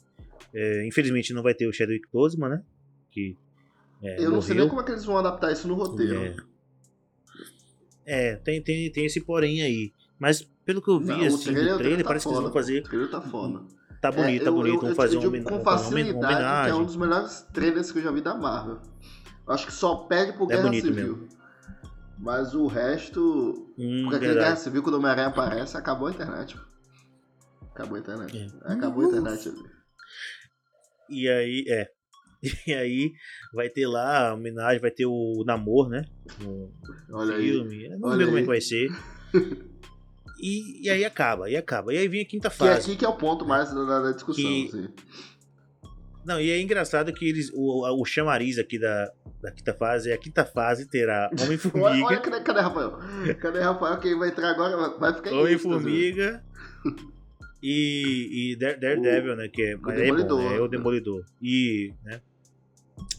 é, 0.55 0.87
infelizmente 0.87 1.35
não 1.35 1.43
vai 1.43 1.53
ter 1.55 1.67
o 1.67 1.73
Chadwick 1.73 2.09
Boseman, 2.11 2.49
né? 2.49 2.63
Que. 3.11 3.37
é, 4.03 4.25
Eu 4.25 4.31
não 4.31 4.41
sei 4.41 4.55
nem 4.55 4.65
morreu. 4.65 4.69
como 4.71 4.81
é 4.81 4.85
que 4.85 4.93
eles 4.93 5.05
vão 5.05 5.19
adaptar 5.19 5.53
isso 5.53 5.69
no 5.69 5.75
roteiro. 5.75 6.15
É. 6.17 6.37
É, 8.09 8.37
tem, 8.37 8.63
tem, 8.63 8.91
tem 8.91 9.05
esse 9.05 9.21
porém 9.21 9.61
aí. 9.63 9.93
Mas 10.19 10.43
pelo 10.65 10.81
que 10.83 10.91
eu 10.91 10.99
vi, 10.99 11.07
Não, 11.09 11.21
o 11.21 11.27
assim, 11.27 11.45
trailer- 11.53 11.55
do 11.55 11.75
o 11.75 11.79
trailer 11.79 11.79
trailer, 11.79 12.03
tá 12.05 12.09
parece 12.09 12.27
que 12.27 12.33
eles 12.33 12.43
vão 12.43 12.53
fazer. 12.53 12.79
O 12.81 12.83
trailer 12.85 13.11
tá 13.11 13.21
foda. 13.21 13.61
Tá 14.01 14.13
bonito, 14.13 14.43
É, 14.43 14.45
tá 14.45 14.51
bonito. 14.51 14.75
eu- 14.77 14.81
Vão 14.81 14.91
eu- 14.91 14.95
fazer 14.97 15.17
eu 15.17 15.23
homena- 15.29 15.45
com 15.45 15.55
uma 15.57 15.65
facilidade 15.65 16.09
que 16.19 16.25
é 16.25 16.27
homenagem. 16.37 16.73
um 16.75 16.85
dos 16.85 16.97
melhores 16.97 17.41
trailers 17.53 17.93
que 17.93 17.99
eu 17.99 18.03
já 18.03 18.11
vi 18.13 18.21
da 18.21 18.35
Marvel. 18.35 18.79
Eu 19.47 19.53
acho 19.55 19.67
que 19.67 19.73
só 19.73 19.95
perde 19.97 20.33
pro 20.35 20.45
É 20.45 20.49
Guerra 20.49 20.63
bonito 20.63 20.87
Civil. 20.87 21.29
Mas 22.19 22.55
o 22.55 22.67
resto. 22.67 23.73
Hum, 23.79 24.03
Porque 24.05 24.17
aquele 24.17 24.35
Guerra. 24.35 24.57
Civil, 24.57 24.83
quando 24.83 24.95
o 24.95 24.99
Homem-Aranha 24.99 25.29
aparece, 25.29 25.77
acabou 25.77 26.09
a 26.09 26.11
internet. 26.11 26.57
Acabou 27.73 27.97
a 27.97 28.01
internet. 28.01 28.37
É. 28.67 28.73
Acabou 28.73 29.05
a 29.05 29.09
internet 29.09 29.49
ali. 29.49 29.63
E 31.11 31.29
aí, 31.29 31.65
é. 31.69 31.89
E 32.67 32.73
aí 32.73 33.13
vai 33.53 33.69
ter 33.69 33.87
lá 33.87 34.29
a 34.29 34.35
homenagem, 34.35 34.81
vai 34.81 34.91
ter 34.91 35.07
o 35.07 35.43
Namor, 35.47 35.89
né? 35.89 36.05
No 36.41 36.71
Olha 37.13 37.35
aí. 37.37 37.51
filme. 37.51 37.85
Eu 37.87 37.99
não 37.99 38.17
sei 38.17 38.25
como 38.27 38.37
é 38.37 38.41
aí. 38.41 38.43
que 38.43 38.49
vai 38.49 38.61
ser. 38.61 38.89
E, 40.41 40.87
e 40.87 40.89
aí 40.89 41.05
acaba, 41.05 41.51
e 41.51 41.57
acaba. 41.57 41.93
E 41.93 41.99
aí 41.99 42.07
vem 42.07 42.21
a 42.23 42.25
quinta 42.25 42.47
é 42.47 42.51
fase. 42.53 42.89
aqui 42.93 42.97
que 42.97 43.05
é 43.05 43.09
o 43.09 43.17
ponto 43.17 43.45
mais 43.45 43.75
da, 43.75 44.01
da- 44.03 44.13
discussão. 44.13 44.45
Que- 44.45 44.69
assim. 44.69 44.89
Não, 46.25 46.41
e 46.41 46.49
é 46.51 46.61
engraçado 46.61 47.13
que 47.13 47.29
eles. 47.29 47.51
O, 47.53 48.01
o 48.01 48.05
chamariz 48.05 48.57
aqui 48.57 48.79
da, 48.79 49.11
da 49.43 49.51
quinta 49.51 49.75
fase 49.75 50.11
é 50.11 50.15
a 50.15 50.19
quinta 50.19 50.45
fase 50.45 50.87
terá 50.89 51.29
Olha, 51.33 51.43
olha 51.43 51.45
Homem-Formiga. 51.47 52.21
cadê, 52.21 52.41
cadê 52.41 52.61
Rafael? 52.61 52.99
Cadê 53.41 53.61
Rafael? 53.63 53.99
Quem 53.99 54.17
vai 54.17 54.29
entrar 54.29 54.51
agora 54.51 54.97
vai 54.97 55.13
ficar. 55.13 55.33
Homem-Formiga 55.33 56.45
e, 57.63 58.53
e 58.53 58.57
Dare- 58.57 58.79
Daredevil, 58.79 59.37
né? 59.37 59.49
Que 59.49 59.63
é, 59.63 59.77
mas 59.77 59.95
é, 59.99 60.09
bom, 60.09 60.17
Demolidor. 60.17 60.39
né, 60.51 60.57
é 60.57 60.61
o 60.61 60.69
Demolidor. 60.69 61.25
E, 61.43 61.93
né? 62.05 62.21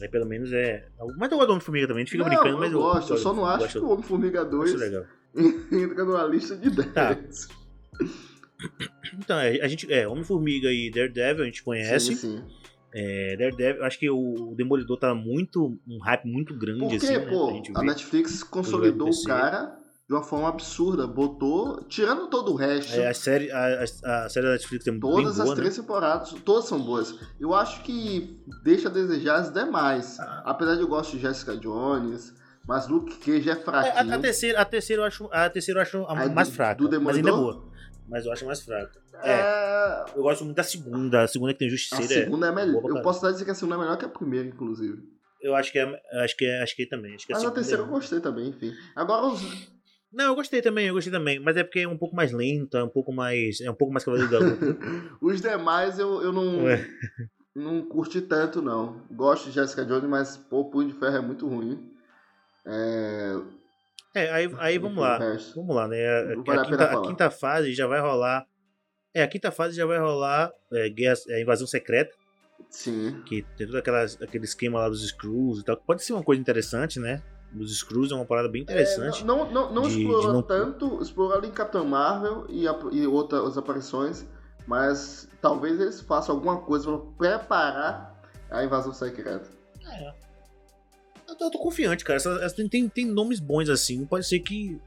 Aí 0.01 0.07
pelo 0.09 0.25
menos 0.25 0.51
é. 0.53 0.87
Mas 1.17 1.31
eu 1.31 1.37
gosto 1.37 1.47
do 1.47 1.51
Homem-Formiga 1.53 1.87
também, 1.87 2.01
a 2.03 2.05
gente 2.05 2.11
fica 2.11 2.23
não, 2.23 2.29
brincando, 2.29 2.49
eu 2.55 2.59
mas 2.59 2.71
gosto. 2.73 3.09
Eu, 3.11 3.15
eu 3.17 3.21
só 3.21 3.33
não 3.33 3.45
acho 3.45 3.59
gosto- 3.59 3.79
que 3.79 3.85
o 3.85 3.89
Homem-Formiga 3.89 4.45
2 4.45 4.69
acho 4.71 4.79
legal. 4.79 5.05
entra 5.71 6.03
numa 6.05 6.23
lista 6.25 6.55
de 6.55 6.69
10. 6.69 6.91
Tá. 6.93 7.17
Então, 9.17 9.39
é, 9.39 9.61
a 9.61 9.67
gente. 9.67 9.91
É, 9.91 10.07
Homem-Formiga 10.07 10.71
e 10.71 10.91
Daredevil 10.91 11.43
a 11.43 11.45
gente 11.45 11.63
conhece. 11.63 12.15
Sim, 12.15 12.15
sim. 12.15 12.43
É, 12.93 13.35
Daredevil, 13.37 13.83
acho 13.85 13.99
que 13.99 14.09
o 14.09 14.53
Demolidor 14.55 14.97
tá 14.97 15.13
muito. 15.15 15.77
um 15.87 15.99
hype 15.99 16.25
muito 16.25 16.53
grande, 16.57 16.79
Porque, 16.79 16.95
assim, 16.97 17.13
né? 17.17 17.25
pô, 17.27 17.51
gente 17.53 17.71
a 17.75 17.79
ver. 17.79 17.85
Netflix 17.85 18.43
consolidou 18.43 19.09
o 19.09 19.23
cara 19.23 19.78
de 20.09 20.15
uma 20.15 20.23
forma 20.23 20.49
absurda. 20.49 21.05
Botou, 21.05 21.83
tirando 21.83 22.27
todo 22.29 22.51
o 22.51 22.55
resto, 22.55 22.93
É, 22.95 23.07
a, 23.09 23.13
série, 23.13 23.51
a, 23.51 23.83
a, 24.03 24.25
a 24.25 24.29
série 24.29 24.47
da 24.47 24.53
Netflix 24.53 24.87
é 24.87 24.91
todas 24.99 25.35
bem 25.35 25.43
as 25.43 25.49
né? 25.49 25.55
três 25.55 25.75
temporadas, 25.77 26.33
todas 26.43 26.65
são 26.65 26.81
boas. 26.81 27.15
Eu 27.39 27.53
acho 27.53 27.83
que 27.83 28.41
deixa 28.63 28.89
a 28.89 28.91
desejar 28.91 29.35
as 29.35 29.53
demais. 29.53 30.19
Ah. 30.19 30.41
Apesar 30.47 30.75
de 30.75 30.81
eu 30.81 30.87
gosto 30.87 31.11
de 31.15 31.19
Jessica 31.21 31.55
Jones, 31.55 32.33
mas 32.67 32.87
Luke 32.87 33.15
Cage 33.17 33.49
é 33.49 33.53
É, 33.53 33.55
fraquinho. 33.55 34.11
a, 34.13 34.15
a 34.15 34.19
terceira, 34.19 34.59
a 34.61 34.65
terceira 34.65 35.01
eu 35.03 35.05
acho, 35.05 35.29
a 35.31 35.47
terceira 35.49 35.79
eu 35.79 35.81
acho 35.83 35.97
a 36.05 36.23
A 36.23 36.29
mais 36.29 36.47
do- 36.49 36.55
fraca, 36.55 36.83
do 36.87 37.01
mas 37.01 37.15
ainda 37.17 37.29
é 37.29 37.33
boa. 37.33 37.69
Mas 38.09 38.25
eu 38.25 38.31
acho 38.33 38.43
mais 38.47 38.59
fraca. 38.61 38.99
É, 39.21 40.05
Eu 40.15 40.23
gosto 40.23 40.43
muito 40.43 40.57
da 40.57 40.63
segunda, 40.63 41.21
a 41.21 41.27
segunda 41.27 41.53
que 41.53 41.59
tem 41.59 41.67
a 41.67 41.71
Justiceira. 41.71 42.13
é- 42.21 42.23
segunda 42.23 42.47
é 42.47 42.51
boa 42.51 42.65
melhor. 42.65 42.81
Eu 42.97 43.01
posso 43.03 43.23
até 43.23 43.33
dizer 43.33 43.45
que 43.45 43.51
a 43.51 43.55
segunda 43.55 43.75
é 43.75 43.77
melhor 43.77 43.97
que 43.97 44.05
a 44.05 44.09
primeira, 44.09 44.47
inclusive. 44.47 44.97
Eu 45.39 45.55
acho 45.55 45.71
que 45.71 45.77
é, 45.77 46.01
acho 46.23 46.35
que 46.35 46.45
é, 46.45 46.63
acho 46.63 46.75
que 46.75 46.83
é 46.83 46.85
também. 46.87 47.13
Acho 47.13 47.27
que 47.27 47.31
a 47.33 47.35
Mas 47.35 47.43
a 47.43 47.45
segunda 47.45 47.55
terceira 47.61 47.83
é- 47.83 47.85
eu 47.85 47.89
gostei 47.89 48.19
também, 48.19 48.49
enfim. 48.49 48.73
Agora 48.95 49.27
os. 49.27 49.41
Não, 50.11 50.25
eu 50.25 50.35
gostei 50.35 50.61
também, 50.61 50.87
eu 50.87 50.93
gostei 50.93 51.13
também, 51.13 51.39
mas 51.39 51.55
é 51.55 51.63
porque 51.63 51.81
é 51.81 51.87
um 51.87 51.97
pouco 51.97 52.15
mais 52.15 52.31
lenta, 52.31 52.83
um 52.83 52.89
pouco 52.89 53.13
mais, 53.13 53.61
é 53.61 53.69
um 53.69 53.75
pouco 53.75 53.93
mais 53.93 54.03
cavaleiro 54.03 54.31
da 54.31 54.39
luta. 54.39 54.77
os 55.21 55.39
demais 55.39 55.99
eu, 55.99 56.21
eu 56.23 56.33
não. 56.33 56.63
Ué. 56.63 56.87
Não 57.55 57.81
curti 57.85 58.21
tanto, 58.21 58.61
não. 58.61 59.01
Gosto 59.11 59.45
de 59.45 59.51
Jessica 59.51 59.85
Jones, 59.85 60.09
mas 60.09 60.37
pô, 60.37 60.65
Punho 60.65 60.87
de 60.87 60.93
Ferro 60.99 61.17
é 61.17 61.21
muito 61.21 61.47
ruim. 61.47 61.93
É. 62.65 63.35
É, 64.15 64.31
aí, 64.31 64.55
aí 64.57 64.77
vamos 64.77 64.97
lá. 64.97 65.19
Vamos 65.55 65.75
lá, 65.75 65.87
né? 65.87 66.07
A, 66.07 66.23
Não 66.35 66.41
a 66.41 66.43
vale 66.43 66.59
a 66.59 66.65
quinta, 66.65 66.83
a 66.85 67.01
quinta 67.01 67.29
fase 67.29 67.73
já 67.73 67.85
vai 67.85 67.99
rolar. 67.99 68.45
É, 69.13 69.23
a 69.23 69.27
quinta 69.27 69.51
fase 69.51 69.75
já 69.75 69.85
vai 69.85 69.99
rolar 69.99 70.51
é, 70.71 70.89
guerra, 70.89 71.15
é, 71.29 71.41
invasão 71.41 71.67
secreta, 71.67 72.15
Sim. 72.69 73.21
que 73.25 73.43
tem 73.57 73.67
todo 73.67 73.77
aquele 73.77 74.45
esquema 74.45 74.79
lá 74.79 74.89
dos 74.89 75.07
Screws 75.07 75.59
e 75.59 75.63
tal. 75.63 75.77
Pode 75.77 76.03
ser 76.03 76.13
uma 76.13 76.23
coisa 76.23 76.41
interessante, 76.41 76.99
né? 76.99 77.21
Os 77.57 77.77
Screws 77.79 78.11
é 78.11 78.15
uma 78.15 78.25
parada 78.25 78.47
bem 78.47 78.61
interessante. 78.61 79.21
É, 79.23 79.25
não 79.25 79.51
não, 79.51 79.71
não 79.73 79.81
de- 79.83 79.99
explorou 80.01 80.33
não- 80.33 80.41
tanto, 80.43 81.01
explorou 81.01 81.37
ali 81.37 81.47
em 81.47 81.51
Capitão 81.51 81.83
Marvel 81.85 82.45
e, 82.49 82.67
a- 82.67 82.79
e 82.91 83.07
outras 83.07 83.57
aparições, 83.57 84.25
mas 84.67 85.27
talvez 85.41 85.79
eles 85.79 85.99
façam 86.01 86.35
alguma 86.35 86.57
coisa 86.61 86.85
para 86.85 87.37
preparar 87.39 88.19
A 88.51 88.63
invasão 88.63 88.91
secreta. 88.93 89.47
É. 89.85 90.13
Eu 91.27 91.35
tô, 91.35 91.45
eu 91.45 91.51
tô 91.51 91.59
confiante, 91.59 92.03
cara. 92.03 92.17
Essa, 92.17 92.29
essa- 92.43 92.67
tem, 92.67 92.89
tem 92.89 93.05
nomes 93.05 93.39
bons 93.39 93.69
assim. 93.69 94.05
Pode 94.05 94.27
ser 94.27 94.39
que, 94.39 94.79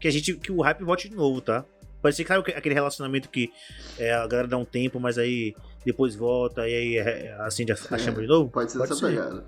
que 0.00 0.08
a 0.08 0.10
gente 0.10 0.34
que 0.34 0.50
o 0.50 0.60
hype 0.60 0.82
volte 0.82 1.08
de 1.08 1.14
novo, 1.14 1.40
tá? 1.40 1.64
Pode 2.02 2.14
ser 2.16 2.22
que 2.24 2.28
sabe, 2.28 2.52
aquele 2.52 2.74
relacionamento 2.74 3.28
que 3.28 3.50
é, 3.98 4.12
a 4.12 4.26
galera 4.26 4.46
dá 4.48 4.56
um 4.56 4.64
tempo, 4.64 4.98
mas 5.00 5.18
aí 5.18 5.54
depois 5.84 6.14
volta 6.16 6.68
e 6.68 6.74
aí 6.74 6.96
é, 6.98 7.32
acende 7.40 7.70
a, 7.72 7.76
a 7.90 7.94
É, 7.94 7.98
chama 7.98 8.20
de 8.20 8.26
novo. 8.26 8.50
Pode 8.50 8.70
ser 8.72 8.78
Pode 8.78 8.90
dessa 8.90 9.00
ser. 9.00 9.12
pegada. 9.14 9.44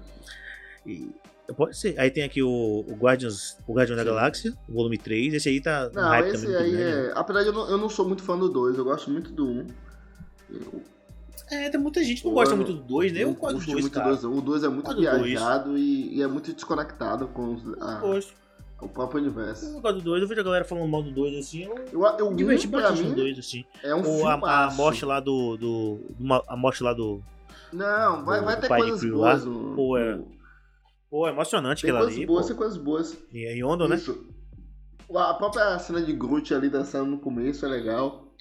E- 0.87 1.11
pode 1.55 1.76
ser. 1.76 1.99
Aí 1.99 2.11
tem 2.11 2.22
aqui 2.24 2.42
o, 2.42 2.49
o 2.88 2.94
Guardians, 2.94 3.57
o 3.66 3.72
Guardião 3.74 3.96
da. 3.96 4.05
Galáxia, 4.05 4.53
volume 4.68 4.99
3. 4.99 5.34
Esse 5.34 5.49
aí 5.49 5.61
tá 5.61 5.90
Não, 5.94 6.03
hype 6.09 6.26
esse 6.34 6.44
também 6.46 6.57
aí 6.61 6.82
é. 6.82 7.12
Apesar 7.14 7.42
de 7.42 7.49
eu 7.49 7.53
não, 7.53 7.70
eu 7.70 7.78
não 7.78 7.88
sou 7.88 8.07
muito 8.07 8.22
fã 8.22 8.36
do 8.38 8.49
2, 8.49 8.76
eu 8.78 8.84
gosto 8.84 9.11
muito 9.11 9.30
do 9.32 9.46
1. 9.46 9.51
Um. 9.59 9.66
Eu 10.51 10.82
É, 11.51 11.70
tem 11.70 11.80
muita 11.80 12.03
gente 12.05 12.20
que 12.22 12.26
não 12.26 12.34
gosta 12.34 12.53
eu 12.53 12.57
muito 12.57 12.72
do 12.74 12.82
2, 12.82 13.12
né? 13.12 13.22
Eu 13.24 13.32
gosto 13.32 13.55
do 13.55 13.55
curti 13.57 13.70
2, 13.72 13.80
muito 13.84 13.94
cara. 13.94 14.09
dois. 14.09 14.24
O 14.24 14.40
2 14.42 14.64
é 14.64 14.68
muito 14.68 14.94
do 14.94 15.01
dois. 15.01 15.22
viajado 15.22 15.78
e, 15.78 16.16
e 16.16 16.22
é 16.22 16.26
muito 16.26 16.53
desconectado 16.53 17.28
com 17.28 17.57
Eu 17.57 17.82
a- 17.82 18.20
o 18.80 18.88
próprio 18.88 19.18
Eu 19.18 19.24
universo. 19.24 19.72
não 19.72 19.80
gosto 19.80 19.96
do 19.96 20.03
2. 20.03 20.22
Eu 20.22 20.28
vejo 20.28 20.40
a 20.40 20.44
galera 20.44 20.64
falando 20.64 20.86
mal 20.88 21.03
do 21.03 21.11
2 21.11 21.34
assim. 21.38 21.64
Eu 21.64 21.74
Eu, 21.92 22.05
eu 22.18 22.34
diverti 22.34 22.66
um, 22.66 22.70
bastante 22.70 23.03
mim, 23.03 23.14
2, 23.14 23.38
assim. 23.38 23.64
é 23.82 23.94
um 23.94 24.07
Ou 24.07 24.28
a, 24.28 24.66
a 24.66 24.70
morte 24.72 25.05
lá 25.05 25.18
do. 25.20 25.57
do 25.57 26.01
uma- 26.20 26.42
a 26.46 26.57
morte 26.57 26.82
lá 26.82 26.92
do. 26.92 27.22
Não, 27.72 28.24
vai, 28.24 28.40
do- 28.40 28.44
vai 28.46 28.57
do 28.57 28.61
ter 28.61 28.68
coisas 28.68 29.11
boas. 29.11 29.44
Pô, 29.74 29.96
é. 29.99 30.18
Pô, 31.11 31.27
é 31.27 31.31
emocionante 31.31 31.83
Tem 31.83 31.91
aquela 31.91 32.05
coisas 32.05 32.19
ali. 32.19 32.27
boas, 32.27 32.49
pô. 32.51 32.55
coisas 32.57 32.77
boas. 32.79 33.19
E 33.33 33.47
em 33.47 33.59
Yondo, 33.65 33.89
né? 33.89 33.97
Isso. 33.97 34.27
A 35.15 35.33
própria 35.35 35.79
cena 35.79 36.03
de 36.03 36.13
Groot 36.13 36.53
ali 36.53 36.69
dançando 36.69 37.11
no 37.11 37.19
começo 37.19 37.65
é 37.65 37.69
legal. 37.69 38.35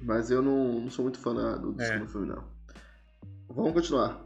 Mas 0.00 0.30
eu 0.30 0.40
não, 0.42 0.80
não 0.80 0.90
sou 0.90 1.02
muito 1.04 1.18
fã 1.18 1.34
do, 1.34 1.72
do 1.72 1.82
É. 1.82 1.86
segundo 1.86 2.08
filme, 2.10 2.26
não. 2.28 2.44
Vamos 3.48 3.72
continuar. 3.72 4.24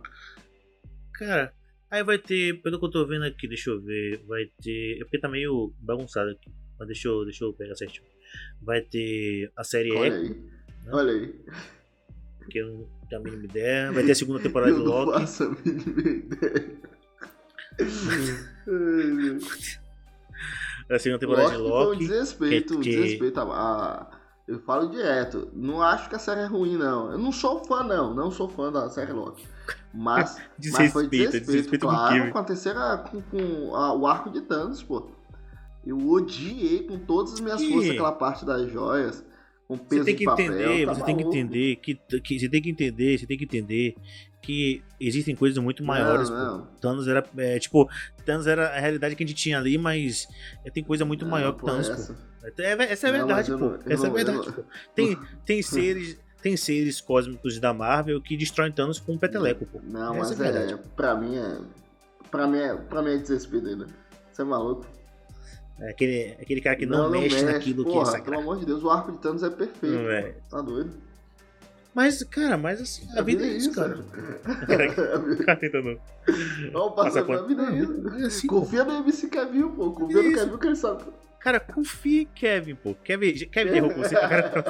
Cara, 1.14 1.52
aí 1.90 2.02
vai 2.04 2.18
ter, 2.18 2.60
pelo 2.62 2.78
que 2.78 2.84
eu 2.84 2.90
tô 2.90 3.06
vendo 3.06 3.24
aqui, 3.24 3.48
deixa 3.48 3.70
eu 3.70 3.80
ver, 3.80 4.22
vai 4.26 4.44
ter. 4.62 4.96
É 5.00 5.04
porque 5.04 5.18
tá 5.18 5.28
meio 5.28 5.72
bagunçado 5.80 6.30
aqui. 6.30 6.50
Mas 6.78 6.88
deixa 6.88 7.08
eu, 7.08 7.24
deixa 7.24 7.44
eu 7.44 7.52
pegar 7.52 7.74
certinho. 7.74 8.04
Vai 8.60 8.80
ter 8.82 9.50
a 9.56 9.64
série 9.64 9.92
Olha 9.92 10.08
Echo, 10.08 10.32
aí. 10.32 10.50
Olha 10.92 11.12
aí. 11.12 11.34
que 12.50 12.58
eu 12.58 12.66
não 12.68 12.88
tenho 13.08 13.20
a 13.20 13.24
mínima 13.24 13.44
ideia. 13.44 13.92
Vai 13.92 14.04
ter 14.04 14.12
a 14.12 14.14
segunda 14.14 14.40
temporada 14.40 14.70
eu 14.72 14.78
não 14.78 14.84
Loki. 14.84 15.20
faço 15.20 15.44
a 15.44 15.48
mínima 15.50 16.00
ideia. 16.00 16.78
Ai, 17.80 19.10
meu. 19.10 19.38
A 20.90 20.98
segunda 20.98 21.18
temporada 21.20 21.56
Loki 21.58 21.58
de 21.58 21.58
foi 21.58 21.70
um 21.70 21.90
Loki. 21.90 21.98
desrespeito, 21.98 22.76
um 22.76 22.80
que- 22.80 22.90
desrespeito 22.90 23.40
a, 23.40 24.10
Eu 24.46 24.58
falo 24.60 24.88
direto, 24.88 25.50
não 25.52 25.82
acho 25.82 26.08
que 26.08 26.16
a 26.16 26.18
série 26.18 26.40
é 26.40 26.46
ruim, 26.46 26.78
não. 26.78 27.12
Eu 27.12 27.18
não 27.18 27.30
sou 27.30 27.62
fã, 27.64 27.82
não. 27.84 28.14
Não 28.14 28.30
sou 28.30 28.48
fã 28.48 28.72
da 28.72 28.88
série 28.88 29.12
Loki. 29.12 29.46
Mas, 29.92 30.36
mas 30.72 30.90
foi 30.92 31.06
Desrespeito, 31.06 31.10
desrespeito, 31.10 31.46
desrespeito 31.46 31.86
com 31.86 31.92
o 31.92 31.94
claro, 31.94 32.32
com 32.32 32.38
a 32.38 32.44
terceira, 32.44 32.96
com, 33.10 33.20
com 33.20 33.76
a- 33.76 33.92
o 33.94 34.06
arco 34.06 34.30
de 34.30 34.40
Thanos, 34.40 34.82
pô. 34.82 35.10
Eu 35.86 35.98
odiei 36.08 36.84
com 36.84 36.98
todas 36.98 37.34
as 37.34 37.40
minhas 37.40 37.60
Que- 37.60 37.70
forças 37.70 37.90
aquela 37.90 38.12
parte 38.12 38.46
das 38.46 38.70
joias, 38.72 39.22
Você 39.76 39.84
peso 39.88 40.04
tem 40.04 40.14
de 40.14 40.18
que 40.20 40.24
papel. 40.24 40.46
entender, 40.46 40.86
tá 40.86 40.94
você 40.94 41.04
tem 41.04 41.16
que 41.16 41.22
maluco. 41.24 41.38
entender 41.38 41.76
que, 41.76 41.94
que 42.20 42.38
você 42.40 42.48
tem 42.48 42.62
que 42.62 42.70
entender, 42.70 43.18
você 43.18 43.26
tem 43.26 43.36
que 43.38 43.44
entender 43.44 43.94
que 44.40 44.82
existem 44.98 45.34
coisas 45.36 45.58
muito 45.62 45.84
maiores. 45.84 46.30
Não, 46.30 46.58
não. 46.58 46.66
Thanos 46.80 47.06
era, 47.06 47.24
é, 47.36 47.58
tipo, 47.58 47.88
Thanos 48.24 48.46
era 48.46 48.68
a 48.68 48.78
realidade 48.80 49.14
que 49.14 49.22
a 49.22 49.26
gente 49.26 49.36
tinha 49.36 49.58
ali, 49.58 49.76
mas 49.76 50.26
é, 50.64 50.70
tem 50.70 50.82
coisa 50.82 51.04
muito 51.04 51.24
Não, 51.24 51.30
maior 51.32 51.52
que 51.52 51.64
Thanos, 51.66 51.88
essa. 51.88 52.14
pô. 52.14 52.20
É, 52.62 52.62
é- 52.72 52.92
essa 52.92 53.06
é 53.06 53.10
a 53.10 53.12
verdade, 53.12 53.50
mas 53.50 53.60
pô. 53.60 53.74
essa 53.90 54.06
é 54.06 54.10
a 54.10 54.12
verdade, 54.12 54.52
pô. 54.52 54.62
Tem, 54.94 55.18
tem 55.44 55.60
seres, 55.62 56.18
tem 56.40 56.56
seres 56.56 57.00
cósmicos 57.00 57.58
da 57.58 57.74
Marvel 57.74 58.22
que 58.22 58.36
destroem 58.38 58.72
Thanos 58.72 58.98
com 58.98 59.12
um 59.12 59.18
peteleco, 59.18 59.66
pô. 59.66 59.80
Não, 59.84 60.14
Essa 60.14 60.30
mas 60.30 60.40
é 60.40 60.44
a 60.44 60.46
é, 60.46 60.52
verdade. 60.52 60.82
pra 60.96 61.14
mim 61.14 61.36
é. 61.36 61.58
Pra 62.30 62.46
mim 62.46 62.58
é, 62.58 62.74
pra 62.74 63.02
mim 63.02 63.10
é 63.10 63.18
desrespeito 63.18 63.66
ainda. 63.66 63.86
Você 64.32 64.40
é 64.42 64.44
maluco? 64.44 64.86
É 65.80 65.90
aquele, 65.90 66.36
aquele 66.40 66.60
cara 66.60 66.76
que 66.76 66.86
não, 66.86 67.10
mexe, 67.10 67.42
naquilo 67.42 67.84
que 67.84 67.90
é 67.90 67.94
Porra, 67.94 68.06
sagrado. 68.06 68.24
pelo 68.24 68.40
amor 68.40 68.58
de 68.58 68.66
Deus, 68.66 68.82
o 68.82 68.90
arco 68.90 69.12
de 69.12 69.18
Thanos 69.18 69.42
é 69.42 69.50
perfeito. 69.50 69.94
Não, 69.94 70.10
é. 70.10 70.34
Tá 70.50 70.60
doido? 70.60 71.08
Mas, 71.94 72.22
cara, 72.24 72.56
mas 72.56 72.80
assim, 72.80 73.08
a, 73.16 73.22
vida, 73.22 73.44
é 73.44 73.48
isso, 73.48 73.72
cara. 73.72 73.98
Cara 75.44 75.56
tentando 75.58 76.00
Olha 76.74 76.78
o 76.78 76.90
passar 76.92 77.24
passando 77.24 77.44
a 77.44 77.46
vida 77.46 77.62
é 77.62 77.78
isso. 77.78 78.08
É 78.20 78.26
assim. 78.26 78.46
Confia 78.46 78.84
no 78.84 78.92
MC 78.98 79.28
Kevin, 79.28 79.68
pô. 79.70 79.90
Confia 79.92 80.22
no 80.22 80.28
Isso. 80.28 80.44
Kevin 80.44 80.58
que 80.58 80.66
ele 80.66 80.76
sabe. 80.76 81.04
Cara, 81.40 81.60
confia 81.60 82.22
em 82.22 82.26
Kevin, 82.26 82.74
pô. 82.74 82.94
Kevin, 83.02 83.32
Kevin 83.46 83.76
errou 83.76 83.90
com 83.90 84.02
você. 84.02 84.14
Cara, 84.14 84.64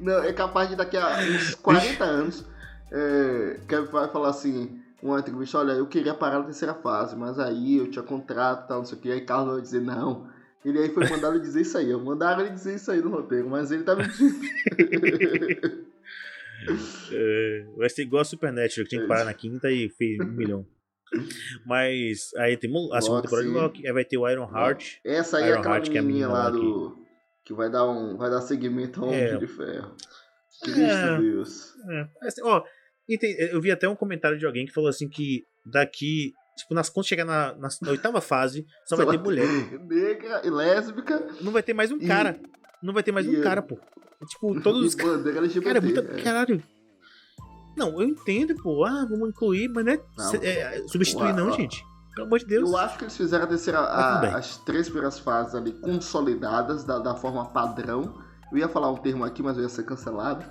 Não, 0.00 0.24
é 0.24 0.32
capaz 0.32 0.68
de 0.68 0.76
daqui 0.76 0.96
a 0.96 1.18
uns 1.18 1.54
40 1.56 2.04
anos, 2.04 2.44
é, 2.90 3.60
Kevin 3.68 3.86
vai 3.86 4.08
falar 4.08 4.30
assim, 4.30 4.80
uma 5.02 5.20
entrevista, 5.20 5.58
olha, 5.58 5.72
eu 5.72 5.86
queria 5.86 6.14
parar 6.14 6.40
na 6.40 6.44
terceira 6.44 6.74
fase, 6.74 7.16
mas 7.16 7.38
aí 7.38 7.78
eu 7.78 7.90
tinha 7.90 8.02
contrato 8.02 8.64
e 8.64 8.68
tal, 8.68 8.78
não 8.78 8.84
sei 8.84 8.98
o 8.98 9.00
que, 9.00 9.12
aí 9.12 9.20
Carlos 9.20 9.54
vai 9.54 9.62
dizer, 9.62 9.80
não. 9.80 10.28
Ele 10.64 10.78
aí 10.80 10.90
foi 10.90 11.08
mandado 11.08 11.40
dizer 11.40 11.62
isso 11.62 11.78
aí, 11.78 11.94
ó. 11.94 11.98
mandaram 11.98 12.40
ele 12.40 12.50
dizer 12.50 12.74
isso 12.74 12.90
aí 12.90 13.00
no 13.00 13.10
roteiro, 13.10 13.48
mas 13.48 13.70
ele 13.70 13.84
tá 13.84 13.94
mentindo. 13.94 14.34
É, 17.12 17.66
vai 17.76 17.88
ser 17.88 18.02
igual 18.02 18.20
a 18.20 18.24
Supernatural, 18.24 18.84
que 18.84 18.90
tinha 18.90 19.02
que 19.02 19.06
parar 19.06 19.24
na 19.24 19.32
quinta 19.32 19.70
e 19.70 19.88
fez 19.88 20.18
um 20.20 20.32
milhão. 20.32 20.66
Mas 21.64 22.34
aí 22.36 22.56
tem 22.56 22.70
a 22.92 23.00
segunda 23.00 23.22
temporada 23.22 23.48
de 23.48 23.54
sim. 23.54 23.60
Loki, 23.60 23.86
aí 23.86 23.92
vai 23.92 24.04
ter 24.04 24.18
o 24.18 24.28
Iron 24.28 24.50
Heart. 24.52 24.98
Essa 25.04 25.38
aí 25.38 25.44
é 25.44 25.48
Iron 25.50 25.60
aquela 25.60 25.76
Heart, 25.76 25.90
que 25.90 25.96
é 25.96 26.00
a 26.00 26.04
menina 26.04 26.28
lá 26.28 26.50
do... 26.50 26.98
Que 27.44 27.54
vai 27.54 27.70
dar, 27.70 27.88
um, 27.88 28.16
vai 28.16 28.28
dar 28.28 28.40
seguimento 28.40 29.02
ao 29.02 29.12
É. 29.12 29.28
Homem 29.28 29.38
de 29.38 29.46
Ferro. 29.46 29.94
Cristo 30.62 30.80
É. 30.80 31.18
Deus. 31.18 31.74
É, 31.88 32.08
assim, 32.26 32.42
ó, 32.42 32.62
e 33.08 33.16
tem- 33.18 33.34
eu 33.38 33.60
vi 33.60 33.70
até 33.70 33.88
um 33.88 33.96
comentário 33.96 34.38
de 34.38 34.44
alguém 34.46 34.66
que 34.66 34.72
falou 34.72 34.88
assim 34.90 35.08
que 35.08 35.44
daqui, 35.64 36.32
tipo, 36.56 36.74
nas, 36.74 36.88
quando 36.88 37.06
chegar 37.06 37.24
na, 37.24 37.54
na- 37.54 37.68
na 37.82 37.90
oitava 37.90 38.20
fase, 38.20 38.66
só 38.86 38.96
vai 38.96 39.06
ter 39.06 39.18
mulher. 39.18 39.46
Negra 39.88 40.42
e 40.44 40.50
lésbica 40.50 41.26
Não 41.40 41.52
vai 41.52 41.62
ter 41.62 41.72
mais 41.74 41.90
um 41.90 41.96
E- 41.96 42.06
cara. 42.06 42.38
Não 42.82 42.92
vai 42.94 43.02
ter 43.02 43.10
mais 43.12 43.26
um 43.26 43.40
cara, 43.40 43.60
pô. 43.62 43.78
Tipo, 44.28 44.60
todos 44.60 44.94
os 44.94 44.96
LGBT. 45.26 45.60
Cara, 45.62 45.78
é 45.78 45.80
muita. 45.80 46.00
é. 46.00 46.22
Caralho. 46.22 46.62
Não, 47.76 48.00
eu 48.00 48.08
entendo, 48.08 48.54
pô. 48.56 48.84
Ah, 48.84 49.06
vamos 49.08 49.28
incluir, 49.28 49.68
mas 49.68 49.84
não 49.84 49.92
é, 49.92 50.00
Não. 50.16 50.34
é, 50.42 50.88
substituir, 50.88 51.32
não, 51.32 51.48
ó. 51.48 51.52
gente. 51.52 51.84
Pelo 52.14 52.26
amor 52.26 52.40
de 52.40 52.46
Deus. 52.46 52.68
Eu 52.70 52.76
acho 52.76 52.98
que 52.98 53.04
eles 53.04 53.16
fizeram 53.16 53.44
a 53.44 53.46
terceira, 53.46 53.78
a- 53.78 54.36
as 54.36 54.56
três 54.58 54.86
primeiras 54.88 55.18
fases 55.20 55.54
ali 55.54 55.72
consolidadas 55.72 56.82
da, 56.84 56.98
da 56.98 57.14
forma 57.14 57.46
padrão. 57.52 58.20
Eu 58.50 58.58
ia 58.58 58.68
falar 58.68 58.90
um 58.90 58.96
termo 58.96 59.24
aqui, 59.24 59.42
mas 59.42 59.56
eu 59.56 59.62
ia 59.62 59.68
ser 59.68 59.84
cancelado. 59.84 60.44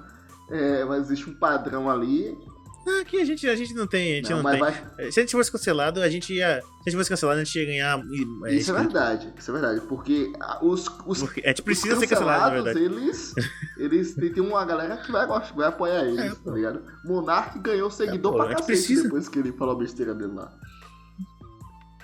É, 0.49 0.85
mas 0.85 1.03
existe 1.05 1.29
um 1.29 1.33
padrão 1.33 1.89
ali. 1.89 2.37
Ah, 2.89 3.01
Aqui 3.01 3.19
a 3.19 3.25
gente, 3.25 3.45
a 3.49 3.53
gente 3.55 3.73
não 3.73 3.85
tem. 3.85 4.13
A 4.13 4.15
gente 4.15 4.29
não, 4.31 4.41
mas 4.41 4.53
tem. 4.53 4.61
vai- 4.61 5.11
Se 5.11 5.19
a 5.19 5.23
gente 5.23 5.33
fosse 5.33 5.51
cancelado, 5.51 6.01
a 6.01 6.07
gente 6.09 6.33
ia. 6.33 6.61
Se 6.61 6.67
a 6.87 6.89
gente 6.89 6.97
fosse 6.97 7.09
cancelado, 7.09 7.41
a 7.41 7.43
gente 7.43 7.59
ia 7.59 7.65
ganhar. 7.65 7.99
é, 8.45 8.53
isso 8.55 8.71
é 8.71 8.73
verdade, 8.73 9.33
isso 9.37 9.51
é 9.51 9.53
verdade. 9.53 9.81
Porque 9.81 10.31
ah, 10.39 10.59
os, 10.63 10.87
os, 11.05 11.19
Porque 11.19 11.41
a 11.43 11.49
gente 11.49 11.59
os 11.59 11.65
precisa 11.65 11.97
ser 11.97 12.07
cancelado, 12.07 12.43
na 12.55 12.61
verdade. 12.61 12.79
eles, 12.81 13.33
eles 13.77 14.15
tem, 14.15 14.31
tem 14.31 14.41
uma 14.41 14.63
galera 14.63 14.95
que 14.95 15.11
vai, 15.11 15.27
vai 15.27 15.67
apoiar 15.67 16.05
eles, 16.05 16.31
É, 16.31 16.35
tá 16.35 16.51
ligado? 16.51 16.81
Monark 17.03 17.59
ganhou 17.59 17.91
seguidor 17.91 18.31
pô, 18.31 18.37
pra 18.37 18.45
a 18.45 18.49
cacete 18.51 18.65
precisa. 18.67 19.03
depois 19.03 19.27
que 19.27 19.37
ele 19.37 19.51
falou 19.51 19.75
besteira 19.75 20.13
dele 20.15 20.31
lá. 20.33 20.49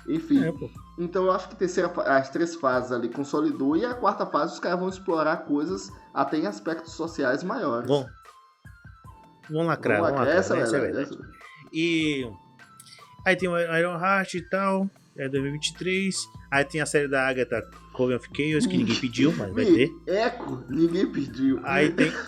Enfim, 0.06 0.44
É. 0.44 0.54
Então 1.00 1.24
eu 1.26 1.32
acho 1.32 1.48
que 1.48 1.54
a 1.54 1.58
terceira, 1.58 1.90
as 2.06 2.30
três 2.30 2.56
fases 2.56 2.92
ali 2.92 3.08
consolidou 3.08 3.78
e 3.78 3.86
a 3.86 3.94
quarta 3.94 4.26
fase 4.26 4.54
os 4.54 4.60
caras 4.60 4.78
vão 4.80 4.90
explorar 4.90 5.38
coisas 5.46 5.90
até 6.14 6.38
em 6.38 6.46
aspectos 6.46 6.92
sociais 6.94 7.42
maiores. 7.42 7.88
Bom. 7.88 8.06
Vamos 9.50 9.68
lacrar, 9.68 10.00
Vamos 10.02 10.16
lacrar. 10.20 10.36
essa, 10.38 10.56
né? 10.56 10.62
Essa 10.64 10.78
é 10.78 10.80
verdade. 10.80 11.18
E. 11.72 12.28
Aí 13.26 13.36
tem 13.36 13.48
o 13.50 13.58
Iron 13.58 13.98
Heart 14.00 14.34
e 14.36 14.42
tal. 14.42 14.90
É 15.16 15.30
2023. 15.30 16.16
Aí 16.52 16.64
tem 16.66 16.82
a 16.82 16.86
série 16.86 17.08
da 17.08 17.28
Agatha 17.28 17.62
Coven 17.94 18.16
of 18.16 18.28
Chaos, 18.36 18.66
que 18.66 18.78
ninguém 18.78 18.96
pediu, 19.00 19.32
mas 19.36 19.54
vai 19.54 19.66
ter. 19.66 19.92
Eco, 20.08 20.64
ninguém 20.70 21.06
pediu. 21.12 21.60
Aí 21.64 21.92
tem. 21.92 22.12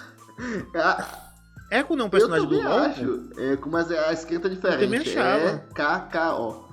Ah, 0.76 1.32
Echo 1.72 1.95
não 1.95 2.01
é 2.01 2.03
um 2.03 2.07
eu 2.07 2.09
personagem 2.11 2.47
do 2.49 2.55
LoL? 2.61 2.68
acho. 2.80 3.30
Eco, 3.38 3.70
mas 3.70 3.89
é- 3.89 4.09
a 4.09 4.11
escrita 4.11 4.47
é 4.47 4.51
diferente. 4.51 4.82
também 4.84 4.99
achava. 4.99 5.43
É 5.49 5.57
KKO. 5.74 6.66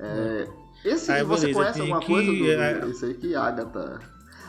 É, 0.00 0.48
esse 0.84 1.12
Aí, 1.12 1.22
você 1.22 1.42
beleza, 1.46 1.58
conhece 1.60 1.80
alguma 1.80 1.98
aqui, 1.98 2.06
coisa 2.08 2.32
do, 2.32 2.50
é- 2.50 2.78
do 2.80 2.90
esse 2.90 3.04
aí 3.04 3.14
que 3.14 3.34
Agatha? 3.34 4.00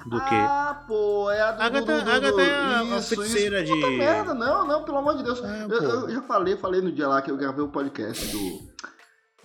Do 0.06 0.20
quê? 0.26 0.36
Ah, 0.36 0.84
pô, 0.88 1.32
é 1.32 1.42
a 1.42 1.52
do 1.52 1.62
Agatha- 1.64 1.80
do, 2.00 2.04
do, 2.06 2.12
Agatha 2.12 2.42
é 2.42 2.54
a- 2.54 2.80
a 2.80 2.84
isso, 3.00 3.16
feiticeira 3.16 3.62
isso. 3.64 3.74
Puta 3.74 3.88
de- 3.90 3.98
merda, 3.98 4.34
não, 4.36 4.66
não, 4.68 4.84
pelo 4.84 4.98
amor 5.00 5.18
de 5.18 5.24
Deus. 5.24 5.42
Ah, 5.44 5.66
eu, 5.68 5.80
eu 5.80 6.10
já 6.12 6.22
falei, 6.22 6.56
falei 6.58 6.82
no 6.82 6.92
dia 6.92 7.08
lá 7.08 7.22
que 7.22 7.32
eu 7.32 7.38
gravei 7.38 7.64
o 7.64 7.70
podcast 7.70 8.28
do, 8.28 8.60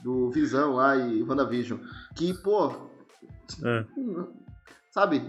do 0.03 0.31
Visão 0.31 0.75
lá 0.75 0.97
e 0.97 1.23
WandaVision. 1.23 1.79
Que, 2.15 2.35
pô, 2.35 2.73
É. 3.65 3.85
sabe? 4.91 5.21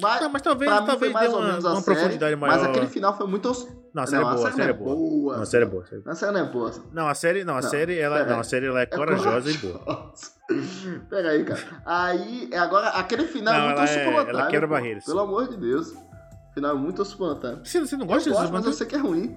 Mais, 0.00 0.20
Não, 0.22 0.30
mas 0.30 0.40
talvez, 0.40 0.70
talvez 0.70 0.98
foi 0.98 1.08
mais 1.10 1.28
dê 1.28 1.34
ou 1.34 1.40
uma, 1.40 1.48
menos 1.48 1.64
uma 1.64 1.80
série, 1.80 1.84
profundidade 1.96 2.36
maior. 2.36 2.56
Mas 2.58 2.64
aquele 2.68 2.86
final 2.86 3.16
foi 3.16 3.26
muito. 3.26 3.52
Não, 3.94 4.02
a 4.02 4.06
série 4.06 4.22
não, 4.22 4.30
é 4.30 4.34
boa, 4.34 4.48
a 4.48 4.52
série 4.52 4.70
é 4.70 4.72
boa. 4.72 5.34
Não, 5.36 5.42
a 5.42 5.46
série 5.46 5.64
é 5.64 5.68
boa. 5.68 5.84
a 6.06 6.14
série 6.14 6.30
é 6.30 6.32
não 6.32 6.40
é 6.48 6.52
boa. 6.52 6.72
Não, 6.92 7.08
a 7.08 7.14
série, 7.14 7.44
não, 7.44 7.56
a 7.56 7.60
Não, 7.62 7.68
série, 7.70 7.98
ela, 7.98 8.16
pera 8.18 8.30
não, 8.30 8.40
a 8.40 8.44
série 8.44 8.66
ela 8.66 8.80
é 8.80 8.86
corajosa 8.86 9.50
e 9.50 9.56
boa. 9.58 9.78
corajosa. 9.78 10.38
Pera 11.10 11.30
aí, 11.30 11.44
cara. 11.44 11.60
Aí, 11.84 12.48
é 12.52 12.58
agora, 12.58 12.88
aquele 12.90 13.24
final 13.24 13.52
Não, 13.54 13.60
é 13.60 13.66
muito 13.66 13.80
ela 13.80 14.22
é- 14.26 14.30
ela 14.30 14.46
quebra 14.48 14.66
barreiras. 14.66 15.04
Pelo 15.04 15.20
amor 15.20 15.48
de 15.48 15.56
Deus. 15.56 15.94
Final 16.54 16.72
é 16.72 16.78
muito 16.78 17.02
espontâneo. 17.02 17.64
Você, 17.64 17.80
você 17.80 17.96
não 17.96 18.04
Eu 18.04 18.08
gosta 18.08 18.30
gosto, 18.30 18.52
mas 18.52 18.64
eu 18.66 18.72
sei 18.72 18.86
que 18.86 18.94
é 18.94 18.98
ruim. 18.98 19.36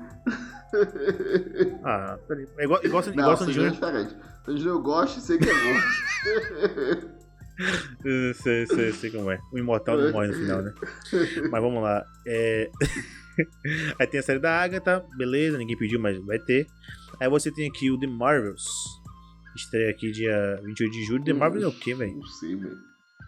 Ah, 1.83 2.17
peraí. 2.27 2.47
É 2.57 2.63
igual, 2.63 2.79
igual, 2.83 3.03
Não, 3.03 3.11
igual 3.13 3.37
Sandy 3.37 3.53
Júnior 3.53 3.71
é 3.71 3.73
diferente. 3.73 4.15
Sandy 4.45 4.59
Júnior 4.59 4.77
eu 4.77 4.81
gosto 4.81 5.17
e 5.17 5.21
sei 5.21 5.37
que 5.37 5.49
é 5.49 5.53
bom. 5.53 7.11
Sei, 8.33 8.65
sei, 8.65 8.91
sei 8.91 9.11
como 9.11 9.29
é. 9.29 9.37
O 9.53 9.57
imortal 9.59 9.95
não 9.95 10.11
morre 10.11 10.27
no 10.29 10.33
final, 10.33 10.63
né? 10.63 10.73
Mas 11.51 11.61
vamos 11.61 11.83
lá. 11.83 12.03
É... 12.25 12.71
Aí 13.99 14.07
tem 14.07 14.19
a 14.19 14.23
série 14.23 14.39
da 14.39 14.61
Agatha, 14.61 15.05
beleza, 15.17 15.57
ninguém 15.57 15.77
pediu, 15.77 15.99
mas 15.99 16.17
vai 16.25 16.39
ter. 16.39 16.67
Aí 17.19 17.29
você 17.29 17.51
tem 17.51 17.69
aqui 17.69 17.89
o 17.91 17.99
The 17.99 18.07
Marvels. 18.07 18.65
Estreia 19.55 19.91
aqui 19.91 20.11
dia 20.11 20.59
28 20.63 20.91
de 20.91 21.03
julho. 21.05 21.23
The 21.23 21.33
Marvels 21.33 21.63
é 21.63 21.67
o 21.67 21.71
quê, 21.71 21.93
velho? 21.93 22.15
Não 22.15 22.25
sei, 22.25 22.55
velho. 22.55 22.77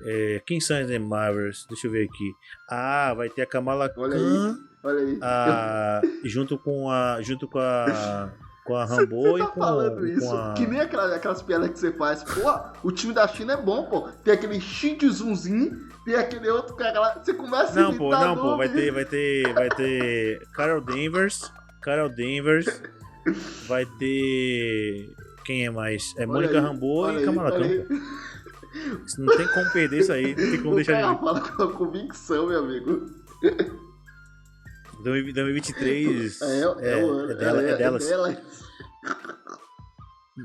É, 0.06 0.42
quem 0.46 0.60
são 0.60 0.78
as 0.78 0.88
The 0.88 1.00
Marvels? 1.00 1.66
Deixa 1.70 1.88
eu 1.88 1.92
ver 1.92 2.06
aqui. 2.06 2.32
Ah, 2.70 3.14
vai 3.14 3.30
ter 3.30 3.42
a 3.44 3.46
Kamala 3.46 3.92
Olha 3.98 4.18
Khan 4.18 4.58
Olha 4.84 5.00
aí. 5.00 5.20
a- 5.22 6.02
junto 6.26 6.58
com 6.58 6.90
a 6.90 7.22
junto 7.22 7.48
com 7.48 7.60
a 7.60 8.34
com 8.66 8.76
a 8.76 8.86
Rambo 8.86 9.22
Você 9.22 9.36
e 9.36 9.40
tá 9.40 9.48
com, 9.48 9.60
falando 9.60 10.08
e 10.08 10.14
isso, 10.14 10.34
a 10.36 10.54
que 10.56 10.66
nem 10.66 10.80
aquela- 10.80 11.16
aquelas 11.16 11.42
piadas 11.42 11.70
que 11.70 11.80
você 11.80 11.92
faz. 11.92 12.24
Pô, 12.24 12.88
o 12.88 12.92
time 12.92 13.14
da 13.14 13.28
China 13.28 13.54
é 13.54 13.58
bom, 13.58 13.86
pô. 13.86 14.08
Tem 14.24 14.34
aquele 14.34 14.60
Shizunzinho, 14.62 15.90
tem 16.06 16.16
aquele 16.16 16.50
outro 16.50 16.76
cara 16.76 17.00
lá. 17.00 17.14
Você 17.22 17.34
começa 17.34 17.78
a 17.80 17.84
Não, 17.84 17.98
pô, 17.98 18.08
imitar 18.08 18.28
não, 18.28 18.36
pô, 18.38 18.58
vai 18.58 18.70
ter, 18.70 18.92
vai 18.92 19.06
ter, 19.06 19.54
vai 19.54 19.70
ter 19.70 20.48
Carol 20.54 20.82
Danvers, 20.82 21.52
Carol 21.82 22.10
Danvers, 22.10 22.82
vai 23.68 23.86
ter 23.86 25.14
quem 25.46 25.66
é 25.66 25.70
mais? 25.70 26.14
É 26.18 26.22
Olha 26.24 26.32
Mônica 26.32 26.54
aí, 26.58 26.64
Rambo 26.64 27.12
e 27.12 27.26
pô. 27.26 27.94
Isso 29.06 29.22
Não 29.22 29.38
tem 29.38 29.48
como 29.50 29.72
perder 29.72 30.00
isso 30.00 30.12
aí, 30.12 30.30
não 30.36 30.52
tem 30.52 30.58
como 30.62 30.72
O 30.72 30.76
deixar 30.78 31.02
cara 31.02 31.14
de 31.14 31.20
fala 31.20 31.42
com 31.42 31.64
a 31.64 31.74
convicção, 31.74 32.48
meu 32.48 32.60
amigo. 32.60 33.06
2023 35.04 36.42
É, 36.42 36.60
é, 36.62 36.68
o 36.68 37.10
ano. 37.12 37.32
é 37.32 37.36
dela, 37.36 37.62
ela 37.62 37.70
é 37.72 37.78
delas. 37.78 38.06
dela. 38.08 38.42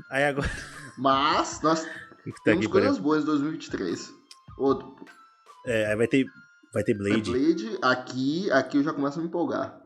Aí 0.09 0.23
agora 0.25 0.49
Mas 0.97 1.61
nós 1.61 1.83
o 2.21 2.23
que 2.23 2.31
tá 2.31 2.37
temos 2.45 2.65
aqui, 2.65 2.71
coisas 2.71 2.97
boas 2.97 3.23
em 3.23 3.25
2023. 3.25 4.13
Outro. 4.57 4.95
É, 5.65 5.87
aí 5.87 5.95
vai 5.95 6.07
ter 6.07 6.25
vai 6.73 6.83
ter 6.83 6.93
Blade. 6.93 7.31
Blade, 7.31 7.77
aqui, 7.81 8.51
aqui 8.51 8.77
eu 8.77 8.83
já 8.83 8.93
começo 8.93 9.17
a 9.19 9.21
me 9.21 9.27
empolgar. 9.27 9.81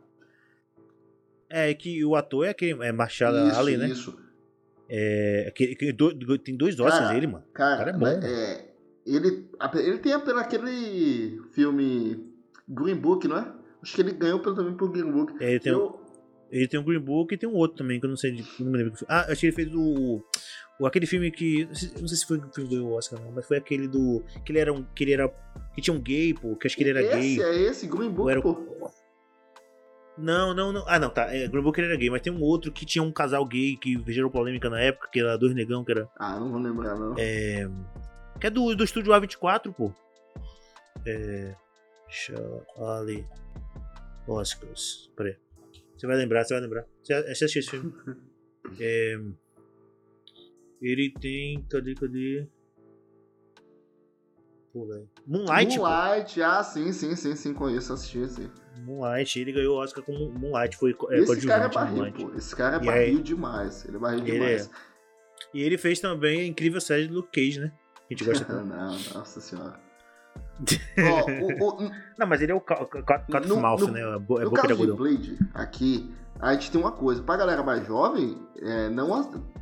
É 1.49 1.73
que 1.73 2.03
o 2.03 2.15
ator 2.15 2.45
é 2.45 2.49
aquele 2.49 2.83
é 2.83 2.91
Marshall 2.91 3.47
isso, 3.47 3.59
Ali, 3.59 3.77
né? 3.77 3.87
isso. 3.87 4.17
É, 4.89 5.51
que, 5.55 5.75
que 5.75 5.93
do- 5.93 6.13
do- 6.13 6.37
tem 6.37 6.57
dois 6.57 6.77
Oscars 6.79 6.99
Cara, 7.05 7.15
ele, 7.17 7.27
mano. 7.27 7.45
Cara, 7.53 7.77
cara 7.77 7.89
é 7.91 7.93
bom, 7.93 8.05
né, 8.05 8.19
é, 8.23 8.69
ele, 9.05 9.49
ele 9.75 9.97
tem 9.99 10.19
pelo 10.19 10.39
aquele 10.39 11.41
filme 11.53 12.33
Green 12.67 12.95
Book, 12.95 13.27
não 13.27 13.37
é? 13.37 13.51
Acho 13.83 13.95
que 13.95 14.01
ele 14.01 14.13
ganhou 14.13 14.39
também 14.39 14.73
por 14.75 14.89
Green 14.91 15.11
Book. 15.11 15.33
É, 15.43 15.51
ele 15.51 15.59
tem, 15.59 15.71
Eu- 15.73 15.99
ele 16.49 16.67
tem 16.67 16.79
um 16.79 16.83
Green 16.83 16.99
Book 16.99 17.33
e 17.33 17.37
tem 17.37 17.47
um 17.49 17.53
outro 17.55 17.77
também, 17.77 17.99
que 17.99 18.05
eu 18.05 18.09
não 18.09 18.17
sei 18.17 18.31
de. 18.31 18.43
Não 18.59 18.71
me 18.71 18.77
lembro. 18.77 18.93
Ah, 19.07 19.25
acho 19.29 19.41
que 19.41 19.47
ele 19.47 19.55
fez 19.55 19.73
o. 19.75 20.23
o 20.79 20.87
aquele 20.87 21.05
filme 21.05 21.29
que. 21.31 21.65
Não 21.65 21.75
sei, 21.75 21.89
não 21.99 22.07
sei 22.07 22.17
se 22.17 22.25
foi 22.25 22.37
o 22.37 22.53
filme 22.53 22.69
do 22.69 22.89
Oscar, 22.93 23.19
não, 23.21 23.31
mas 23.31 23.45
foi 23.45 23.57
aquele 23.57 23.87
do. 23.87 24.23
Que 24.45 24.51
ele 24.53 24.59
era 24.59 24.71
um. 24.73 24.83
Que 24.95 25.03
ele 25.03 25.13
era. 25.13 25.27
Que 25.75 25.81
tinha 25.81 25.93
um 25.95 25.99
gay, 26.01 26.33
pô. 26.33 26.55
Que 26.55 26.67
acho 26.67 26.75
que 26.77 26.83
ele 26.83 26.91
era 26.91 27.01
esse 27.03 27.35
gay. 27.37 27.41
é 27.43 27.55
esse, 27.69 27.87
Green 27.87 28.09
Book, 28.09 28.31
era 28.31 28.41
pô. 28.41 28.57
Não, 30.17 30.53
não, 30.53 30.71
não. 30.71 30.85
Ah, 30.87 30.99
não, 30.99 31.09
tá. 31.09 31.33
É, 31.35 31.47
Green 31.47 31.63
Book 31.63 31.79
ele 31.79 31.87
era 31.87 31.97
gay, 31.97 32.09
mas 32.09 32.21
tem 32.21 32.31
um 32.31 32.41
outro 32.41 32.71
que 32.71 32.85
tinha 32.85 33.03
um 33.03 33.11
casal 33.11 33.43
gay 33.45 33.75
que 33.75 34.01
gerou 34.07 34.29
polêmica 34.29 34.69
na 34.69 34.79
época, 34.79 35.09
que 35.11 35.19
era 35.19 35.35
dois 35.37 35.55
negão, 35.55 35.83
que 35.83 35.91
era. 35.91 36.07
Ah, 36.17 36.39
não 36.39 36.51
vou 36.51 36.59
lembrar, 36.61 36.95
não. 36.95 37.15
É, 37.17 37.67
que 38.39 38.45
é 38.47 38.49
do, 38.51 38.75
do 38.75 38.83
estúdio 38.83 39.11
A24, 39.11 39.73
pô. 39.73 39.91
É. 41.05 41.55
Charlie 42.07 43.25
Oscars. 44.27 45.11
Peraí. 45.15 45.35
Você 45.97 46.07
vai 46.07 46.17
lembrar, 46.17 46.43
você 46.43 46.53
vai 46.53 46.61
lembrar. 46.63 46.85
Você, 47.03 47.21
você 47.23 47.45
assistiu 47.45 47.59
esse 47.61 47.69
filme? 47.69 47.93
É, 48.79 49.19
ele 50.81 51.13
tem. 51.19 51.61
Cadê, 51.69 51.93
cadê? 51.95 52.47
Pô, 54.71 54.87
velho. 54.87 55.09
Moonlight, 55.27 55.77
pô. 55.77 55.83
Moonlight, 55.83 56.41
ah, 56.41 56.63
sim, 56.63 56.91
sim, 56.91 57.15
sim, 57.15 57.35
sim, 57.35 57.53
conheço, 57.53 57.93
assisti 57.93 58.19
esse. 58.19 58.49
Moonlight. 58.85 59.39
Ele 59.39 59.51
ganhou 59.51 59.75
o 59.75 59.79
Oscar 59.83 60.03
com 60.03 60.13
Moonlight. 60.13 60.77
Foi 60.77 60.95
é, 61.11 61.19
esse 61.19 61.45
cara 61.45 61.65
é 61.65 61.69
barril, 61.69 62.11
pô. 62.13 62.33
Esse 62.35 62.55
cara 62.55 62.77
é 62.77 62.81
E 62.81 62.85
barril 62.85 63.17
aí- 63.17 63.21
demais. 63.23 63.85
Ele 63.85 63.97
é 63.97 63.99
barril 63.99 64.19
Ele 64.19 64.31
demais. 64.31 64.71
E 65.53 65.61
ele 65.61 65.77
fez 65.77 65.99
também 65.99 66.39
a 66.41 66.45
incrível 66.45 66.81
série 66.81 67.07
do 67.07 67.15
Luke 67.15 67.29
Cage, 67.31 67.59
né? 67.59 67.71
A 68.09 68.13
gente 68.13 68.23
gosta 68.23 68.43
tanto. 68.45 68.65
não, 68.65 68.87
nossa 69.13 69.39
senhora. 69.41 69.79
Ó, 70.97 71.31
o- 71.31 71.83
o- 71.85 71.91
Não, 72.17 72.27
mas 72.27 72.41
ele 72.41 72.51
é 72.51 72.55
o 72.55 72.61
Cat 72.61 72.83
of 72.83 73.47
No- 73.47 73.59
Mouth, 73.61 73.79
no- 73.81 73.87
né? 73.91 74.01
É 74.01 74.11
no 74.13 74.19
boca 74.19 74.45
de 74.45 74.51
caso 74.55 74.67
de 74.67 74.71
algodão. 74.73 74.95
Blade, 74.95 75.39
aqui, 75.53 76.13
a 76.39 76.53
gente 76.53 76.71
tem 76.71 76.79
uma 76.79 76.91
coisa. 76.91 77.21
Pra 77.23 77.37
galera 77.37 77.63
mais 77.63 77.85
jovem, 77.87 78.37
é, 78.61 78.89
não 78.89 79.11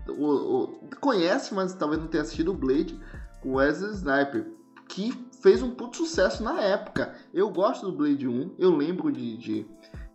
o- 0.08 0.64
o- 0.64 0.80
conhece, 1.00 1.54
mas 1.54 1.74
talvez 1.74 2.02
não 2.02 2.08
tenha 2.08 2.24
assistido 2.24 2.52
o 2.52 2.54
Blade 2.56 3.00
com 3.42 3.54
Wesley 3.56 3.92
Sniper, 3.94 4.48
que 4.88 5.14
fez 5.42 5.64
um 5.64 5.72
puto 5.72 5.98
sucesso 5.98 6.44
na 6.44 6.62
época. 6.62 7.14
Eu 7.34 7.50
gosto 7.50 7.90
do 7.90 7.98
Blade 7.98 8.28
1, 8.28 8.56
eu 8.60 8.76
lembro 8.76 9.12
de, 9.12 9.38
de, 9.38 9.66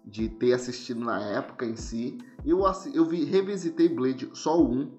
de 0.05 0.29
ter 0.29 0.53
assistido 0.53 1.01
na 1.01 1.21
época 1.21 1.65
em 1.65 1.75
si. 1.77 2.19
Eu, 2.45 2.61
eu 2.95 3.05
vi, 3.05 3.25
revisitei 3.25 3.89
Blade 3.89 4.29
só 4.35 4.61
o 4.61 4.71
1 4.71 4.93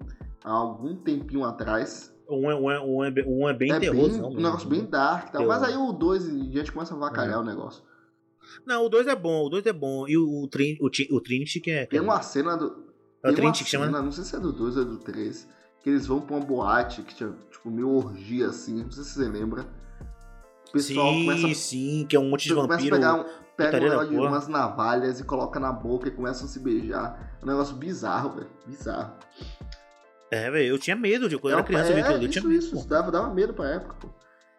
há 0.44 0.50
algum 0.50 0.96
tempinho 0.96 1.44
atrás. 1.44 2.12
Um 2.28 2.50
é, 2.50 2.54
um 2.54 2.70
é, 2.70 2.80
um 2.80 3.04
é, 3.04 3.10
bem- 3.10 3.24
um 3.26 3.48
é 3.48 3.54
bem 3.54 3.72
é 3.72 3.80
bem, 3.80 3.90
não, 4.18 4.30
um 4.30 4.34
negócio 4.34 4.68
bem 4.68 4.84
dark 4.84 5.28
e 5.28 5.32
tal. 5.32 5.46
Mas 5.46 5.62
aí 5.62 5.76
o 5.76 5.92
2 5.92 6.28
em 6.28 6.50
diante 6.50 6.70
começa 6.70 6.92
a 6.94 6.96
É. 6.96 7.00
vacalhar 7.00 7.40
o 7.40 7.44
negócio. 7.44 7.82
Não, 8.66 8.84
o 8.84 8.88
2 8.88 9.06
é 9.06 9.16
bom, 9.16 9.46
o 9.46 9.48
2 9.48 9.64
é 9.66 9.72
bom. 9.72 10.06
E 10.06 10.16
o, 10.16 10.42
o, 10.42 10.48
Trin, 10.48 10.76
o, 10.80 10.86
o 11.16 11.20
Trinity 11.20 11.60
que 11.60 11.70
é. 11.70 11.86
Tem 11.86 11.98
é- 11.98 12.02
uma 12.02 12.20
cena 12.22 12.56
do. 12.56 12.86
É 13.22 13.30
o 13.30 13.34
Trinity 13.34 13.64
que 13.64 13.70
chama, 13.70 13.86
né? 13.86 14.00
Não 14.00 14.12
sei 14.12 14.24
se 14.24 14.36
é 14.36 14.38
do 14.38 14.52
2 14.52 14.76
ou 14.76 14.82
é 14.82 14.86
do 14.86 14.98
3. 14.98 15.48
Que 15.82 15.90
eles 15.90 16.06
vão 16.06 16.20
pra 16.20 16.36
uma 16.36 16.44
boate 16.44 17.02
que 17.02 17.14
tinha, 17.14 17.32
tipo, 17.50 17.70
meio 17.70 17.88
orgia 17.90 18.48
assim. 18.48 18.82
Não 18.82 18.90
sei 18.90 19.04
se 19.04 19.10
você 19.14 19.28
lembra. 19.28 19.64
O 20.68 20.72
pessoal 20.72 21.12
sim, 21.14 21.24
começa, 21.24 21.54
sim, 21.54 22.06
que 22.08 22.14
é 22.14 22.20
um 22.20 22.28
monte 22.28 22.44
de 22.46 22.52
vampiro. 22.54 22.94
pegar 22.96 23.14
um, 23.14 23.24
pega 23.56 24.04
um 24.10 24.26
umas 24.26 24.48
navalhas 24.48 25.18
e 25.18 25.24
coloca 25.24 25.58
na 25.58 25.72
boca 25.72 26.08
e 26.08 26.10
começam 26.10 26.44
a 26.46 26.48
se 26.48 26.58
beijar. 26.60 27.38
É 27.40 27.44
um 27.44 27.48
negócio 27.48 27.74
bizarro, 27.74 28.34
velho. 28.34 28.50
Bizarro. 28.66 29.12
É, 30.30 30.50
velho, 30.50 30.66
eu 30.68 30.78
tinha 30.78 30.94
medo 30.96 31.28
de 31.28 31.38
quando 31.38 31.52
é, 31.52 31.54
eu 31.54 31.58
era 31.58 31.66
criança, 31.66 31.90
eu 31.90 31.94
vi 31.96 32.00
é, 32.02 32.12
eu 32.14 32.18
isso, 32.22 32.28
tinha 32.30 32.44
medo. 32.44 32.58
isso, 32.64 32.88
dava, 32.88 33.10
dava 33.10 33.32
medo 33.32 33.54
pra 33.54 33.68
época, 33.70 33.94
pô. 33.94 34.08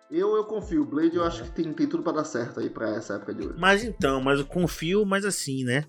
Eu, 0.09 0.35
eu 0.35 0.43
confio. 0.45 0.83
Blade 0.85 1.15
eu 1.15 1.23
acho 1.23 1.43
que 1.43 1.51
tem, 1.51 1.71
tem 1.71 1.85
tudo 1.87 2.01
pra 2.01 2.11
dar 2.11 2.23
certo 2.23 2.59
aí 2.59 2.69
pra 2.69 2.89
essa 2.95 3.13
época 3.15 3.31
de 3.33 3.47
hoje. 3.47 3.59
Mas 3.59 3.83
então, 3.83 4.19
mas 4.19 4.39
eu 4.39 4.45
confio, 4.47 5.05
mas 5.05 5.23
assim, 5.23 5.63
né? 5.63 5.85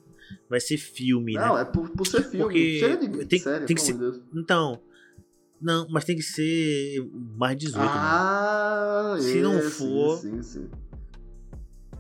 Vai 0.49 0.61
ser 0.61 0.77
filme, 0.77 1.33
Não, 1.33 1.55
né? 1.55 1.63
é 1.63 1.65
por, 1.65 1.89
por 1.91 2.07
ser 2.07 2.23
filme. 2.25 2.39
Porque 2.45 2.79
Chega 2.79 2.97
de 3.09 3.25
tem- 3.27 3.39
série, 3.39 3.65
tem 3.65 3.75
que 3.77 3.83
de 3.83 3.93
Deus. 3.95 4.21
Então. 4.35 4.83
Não, 5.61 5.87
mas 5.91 6.05
tem 6.05 6.17
que 6.17 6.23
ser 6.23 7.03
mais 7.37 7.57
18, 7.57 7.79
mano. 7.79 7.91
Ah, 7.93 9.17
Se 9.19 9.41
não 9.41 9.59
é, 9.59 9.63
for- 9.63 10.19
Sim, 10.19 10.43
sim, 10.43 10.61
sim. 10.61 10.71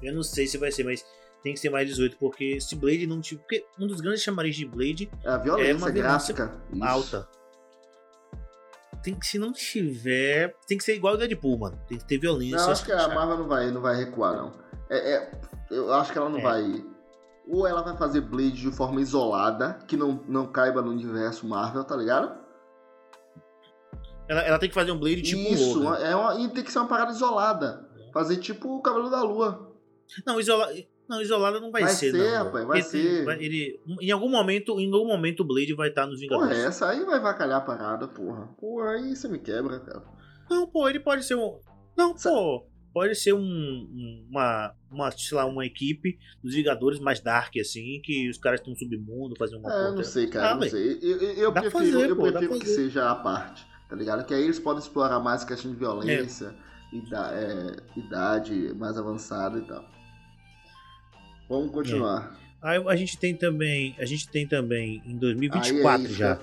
Eu 0.02 0.14
não 0.14 0.22
sei 0.22 0.46
se 0.46 0.56
vai 0.58 0.70
ser, 0.72 0.84
mas 0.84 1.04
tem 1.42 1.52
que 1.54 1.60
ser 1.60 1.68
mais 1.70 1.86
18, 1.88 2.16
porque 2.18 2.58
se 2.60 2.74
Blade 2.76 3.06
não 3.06 3.20
tiver. 3.20 3.40
Porque 3.42 3.64
um 3.78 3.86
dos 3.86 4.00
grandes 4.00 4.22
chamariz 4.22 4.56
de 4.56 4.64
Blade 4.66 5.10
É 5.24 5.28
a 5.30 5.36
violência 5.38 5.70
É 5.70 5.74
uma 5.74 5.90
violência 5.90 6.34
gráfica. 6.34 6.62
Isso. 6.72 7.28
Tem 9.02 9.14
que, 9.14 9.26
se 9.26 9.38
não 9.38 9.52
tiver. 9.52 10.54
Tem 10.66 10.76
que 10.76 10.84
ser 10.84 10.94
igual 10.94 11.14
o 11.14 11.16
Deadpool, 11.16 11.58
mano. 11.58 11.80
Tem 11.88 11.96
que 11.98 12.04
ter 12.04 12.18
violência. 12.18 12.56
Não, 12.58 12.70
acho 12.70 12.84
que 12.84 12.92
a 12.92 13.08
Marvel 13.08 13.38
não 13.38 13.48
vai, 13.48 13.70
não 13.70 13.80
vai 13.80 13.96
recuar, 13.96 14.36
não. 14.36 14.52
É, 14.90 15.14
é- 15.14 15.30
eu 15.70 15.92
acho 15.94 16.12
que 16.12 16.18
ela 16.18 16.28
não 16.28 16.38
É. 16.38 16.42
vai. 16.42 16.84
Ou 17.48 17.66
ela 17.66 17.82
vai 17.82 17.96
fazer 17.96 18.20
Blade 18.20 18.60
de 18.60 18.70
forma 18.70 19.00
isolada, 19.00 19.78
que 19.88 19.96
não, 19.96 20.22
não 20.28 20.46
caiba 20.46 20.82
no 20.82 20.90
universo 20.90 21.46
Marvel, 21.48 21.82
tá 21.84 21.96
ligado? 21.96 22.38
Ela, 24.28 24.42
ela 24.42 24.58
tem 24.58 24.68
que 24.68 24.74
fazer 24.74 24.92
um 24.92 24.98
Blade 24.98 25.22
tipo 25.22 25.40
Isso, 25.52 25.94
é 25.94 26.14
uma, 26.14 26.34
e 26.40 26.48
tem 26.48 26.62
que 26.62 26.70
ser 26.70 26.78
uma 26.78 26.88
parada 26.88 27.10
isolada. 27.10 27.88
Fazer 28.12 28.36
tipo 28.36 28.76
o 28.76 28.82
Cavaleiro 28.82 29.10
da 29.10 29.22
Lua. 29.22 29.72
Não, 30.26 30.38
isola... 30.38 30.68
não, 31.10 31.20
isolada 31.20 31.60
não 31.60 31.70
vai, 31.70 31.82
Vai 31.82 31.92
ser, 31.92 32.12
ser, 32.12 32.16
não. 32.38 32.44
rapaz, 32.44 32.66
vai 32.66 32.80
tem- 32.82 32.90
ser. 32.90 33.24
vai- 33.24 33.42
ele, 33.42 33.80
em 34.00 34.10
algum 34.10 34.28
momento, 34.30 34.78
em 34.80 34.90
algum 34.92 35.06
momento 35.08 35.40
o 35.40 35.44
Blade 35.44 35.74
vai 35.74 35.88
estar 35.88 36.06
nos 36.06 36.20
Porra, 36.20 36.38
Vingadores. 36.46 36.64
essa 36.64 36.88
aí 36.88 37.04
vai 37.04 37.20
vacalhar 37.20 37.58
a 37.58 37.60
parada, 37.60 38.06
porra. 38.08 38.46
Porra, 38.58 38.92
aí 38.92 39.14
você 39.16 39.28
me 39.28 39.38
quebra, 39.38 39.80
cara. 39.80 40.02
Não, 40.48 40.66
pô, 40.66 40.88
ele 40.88 41.00
pode 41.00 41.24
ser 41.24 41.34
um. 41.34 41.58
Não, 41.96 42.14
pô. 42.14 42.66
Pode 42.92 43.14
ser 43.14 43.32
um, 43.32 43.38
um- 43.40 44.26
uma, 44.28 44.74
uma, 44.90 45.10
sei 45.12 45.36
lá, 45.36 45.44
uma 45.46 45.64
equipe 45.64 46.18
dos 46.42 46.54
Vingadores 46.56 46.98
mais 46.98 47.20
dark, 47.20 47.54
assim, 47.60 48.00
que 48.02 48.28
os 48.28 48.36
caras 48.36 48.58
estão 48.58 48.72
no 48.72 48.78
submundo, 48.78 49.36
fazem 49.38 49.56
uma 49.60 49.70
É, 49.72 49.72
porra. 49.84 49.92
não 49.94 50.02
sei, 50.02 50.26
cara, 50.26 50.50
Ah, 50.50 50.54
não 50.56 50.62
sei. 50.68 50.98
Eu, 51.00 51.16
eu, 51.18 51.32
eu 51.34 51.52
prefiro, 51.52 51.70
fazer, 51.70 52.10
eu 52.10 52.16
pô, 52.16 52.22
prefiro 52.22 52.58
que 52.58 52.66
seja 52.66 53.08
a 53.08 53.14
parte, 53.14 53.64
tá 53.88 53.94
ligado? 53.94 54.24
Que 54.26 54.34
aí 54.34 54.42
eles 54.42 54.58
podem 54.58 54.82
explorar 54.82 55.20
mais 55.20 55.44
questão 55.44 55.70
de 55.70 55.76
violência, 55.76 56.52
ida- 56.92 57.30
é, 57.32 57.76
idade 58.00 58.74
mais 58.74 58.98
avançada 58.98 59.58
e 59.58 59.62
tal. 59.62 59.84
Vamos 61.50 61.70
continuar. 61.72 62.34
Aí 62.62 62.82
a 62.86 62.96
gente 62.96 63.18
tem 63.18 63.34
também. 63.34 63.94
A 63.98 64.04
gente 64.06 64.28
tem 64.28 64.46
também 64.46 65.02
em 65.04 65.10
Aí 65.10 65.16
é 65.16 65.18
2024 65.18 66.02
isso 66.02 66.06
que 66.06 66.12
eu 66.12 66.16
já. 66.16 66.34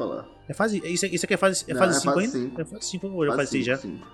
É 0.50 0.54
fase. 0.54 0.82
Isso, 0.86 1.06
isso 1.08 1.26
aqui 1.26 1.34
é 1.34 1.38
fase, 1.38 1.66
é 1.68 1.74
fase 1.76 1.98
é 1.98 2.00
5 2.02 2.14
fase 2.14 2.26
ainda? 2.26 2.38
cinco. 2.50 2.62
É 2.62 2.66
fase 2.66 2.86
5 2.86 3.08
ou 3.08 3.26
já 3.26 3.32
Fase 3.32 3.38
fase 3.42 3.52
6 3.52 3.66
já? 3.66 3.78
cinco, 3.78 4.06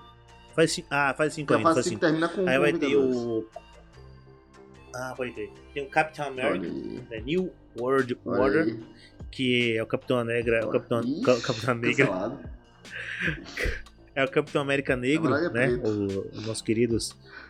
5. 0.75 0.87
Ah, 0.91 1.13
fase 1.17 1.35
5 1.35 1.47
Porque 1.47 1.53
a 1.53 1.57
ainda, 1.57 1.69
fase 1.69 1.79
fase 1.79 1.89
5 1.89 1.99
5. 1.99 1.99
termina 1.99 2.29
com 2.29 2.47
Aí 2.49 2.59
vai 2.59 2.73
ter 2.73 2.95
o. 2.95 3.47
Ah, 4.95 5.13
pode 5.17 5.31
ter. 5.33 5.51
Tem 5.73 5.83
o 5.83 5.89
Capitão 5.89 6.27
America, 6.27 6.65
aí, 6.67 6.99
The 7.09 7.21
New 7.21 7.51
World 7.79 8.17
Order, 8.25 8.63
aí. 8.65 8.79
que 9.31 9.75
é 9.77 9.81
o 9.81 9.87
Capitão 9.87 10.23
Negra, 10.23 10.67
o 10.67 10.69
Capitão, 10.69 11.01
Ixi, 11.01 11.21
Ca- 11.23 11.41
Capitão 11.41 11.75
Negra, 11.75 12.05
cancelado. 12.05 12.39
é 14.13 14.23
o 14.23 14.29
Capitão 14.29 14.61
América 14.61 14.95
Negro, 14.95 15.33
é 15.33 15.49
né? 15.49 15.67
O, 15.83 16.37
o 16.37 16.41
nosso 16.41 16.63
querido, 16.63 16.97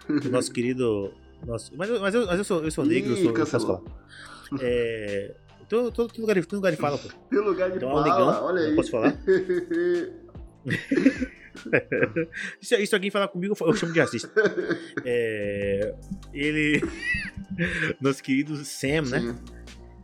o 0.07 0.29
nosso 0.29 0.51
querido, 0.53 1.13
nosso, 1.45 1.71
mas, 1.75 1.89
eu- 1.89 1.99
mas, 1.99 2.13
eu, 2.15 2.25
mas 2.25 2.37
eu 2.37 2.43
sou, 2.43 2.63
eu 2.63 2.71
sou 2.71 2.85
negro, 2.85 3.11
eu, 3.11 3.15
Ih, 3.17 3.21
sou, 3.21 3.27
eu 3.29 3.33
cancelou. 3.33 3.83
falar. 3.85 4.61
É, 4.61 5.35
todo, 5.69 5.91
todo, 5.91 6.07
todo 6.13 6.21
lugar, 6.21 6.35
de- 6.39 6.45
todo 6.47 6.57
lugar 6.57 6.71
de 6.71 6.77
fala, 6.77 6.97
pô. 6.97 7.09
Tem 7.29 7.39
lugar 7.39 7.69
de 7.71 7.77
Então, 7.77 7.89
é 7.89 7.93
fala, 7.93 8.03
negão, 8.03 8.43
olha 8.45 8.61
aí. 8.61 8.75
posso 8.75 8.91
falar? 8.91 9.13
Se, 12.61 12.85
se 12.85 12.95
alguém 12.95 13.11
falar 13.11 13.27
comigo, 13.27 13.55
eu 13.61 13.73
chamo 13.75 13.93
de 13.93 13.99
racista. 13.99 14.29
É, 15.05 15.93
ele, 16.33 16.81
nosso 18.01 18.23
querido 18.23 18.55
Sam, 18.65 19.03
né? 19.03 19.19
Sim. 19.19 19.35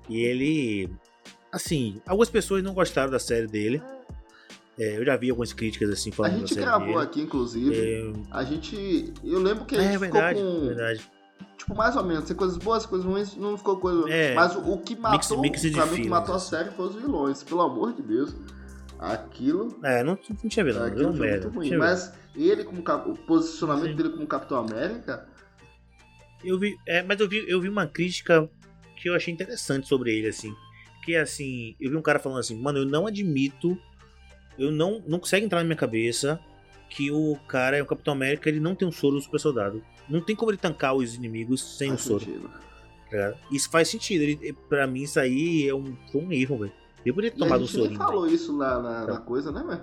E 0.10 0.22
ele. 0.24 0.90
Assim, 1.52 2.00
algumas 2.06 2.30
pessoas 2.30 2.62
não 2.64 2.74
gostaram 2.74 3.10
da 3.12 3.18
série 3.20 3.48
dele. 3.48 3.82
É, 4.78 4.98
eu 4.98 5.04
já 5.06 5.18
vi 5.18 5.30
algumas 5.32 5.52
críticas 5.52 5.90
assim 5.90 6.10
A 6.12 6.14
falando 6.14 6.34
da 6.34 6.40
gente 6.48 6.56
gravou 6.56 6.86
dele. 6.88 7.00
aqui, 7.00 7.22
inclusive. 7.22 7.76
É, 7.76 8.14
A 8.32 8.44
gente. 8.44 9.12
Eu 9.24 9.40
lembro 9.40 9.66
que 9.66 9.76
a 9.76 9.80
é 9.82 9.92
gente 9.92 9.98
verdade, 10.00 10.38
ficou 10.40 10.60
com. 10.60 10.68
verdade. 10.68 11.02
Tipo, 11.58 11.76
mais 11.76 11.96
ou 11.96 12.04
menos. 12.04 12.26
Tem 12.26 12.36
coisas 12.36 12.58
boas, 12.58 12.86
coisas 12.86 13.06
ruins, 13.06 13.36
não 13.36 13.58
ficou 13.58 13.78
coisa. 13.78 14.10
É. 14.10 14.34
Mas 14.34 14.56
o, 14.56 14.78
que 14.78 14.96
matou. 14.96 15.42
mix 15.42 15.62
de 15.62 15.72
pra 15.72 15.86
mim, 15.86 16.00
o 16.00 16.02
que 16.04 16.10
matou 16.10 16.36
a 16.36 16.40
série 16.40 16.72
foi 16.72 16.88
os 16.88 16.96
vilões. 16.96 17.44
Pelo 17.44 17.62
amor 17.62 17.94
de 17.94 18.02
Deus. 18.02 18.36
Aquilo. 18.98 19.80
É, 19.84 20.04
não, 20.04 20.18
não 20.44 20.50
tinha 20.50 20.66
vilão, 20.66 20.86
aquilo 20.86 21.04
não, 21.04 21.16
foi 21.16 21.30
muito 21.30 21.50
ruim. 21.50 21.78
Mas 21.78 22.14
ele, 22.36 22.66
como 22.66 22.80
o 22.82 23.18
posicionamento 23.18 23.92
Sim. 23.92 23.96
dele 23.96 24.10
como 24.10 24.28
Capitão 24.28 24.58
América. 24.58 25.28
Eu 26.44 26.60
vi, 26.60 26.78
é, 26.88 27.02
mas 27.04 27.20
eu 27.20 27.28
vi, 27.28 27.46
eu 27.50 27.62
vi 27.62 27.70
uma 27.70 27.88
crítica 27.88 28.50
que 28.98 29.10
eu 29.10 29.16
achei 29.16 29.34
interessante 29.34 29.88
sobre 29.88 30.18
ele, 30.18 30.28
assim. 30.28 30.54
Que 31.04 31.16
assim, 31.16 31.76
eu 31.80 31.92
vi 31.92 31.96
um 31.96 32.02
cara 32.02 32.20
falando 32.20 32.40
assim, 32.40 32.60
mano, 32.60 32.80
eu 32.80 32.86
não 32.86 33.08
admito, 33.08 33.78
eu 34.58 34.72
não, 34.72 35.02
não 35.08 35.20
consegue 35.20 35.46
entrar 35.46 35.60
na 35.60 35.66
minha 35.66 35.78
cabeça 35.78 36.40
que 36.90 37.12
o 37.12 37.38
cara 37.48 37.78
é 37.78 37.82
o 37.82 37.86
Capitão 37.86 38.14
América, 38.14 38.50
ele 38.50 38.60
não 38.60 38.74
tem 38.76 38.88
um 38.88 38.92
soro 38.92 39.16
do 39.16 39.22
super 39.22 39.40
soldado. 39.40 39.84
Não 40.10 40.22
tem 40.22 40.36
como 40.36 40.50
ele 40.52 40.58
tancar 40.58 40.96
os 40.96 41.14
inimigos 41.16 41.78
sem 41.78 41.90
o 41.90 41.92
faz 41.92 42.02
soro. 42.02 42.20
sentido. 42.26 42.50
tá? 43.12 43.34
Isso 43.52 43.70
faz 43.70 43.88
sentido. 43.88 44.22
Ele, 44.24 44.54
pra 44.68 44.88
mim, 44.88 45.04
isso 45.04 45.20
aí 45.20 45.68
é 45.68 45.74
um, 45.76 45.96
foi 46.12 46.22
um 46.22 46.32
erro, 46.32 46.58
velho. 46.60 46.74
Eu 47.06 47.14
poderia 47.14 47.36
ter 47.38 47.44
a 47.44 47.46
tomado 47.46 47.64
um 47.64 47.66
gente 47.68 47.78
nem 47.78 47.84
sorinho. 47.86 48.00
velho. 48.00 48.12
falou 48.12 48.28
isso 48.28 48.58
na, 48.58 48.80
na, 48.80 49.06
na 49.08 49.18
coisa, 49.22 49.52
né, 49.52 49.64
velho? 49.66 49.82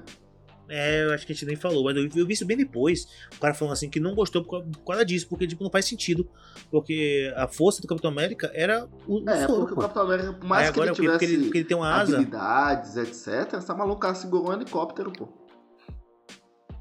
É, 0.68 1.04
eu 1.04 1.12
acho 1.12 1.24
que 1.24 1.30
a 1.32 1.34
gente 1.34 1.46
nem 1.46 1.54
falou, 1.54 1.84
mas 1.84 1.96
eu, 1.96 2.02
eu 2.16 2.26
vi 2.26 2.32
isso 2.32 2.44
bem 2.44 2.56
depois. 2.56 3.06
O 3.36 3.38
cara 3.40 3.54
falando 3.54 3.74
assim 3.74 3.88
que 3.88 4.00
não 4.00 4.16
gostou 4.16 4.42
por 4.42 4.50
causa, 4.50 4.66
por 4.66 4.84
causa 4.84 5.04
disso, 5.04 5.28
porque 5.28 5.46
tipo, 5.46 5.62
não 5.62 5.70
faz 5.70 5.84
sentido. 5.86 6.28
Porque 6.72 7.32
a 7.36 7.46
força 7.46 7.80
do 7.80 7.86
Capitão 7.86 8.10
América 8.10 8.50
era 8.52 8.84
o, 9.06 9.22
o 9.22 9.30
É, 9.30 9.46
soro, 9.46 9.58
porque 9.60 9.72
o 9.74 9.76
pô. 9.76 9.82
Capitão 9.82 10.02
América, 10.02 10.32
por 10.32 10.42
Aí 10.42 10.48
mais 10.48 10.70
que 10.70 10.80
agora 10.80 10.90
ele 10.90 10.90
é 10.90 10.92
o 10.92 10.96
quê? 10.96 11.02
Porque 11.08 11.18
tivesse 11.26 11.34
ele, 11.34 11.44
porque 11.44 11.58
ele 11.58 11.64
tem 11.68 11.76
uma 11.76 11.88
asa. 11.94 12.16
habilidades, 12.16 12.96
etc., 12.96 13.54
essa 13.54 13.74
maluca 13.76 14.12
segurou 14.16 14.50
um 14.50 14.52
helicóptero, 14.54 15.12
pô. 15.12 15.28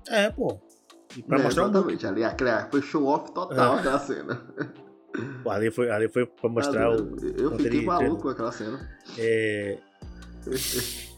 É, 0.09 0.29
pô. 0.29 0.59
E 1.17 1.23
pra 1.23 1.39
É, 1.39 1.43
mostrar 1.43 1.65
um 1.65 1.69
exatamente. 1.69 2.07
Ali, 2.07 2.23
aquele, 2.23 2.51
foi 2.69 2.81
show 2.81 3.05
off 3.05 3.31
total 3.33 3.75
É. 3.75 3.79
aquela 3.79 3.99
cena. 3.99 4.41
Pô, 5.43 5.49
Ali 5.49 5.71
foi, 5.71 5.89
ali 5.89 6.09
foi 6.09 6.25
pra 6.25 6.49
mostrar 6.49 6.85
Ah, 6.87 6.91
o. 6.91 7.15
Eu 7.37 7.57
fiquei 7.57 7.83
maluco 7.85 8.23
com 8.23 8.29
aquela 8.29 8.51
cena. 8.51 8.89
É... 9.17 9.77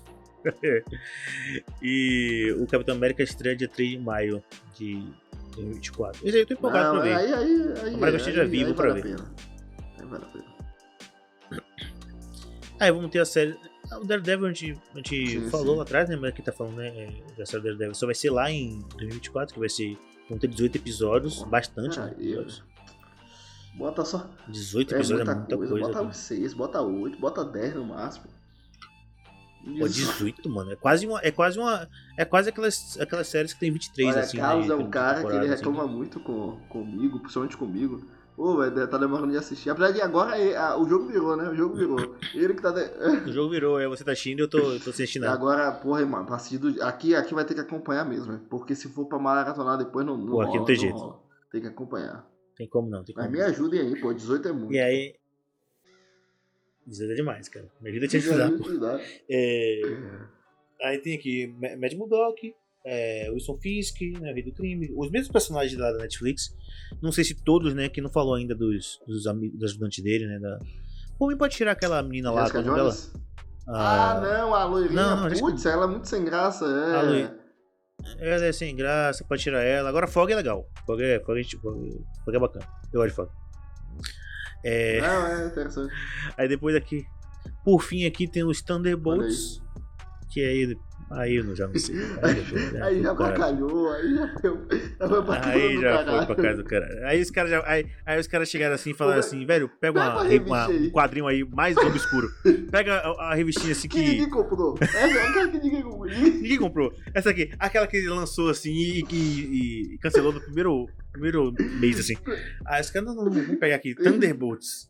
e 1.82 2.56
o 2.60 2.68
Capitão 2.68 2.96
América 2.96 3.24
estreia 3.24 3.56
dia 3.56 3.68
3 3.68 3.92
de 3.92 3.98
maio 4.00 4.44
de 4.76 4.94
2024. 5.56 6.28
Esse 6.28 6.36
aí 6.38 6.44
eu 6.44 6.48
tô 6.48 6.54
empolgado 6.54 6.96
Não, 6.96 7.02
pra 7.02 7.04
ver. 7.04 7.16
aí, 7.16 7.34
aí, 7.34 7.74
aí, 7.84 7.98
que 7.98 8.04
eu 8.04 8.16
esteja 8.16 8.46
vivo 8.46 8.70
aí 8.70 8.74
pra 8.76 8.90
vale 8.90 9.02
ver. 9.02 9.16
Aí 10.00 10.06
vale 10.06 10.24
a 10.24 10.28
pena. 10.28 10.58
Aí 12.80 12.92
vamos 12.92 13.10
ter 13.10 13.20
a 13.20 13.26
série. 13.26 13.58
Ah, 13.92 14.00
O 14.00 14.06
Daredevil 14.06 14.46
a 14.48 14.54
gente, 14.54 14.78
a 14.94 14.98
gente 14.98 15.40
Sim, 15.42 15.50
falou 15.50 15.76
sim. 15.76 15.82
atrás, 15.82 16.10
né? 16.10 16.16
Mas 16.16 16.30
aqui 16.30 16.42
tá 16.42 16.52
falando, 16.52 16.76
né? 16.78 16.88
é, 17.38 17.46
série 17.46 17.64
Daredevil. 17.64 17.96
Só 17.96 18.06
vai 18.06 18.16
ser 18.16 18.30
lá 18.30 18.50
em 18.52 18.80
2024, 18.98 19.54
que 19.54 19.60
vai 19.60 19.70
ser. 19.70 19.98
Vão 20.30 20.38
ter 20.38 20.48
18 20.48 20.76
episódios, 20.78 21.44
bastante, 21.44 22.00
né? 22.00 22.14
Aí, 22.18 22.28
episódios. 22.28 22.64
Bota 23.76 24.04
só. 24.04 24.30
18 24.50 24.94
É 24.94 24.98
episódios 24.98 25.26
muita, 25.28 25.32
é 25.32 25.36
muita 25.36 25.58
coisa. 25.58 25.72
coisa. 25.72 25.86
Bota 25.88 26.00
cara. 26.00 26.10
uns 26.10 26.18
6, 26.18 26.54
bota 26.54 26.82
8, 26.82 27.20
bota 27.20 27.46
10 27.46 27.76
no 27.76 27.86
máximo. 27.86 28.26
Pô, 29.80 29.86
Isso. 29.86 30.14
18, 30.18 30.50
mano. 30.50 30.72
É 30.72 30.76
quase 30.76 31.06
uma. 31.06 31.20
É 31.22 31.30
quase 31.32 31.60
uma. 31.60 31.88
É 32.18 32.24
quase 32.26 32.50
aquelas, 32.50 32.98
aquelas 33.00 33.28
séries 33.28 33.54
que 33.54 33.60
tem 33.60 33.72
23, 33.72 34.10
Olha, 34.10 34.20
assim. 34.22 34.38
Carlos 34.38 34.68
né, 34.68 34.74
é 34.74 34.78
um 34.78 34.90
cara 34.90 35.22
que 35.22 35.28
ele 35.28 35.40
assim. 35.40 35.50
reclama 35.50 35.86
muito 35.88 36.20
com, 36.22 36.58
comigo, 36.70 37.20
principalmente 37.20 37.58
comigo. 37.58 38.06
Ô, 38.38 38.56
velho, 38.58 38.88
tá 38.88 39.00
demorando 39.00 39.32
de 39.32 39.38
assistir. 39.38 39.70
Apesar 39.72 39.90
de 39.92 40.00
agora 40.00 40.38
é- 40.38 40.56
a- 40.56 40.78
o 40.78 40.88
jogo 40.88 41.08
virou, 41.08 41.36
né? 41.36 41.50
O 41.50 41.56
jogo 41.56 41.76
virou. 41.76 42.16
Ele 42.36 42.54
que 42.54 42.62
tá. 42.62 42.70
de- 42.72 42.92
O 43.28 43.34
jogo 43.34 43.50
virou, 43.50 43.80
é 43.80 43.88
você 43.88 44.04
tá 44.04 44.12
assistindo 44.12 44.40
e 44.40 44.42
eu 44.44 44.48
tô, 44.48 44.60
eu 44.60 44.80
tô 44.80 44.92
assistindo. 44.92 45.24
Agora, 45.26 45.72
porra, 45.72 46.06
mano, 46.06 46.26
pra 46.28 46.36
assistir 46.36 46.60
do... 46.60 46.84
aqui, 46.84 47.16
aqui 47.16 47.34
vai 47.34 47.44
ter 47.46 47.56
que 47.56 47.62
acompanhar 47.62 48.06
mesmo, 48.06 48.32
né? 48.34 48.42
porque 48.48 48.76
se 48.76 48.88
for 48.90 49.06
pra 49.08 49.18
maratonar 49.18 49.78
depois 49.80 50.06
não, 50.06 50.16
não 50.16 50.28
Pô, 50.34 50.42
aqui 50.42 50.50
rola, 50.52 50.60
não 50.60 50.66
tem 50.66 50.76
jeito. 50.76 50.96
rola. 50.96 51.20
Tem 51.52 51.62
que 51.62 51.68
acompanhar. 51.68 52.30
Tem 52.56 52.68
como 52.68 52.88
não, 52.90 53.04
tem 53.04 53.16
como. 53.16 53.28
Mas 53.28 53.36
me 53.36 53.42
ajudem 53.42 53.80
aí, 53.82 54.00
pô, 54.00 54.14
18 54.14 54.48
é 54.48 54.52
muito. 54.52 54.74
E 54.74 54.80
aí. 54.80 55.16
18 56.86 57.12
é 57.12 57.16
demais, 57.16 57.50
cara. 57.50 57.68
Me 57.82 57.90
ajuda 57.90 58.06
a 58.06 58.10
te 58.10 58.18
Me 58.18 58.24
ajudar. 58.24 58.46
ajuda 58.46 58.64
a 58.64 58.68
ajudar. 58.70 59.02
É, 59.30 59.82
Aí 60.84 61.00
tem 61.00 61.16
aqui 61.18 61.48
Ma- 61.60 61.76
Mad 61.76 61.94
Murdock, 61.96 62.54
é, 62.90 63.30
Wilson 63.32 63.58
Fisk, 63.58 64.00
né, 64.20 64.32
Rei 64.32 64.44
do 64.44 64.54
Crime, 64.54 64.90
os 64.96 65.12
mesmos 65.12 65.30
personagens 65.32 65.78
lá 65.78 65.92
da 65.92 65.98
Netflix. 65.98 66.56
Não 67.02 67.12
sei 67.12 67.24
se 67.26 67.36
todos, 67.36 67.74
né, 67.74 67.90
que 67.90 68.00
não 68.02 68.10
falou 68.10 68.36
ainda 68.36 68.56
dos, 68.56 69.00
dos 69.06 69.28
amigos, 69.28 69.60
dos 69.60 69.72
ajudantes 69.72 70.02
dele, 70.04 70.26
né, 70.26 70.40
da... 70.40 70.58
Pô, 71.20 71.36
pode 71.36 71.56
tirar 71.56 71.72
aquela 71.74 72.02
menina 72.02 72.32
lá, 72.32 72.50
qual 72.50 72.62
é 72.62 72.66
dela? 72.66 72.78
Jones? 72.92 73.12
Ah, 73.68 74.22
não, 74.24 74.56
a 74.56 74.64
loirinha, 74.64 75.02
Não, 75.02 75.30
não, 75.30 75.38
putz, 75.40 75.66
ela 75.66 75.84
é 75.84 75.88
muito 75.88 76.08
sem 76.08 76.24
graça, 76.24 76.64
é. 76.66 77.02
Loi- 77.02 77.32
Ela 78.20 78.46
é 78.46 78.52
sem 78.54 78.74
graça, 78.74 79.26
pode 79.26 79.42
tirar 79.44 79.62
ela. 79.62 79.90
Agora 79.90 80.08
Fog 80.08 80.32
é 80.32 80.36
legal. 80.36 80.66
Fog 80.86 81.02
é, 81.04 81.20
Fog 81.20 81.38
é, 81.38 81.44
Fog, 81.44 82.06
Fog 82.24 82.36
é 82.38 82.40
bacana. 82.40 82.66
Eu 82.94 83.02
gosto 83.02 83.10
de 83.10 83.16
Fog. 83.16 83.30
É, 84.64 85.02
Não, 85.02 85.28
é 85.28 85.48
interessante. 85.48 85.94
aí 86.38 86.48
depois 86.48 86.76
aqui, 86.76 87.04
por 87.66 87.82
fim 87.82 88.06
aqui 88.06 88.28
tem 88.28 88.44
os 88.44 88.62
Thunderbolts, 88.62 89.62
que 90.32 90.40
aí, 90.40 90.78
aí 91.12 91.36
eu 91.36 91.44
não- 91.44 91.56
já 91.56 91.68
não 91.68 91.76
sei. 91.78 91.96
Aí, 92.22 92.72
né, 92.72 92.82
Aí 92.84 93.02
já 93.02 93.16
pro 93.16 93.26
caralho. 93.26 93.38
bacalhou, 93.40 93.92
aí 93.94 94.16
já 94.16 94.34
foi, 94.40 94.52
já 95.00 95.08
foi 95.10 95.24
pra 95.24 95.48
Aí 95.50 95.74
já 95.82 95.98
caralho. 95.98 96.26
foi 96.28 96.36
pra 96.36 96.44
casa 96.44 96.58
do 96.64 96.70
cara. 96.70 97.08
Aí 97.08 97.22
os 97.22 97.32
caras 97.32 97.52
já. 97.52 97.64
Aí, 97.66 97.86
aí 98.06 98.20
os 98.20 98.28
caras 98.28 98.50
chegaram 98.50 98.76
assim 98.76 98.92
e 98.92 98.94
falaram 98.94 99.20
assim, 99.20 99.46
velho, 99.46 99.70
pega 99.80 99.94
pega 99.94 100.00
uma, 100.00 100.22
uma 100.46 100.68
aí. 100.68 100.88
um 100.88 100.92
quadrinho 100.92 101.28
aí 101.28 101.44
mais 101.46 101.76
obscuro. 101.78 102.28
Pega 102.72 102.96
a, 102.96 103.32
a 103.32 103.34
revistinha 103.36 103.72
assim 103.72 103.88
Que 103.88 104.00
que. 104.02 104.10
ninguém 104.10 104.30
comprou. 104.30 104.78
Essa 104.82 104.98
é 104.98 105.28
aquela 105.28 105.48
que 105.50 105.58
ninguém 105.60 105.82
comprou. 105.82 106.06
Ninguém- 106.06 106.58
comprou. 106.58 106.94
Essa 107.14 107.30
aqui, 107.30 107.52
aquela 107.60 107.88
que 107.88 107.98
ele 107.98 108.10
lançou 108.10 108.50
assim 108.50 108.72
e, 108.74 109.04
e- 109.12 109.94
e 109.94 109.98
cancelou 110.00 110.34
no 110.34 110.42
primeiro, 110.42 110.88
primeiro 111.12 111.54
mês, 111.80 112.00
assim. 112.00 112.16
Ah, 112.66 112.80
esse 112.80 112.92
cara 112.92 113.06
não, 113.06 113.16
não, 113.16 113.26
não, 113.26 113.32
vamos 113.32 113.60
pegar 113.60 113.76
aqui. 113.76 113.96
Thunderbolts. 113.96 114.90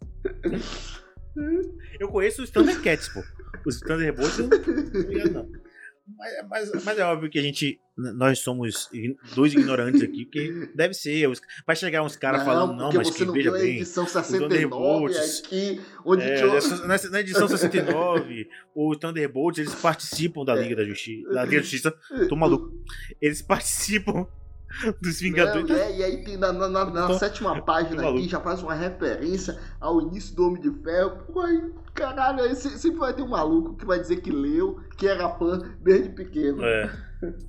Eu 2.00 2.08
conheço 2.10 2.42
os 2.44 2.50
Thundercats, 2.50 3.10
pô. 3.10 3.24
Os 3.66 3.80
Thunderbolts 3.80 4.40
eu 4.40 4.48
não 4.48 5.02
ligado, 5.02 5.32
não. 5.32 5.50
Mas, 6.16 6.48
mas, 6.72 6.84
mas 6.86 7.00
é 7.00 7.04
óbvio 7.04 7.30
que 7.30 7.38
a 7.38 7.42
gente. 7.42 7.80
Nós 7.98 8.40
somos 8.40 8.90
dois 9.36 9.52
ignorantes 9.54 10.02
aqui, 10.04 10.24
porque 10.26 10.70
deve 10.76 10.94
ser. 10.94 11.28
os- 11.28 11.42
vai 11.66 11.76
chegar 11.76 12.04
uns 12.04 12.16
caras 12.16 12.44
falando, 12.44 12.74
não, 12.78 12.92
mas 12.94 13.10
que 13.10 13.26
veja 13.26 13.52
bem. 13.52 13.78
edição 13.78 14.06
69 14.06 14.48
Thunderbolts. 14.54 15.42
aqui, 15.46 15.82
onde 16.06 16.24
É, 16.24 16.36
tinha... 16.60 17.10
na 17.10 17.20
edição 17.20 17.48
69, 17.48 18.48
o 18.76 18.96
Thunderbolts, 18.96 19.60
eles 19.60 19.74
participam 19.76 20.46
da 20.46 20.56
Liga 20.56 20.76
da 20.76 20.86
Justiça. 20.86 21.30
Da 21.34 21.44
Liga 21.44 21.58
da 21.58 21.64
Justiça, 21.64 21.94
tô 22.30 22.36
maluco. 22.36 22.72
Eles 23.20 23.42
participam 23.42 24.28
dos 25.02 25.20
Vingadores. 25.20 25.68
Não, 25.70 25.76
é, 25.76 25.98
e 25.98 26.04
aí 26.04 26.24
tem 26.24 26.38
na, 26.38 26.52
na- 26.54 26.70
na- 26.70 26.86
na 26.86 27.08
Tô- 27.08 27.14
sétima 27.20 27.62
página 27.64 28.08
aqui 28.10 28.28
já 28.30 28.40
faz 28.40 28.62
uma 28.62 28.74
referência 28.74 29.58
ao 29.80 30.02
início 30.02 30.36
do 30.36 30.48
Homem 30.48 30.62
de 30.62 30.72
Ferro. 30.84 31.18
Pô, 31.34 31.42
aí, 31.42 31.74
caralho, 31.94 32.42
aí 32.44 32.56
se- 32.56 32.78
sempre 32.78 33.00
vai 33.00 33.14
ter 33.14 33.22
um 33.24 33.30
maluco 33.30 33.76
que 33.76 33.86
vai 33.86 34.00
dizer 34.00 34.18
que 34.22 34.32
leu, 34.32 34.80
que 34.98 35.08
era 35.08 35.30
fã 35.38 35.60
desde 35.82 36.10
pequeno. 36.10 36.64
É. 36.64 36.92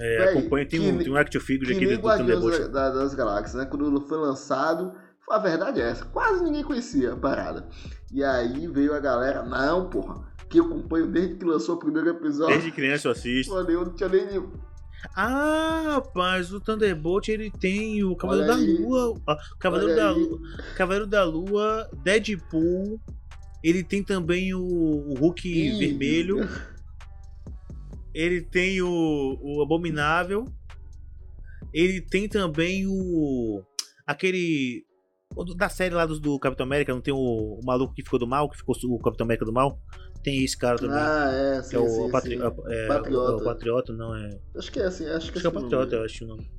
É, 0.00 0.24
Véi, 0.24 0.38
acompanha, 0.38 0.66
tem 0.66 0.80
que 0.80 0.88
um, 0.90 0.98
tem 0.98 1.12
um 1.12 1.16
action 1.16 1.40
figure 1.40 1.74
aqui 1.76 1.96
do, 1.96 2.00
Thunderbolt. 2.16 2.58
da- 2.70 2.90
das 2.90 3.14
Galáxias, 3.14 3.54
né? 3.54 3.66
Quando 3.66 4.00
foi 4.08 4.16
lançado, 4.18 4.92
a 5.30 5.38
verdade 5.38 5.82
é 5.82 5.90
essa. 5.90 6.04
Quase 6.06 6.42
ninguém 6.42 6.64
conhecia 6.64 7.12
a 7.12 7.16
parada. 7.16 7.68
E 8.10 8.24
aí 8.24 8.66
veio 8.68 8.94
a 8.94 8.98
galera, 9.00 9.42
não, 9.42 9.90
porra, 9.90 10.26
que 10.48 10.58
eu 10.60 10.64
acompanho 10.64 11.08
desde 11.08 11.34
que 11.34 11.44
lançou 11.44 11.74
o 11.76 11.78
primeiro 11.78 12.08
episódio. 12.08 12.54
Desde 12.54 12.72
criança 12.72 13.08
eu 13.08 13.12
assisto. 13.12 13.52
Mano, 13.52 13.70
eu 13.70 13.84
não 13.84 13.92
tinha 13.94 14.08
nem. 14.08 14.50
Ah, 15.14 15.82
rapaz, 15.94 16.52
o 16.52 16.60
Thunderbolt 16.60 17.28
ele 17.28 17.50
tem 17.50 18.02
o 18.04 18.14
Cavaleiro 18.16 18.48
da. 18.48 18.56
Lua. 18.56 19.20
Cavaleiro 19.58 19.96
da. 19.96 20.10
Lua. 20.10 20.40
Cavaleiro 20.76 21.06
da 21.06 21.24
Lua, 21.24 21.90
Deadpool. 22.02 23.00
Ele 23.62 23.84
tem 23.84 24.02
também 24.02 24.54
o, 24.54 24.60
o 24.60 25.14
Hulk 25.14 25.48
Ih, 25.48 25.78
vermelho. 25.78 26.48
Ele 28.14 28.42
tem 28.42 28.82
o, 28.82 29.38
o 29.40 29.62
Abominável. 29.62 30.44
Ele 31.72 32.00
tem 32.00 32.28
também 32.28 32.86
o. 32.86 33.62
Aquele. 34.06 34.84
Da 35.56 35.68
série 35.68 35.94
lá 35.94 36.04
do, 36.04 36.20
do 36.20 36.38
Capitão 36.38 36.66
América, 36.66 36.92
não 36.92 37.00
tem 37.00 37.14
o, 37.14 37.18
o 37.18 37.60
maluco 37.64 37.94
que 37.94 38.02
ficou 38.02 38.18
do 38.18 38.26
mal, 38.26 38.50
que 38.50 38.58
ficou 38.58 38.76
o 38.84 38.98
Capitão 38.98 39.24
América 39.24 39.46
do 39.46 39.52
mal? 39.52 39.80
Tem 40.22 40.44
esse 40.44 40.56
cara 40.56 40.76
também. 40.78 40.96
Ah, 40.96 41.30
é, 41.32 41.56
que 41.60 41.66
sim, 41.68 41.76
é 41.76 41.78
o, 41.80 41.88
sim, 41.88 42.10
patri... 42.10 42.36
sim. 42.38 42.42
é, 42.68 42.86
Patriota. 42.86 43.32
o- 43.32 43.36
o 43.38 43.44
Patriota, 43.44 43.92
não 43.92 44.14
é. 44.14 44.38
Acho 44.56 44.70
que 44.70 44.78
é 44.80 44.84
assim, 44.84 45.06
acho 45.06 45.32
que, 45.32 45.38
Acho 45.38 45.40
que 45.40 45.46
é 45.46 45.50
o 45.50 45.52
Patriota, 45.62 45.96
eu 45.96 46.04
acho 46.04 46.24
o 46.24 46.28
nome. 46.28 46.50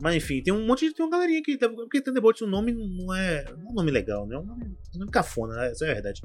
Mas 0.00 0.14
enfim, 0.14 0.42
tem 0.42 0.52
um 0.52 0.64
monte 0.66 0.86
de. 0.86 0.94
Tem 0.94 1.04
uma 1.04 1.10
galerinha 1.10 1.42
que. 1.42 1.56
Porque 1.58 2.00
Thunderbolt, 2.00 2.40
o 2.42 2.46
nome 2.46 2.72
não 2.72 3.12
é. 3.14 3.44
Não 3.56 3.68
é 3.68 3.70
um 3.70 3.74
nome 3.74 3.90
legal, 3.90 4.26
né? 4.26 4.36
É 4.36 4.38
um 4.38 4.44
nome, 4.44 4.64
é 4.64 4.96
um 4.96 5.00
nome 5.00 5.10
cafona, 5.10 5.54
né? 5.56 5.70
Essa 5.72 5.86
é 5.86 5.90
a 5.90 5.94
verdade. 5.94 6.22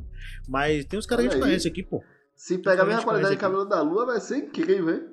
Mas 0.47 0.85
tem 0.85 0.99
uns 0.99 1.05
caras 1.07 1.23
que 1.25 1.29
a 1.29 1.33
gente 1.33 1.41
conhece 1.41 1.67
aqui, 1.67 1.81
pô. 1.81 2.03
Se 2.35 2.57
pegar 2.59 2.83
a 2.83 2.85
mesma 2.85 3.03
qualidade 3.03 3.33
de 3.35 3.39
cabelo 3.41 3.65
da 3.65 3.81
lua, 3.81 4.05
vai 4.05 4.19
ser 4.19 4.37
incrível, 4.37 4.93
hein? 4.93 5.07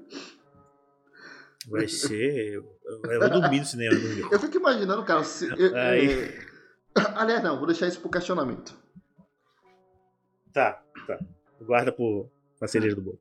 Vai 1.68 1.86
ser. 1.88 2.54
Eu, 2.54 2.64
eu 3.04 3.20
vou 3.20 3.30
dormir 3.30 3.60
no 3.60 3.64
cinema. 3.66 3.94
no 3.94 4.00
domingo. 4.00 4.28
Eu 4.32 4.40
fico 4.40 4.56
imaginando, 4.56 5.04
cara. 5.04 5.22
Se, 5.24 5.46
eu- 5.48 5.74
Aí. 5.76 6.10
é... 6.24 6.38
Aliás, 7.16 7.42
não, 7.42 7.56
vou 7.58 7.66
deixar 7.66 7.86
isso 7.86 8.00
pro 8.00 8.10
questionamento. 8.10 8.76
Tá, 10.52 10.82
tá. 11.07 11.18
Guarda 11.62 11.92
pro 11.92 12.28
pra 12.59 12.68
cereja 12.68 12.94
do 12.96 13.03
bolo. 13.03 13.18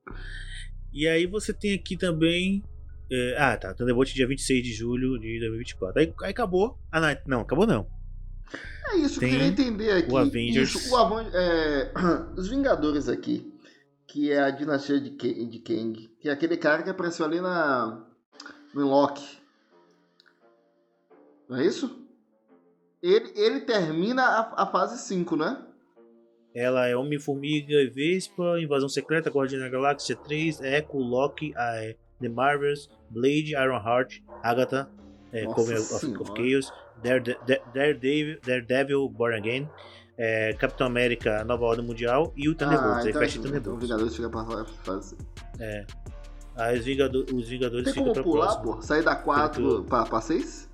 E 0.92 1.08
aí 1.08 1.26
você 1.28 1.54
tem 1.54 1.74
aqui 1.74 1.96
também. 1.98 2.64
é, 3.12 3.36
ah, 3.38 3.56
tá. 3.58 3.74
Thunderbolt 3.74 4.14
dia 4.14 4.28
26 4.28 4.64
de 4.64 4.74
julho 4.74 5.18
de 5.20 5.40
2024. 5.40 6.00
Aí, 6.02 6.14
aí 6.24 6.32
acabou. 6.32 6.78
Ah, 6.92 7.00
não, 7.00 7.18
não, 7.26 7.42
acabou 7.42 7.66
não. 7.68 7.88
É 8.92 8.96
isso, 8.98 9.20
Tem 9.20 9.30
eu 9.30 9.34
queria 9.36 9.48
entender 9.52 9.92
aqui. 9.92 10.12
o 10.12 10.18
Avengers. 10.18 10.74
Isso, 10.74 10.92
o 10.94 10.98
Avan- 10.98 11.30
é, 11.34 11.92
os 12.36 12.48
Vingadores 12.50 13.08
aqui, 13.08 13.54
que 14.08 14.32
é 14.32 14.40
a 14.42 14.50
dinastia 14.50 15.00
de, 15.00 15.12
Ke- 15.12 15.46
de 15.46 15.60
Kang, 15.60 16.10
que 16.20 16.28
é 16.28 16.32
aquele 16.32 16.58
cara 16.58 16.82
que 16.82 16.90
apareceu 16.90 17.26
ali 17.26 17.40
na, 17.40 18.04
no 18.74 18.88
Loki. 18.88 19.38
Não 21.48 21.58
é 21.58 21.66
isso? 21.66 22.06
Ele, 23.02 23.32
ele 23.36 23.62
termina 23.62 24.24
a, 24.24 24.64
a 24.64 24.66
fase 24.66 24.98
5, 25.08 25.36
né? 25.36 25.64
Ela 26.60 26.88
é 26.88 26.95
Homem-Formiga 26.95 27.74
e 27.76 27.88
Vespa, 27.89 28.60
Invasão 28.60 28.89
Secreta, 28.89 29.30
Guardiã 29.30 29.60
da 29.60 29.70
Galáxia 29.70 30.16
3, 30.16 30.60
Echo, 30.62 30.97
Loki, 30.97 31.53
a, 31.55 31.76
é, 31.78 31.95
The 32.20 32.28
Marvels, 32.28 32.89
Blade, 33.10 33.51
Ironheart, 33.53 34.20
Agatha, 34.43 34.89
é, 35.32 35.45
Coven 35.45 35.78
of, 35.78 35.93
of 35.93 36.32
Chaos, 36.36 36.74
Dare- 37.01 37.38
Dare- 37.47 37.62
Daredevil, 37.74 38.39
Daredevil 38.45 39.07
Born 39.10 39.38
Again, 39.38 39.70
é, 40.18 40.53
Capitão 40.55 40.86
América 40.88 41.45
Nova 41.45 41.64
Ordem 41.64 41.86
Mundial 41.86 42.34
e 42.36 42.49
o 42.49 42.55
Thunderbolts. 42.55 43.05
aí 43.05 43.10
então, 43.12 43.22
fecha 43.22 43.38
então, 43.38 43.51
Thunderbolts. 43.51 43.82
Vingadores 43.84 44.16
fica 44.18 44.30
pra 44.30 44.66
fase. 44.84 45.16
É. 45.62 45.86
Aí 46.57 46.78
os, 46.78 46.84
Vingado- 46.86 47.26
os 47.34 47.47
Vingadores 47.47 47.86
Tem 47.86 47.93
ficam 47.93 48.12
pra 48.12 48.22
pular, 48.22 48.47
próxima. 48.47 48.76
pô? 48.76 48.82
Sair 48.82 49.01
da 49.03 49.16
4 49.16 49.64
Tudo. 49.64 49.84
pra, 49.86 50.03
pra 50.03 50.20
6? 50.20 50.70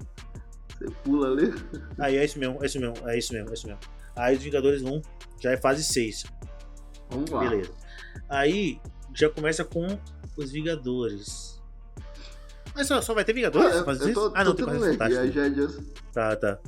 Você 0.69 0.86
pula 1.03 1.27
ali. 1.27 1.53
Aí 1.99 2.17
é 2.17 2.25
isso 2.25 2.39
mesmo, 2.39 2.57
é 2.59 2.65
isso 2.65 2.79
mesmo, 2.79 3.07
é 3.07 3.17
isso 3.19 3.33
mesmo, 3.33 3.49
é 3.49 3.53
isso 3.53 3.67
mesmo. 3.67 3.79
Aí 4.15 4.36
os 4.36 4.41
Vingadores 4.43 4.81
vão, 4.81 4.99
já 5.41 5.51
é 5.51 5.57
fase 5.57 5.83
6. 5.83 6.23
Vamos 7.09 7.29
lá. 7.29 7.41
Beleza. 7.49 7.71
Aí 8.29 8.79
já 9.13 9.29
começa 9.29 9.63
com 9.63 9.88
os 10.38 10.51
Vingadores. 10.51 11.61
Mas 12.75 12.88
só, 12.88 13.01
só 13.01 13.13
vai 13.13 13.23
ter 13.23 13.33
Vingadores? 13.33 13.73
Ah, 13.75 13.86
eu, 13.88 14.07
eu 14.07 14.13
tô, 14.13 14.31
ah, 14.36 14.43
não, 14.43 14.53
tem 14.55 14.65
mais 14.65 14.79
Fantástico. 14.86 15.31
já 15.31 15.45
é 15.45 15.49
dias- 15.49 15.79
Tá, 16.13 16.36
tá. 16.36 16.59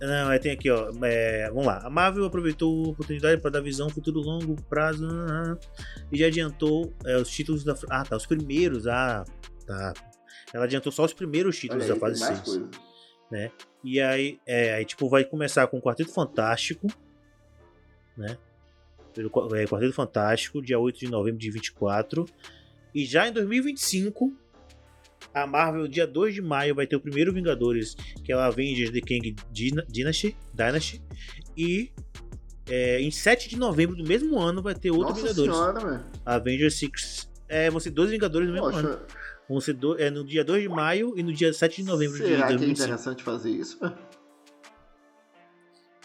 Não, 0.00 0.28
aí 0.28 0.38
tem 0.38 0.52
aqui, 0.52 0.70
ó. 0.70 0.92
é, 1.02 1.48
vamos 1.48 1.66
lá. 1.66 1.78
A 1.84 1.90
Marvel 1.90 2.24
aproveitou 2.24 2.86
a 2.86 2.88
oportunidade 2.90 3.40
para 3.42 3.50
dar 3.50 3.60
visão 3.60 3.90
futuro 3.90 4.20
longo 4.20 4.54
prazo 4.68 5.04
ah, 5.10 5.56
e 6.12 6.16
já 6.18 6.26
adiantou 6.28 6.94
é, 7.04 7.16
os 7.16 7.28
títulos 7.28 7.64
da. 7.64 7.74
Ah, 7.90 8.04
tá. 8.04 8.16
Os 8.16 8.24
primeiros. 8.24 8.86
Ah, 8.86 9.24
tá. 9.66 9.92
Ela 10.54 10.64
adiantou 10.64 10.92
só 10.92 11.04
os 11.04 11.12
primeiros 11.12 11.58
títulos 11.58 11.82
aí, 11.82 11.88
da 11.90 11.96
fase 11.96 12.20
tem 12.20 12.28
mais 12.28 12.38
6. 12.46 12.58
coisa. 12.58 13.52
E 13.84 14.00
aí, 14.00 14.38
é, 14.46 14.74
aí, 14.74 14.84
tipo, 14.84 15.08
vai 15.08 15.24
começar 15.24 15.66
com 15.66 15.78
o 15.78 15.82
Quarteto 15.82 16.12
Fantástico, 16.12 16.86
né? 18.18 18.36
Pelo 19.14 19.30
é, 19.56 19.66
Quarteto 19.66 19.92
Fantástico, 19.94 20.60
dia 20.62 20.78
8 20.78 20.98
de 21.00 21.08
novembro 21.08 21.38
de 21.38 21.50
24. 21.50 22.26
E 22.94 23.04
já 23.04 23.26
em 23.28 23.32
2025, 23.32 24.32
a 25.34 25.46
Marvel, 25.46 25.88
dia 25.88 26.06
2 26.06 26.34
de 26.34 26.42
maio, 26.42 26.74
vai 26.74 26.86
ter 26.86 26.96
o 26.96 27.00
primeiro 27.00 27.32
Vingadores, 27.32 27.94
que 28.24 28.32
é 28.32 28.36
o 28.36 28.38
Avengers 28.40 28.90
The 28.90 29.00
Kang 29.00 29.34
Dyna- 29.50 29.84
Dynasty. 29.88 30.36
Dynasty 30.54 31.02
e 31.56 31.90
é, 32.68 33.00
em 33.00 33.10
7 33.10 33.48
de 33.48 33.56
novembro 33.56 33.96
do 33.96 34.04
mesmo 34.06 34.38
ano 34.38 34.62
vai 34.62 34.74
ter 34.74 34.90
outro 34.90 35.08
Nossa 35.14 35.22
Vingadores. 35.34 35.54
senhora. 35.54 36.04
Avengers 36.24 36.74
6. 36.74 37.30
É, 37.48 37.70
vão 37.70 37.80
ser 37.80 37.90
dois 37.90 38.10
Vingadores 38.10 38.46
no 38.48 38.54
mesmo 38.54 38.66
ano. 38.68 38.88
Poxa, 38.88 39.06
Vão 39.48 39.60
ser 39.62 39.72
do- 39.72 39.98
é, 39.98 40.10
no 40.10 40.22
dia 40.22 40.44
2 40.44 40.62
de 40.62 40.68
maio 40.68 41.14
e 41.16 41.22
no 41.22 41.32
dia 41.32 41.50
7 41.54 41.76
de 41.82 41.88
novembro 41.88 42.18
de 42.18 42.24
será 42.24 42.36
que 42.48 42.52
é 42.52 42.56
2025. 42.56 42.84
interessante 42.84 43.22
fazer 43.22 43.50
isso? 43.50 43.78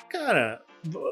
Cara, 0.10 0.63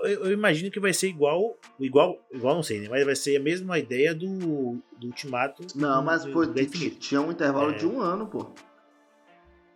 eu, 0.04 0.32
imagino 0.32 0.70
que 0.72 0.80
vai 0.80 0.94
ser 0.94 1.08
igual. 1.08 1.58
Igual, 1.80 2.20
igual 2.32 2.56
não 2.56 2.64
sei, 2.64 2.82
né? 2.82 2.88
Mas 2.90 3.06
vai 3.06 3.16
ser 3.16 3.38
a 3.38 3.40
mesma 3.40 3.80
ideia 3.80 4.14
do, 4.14 4.82
do 4.98 5.08
Ultimato. 5.08 5.66
Não, 5.76 6.04
mas 6.04 6.26
do, 6.26 6.46
do 6.46 6.62
Infinito. 6.62 6.98
tinha 7.00 7.22
um 7.22 7.32
intervalo 7.32 7.72
É. 7.72 7.78
de 7.78 7.86
um 7.86 8.02
ano, 8.02 8.28
pô. 8.28 8.52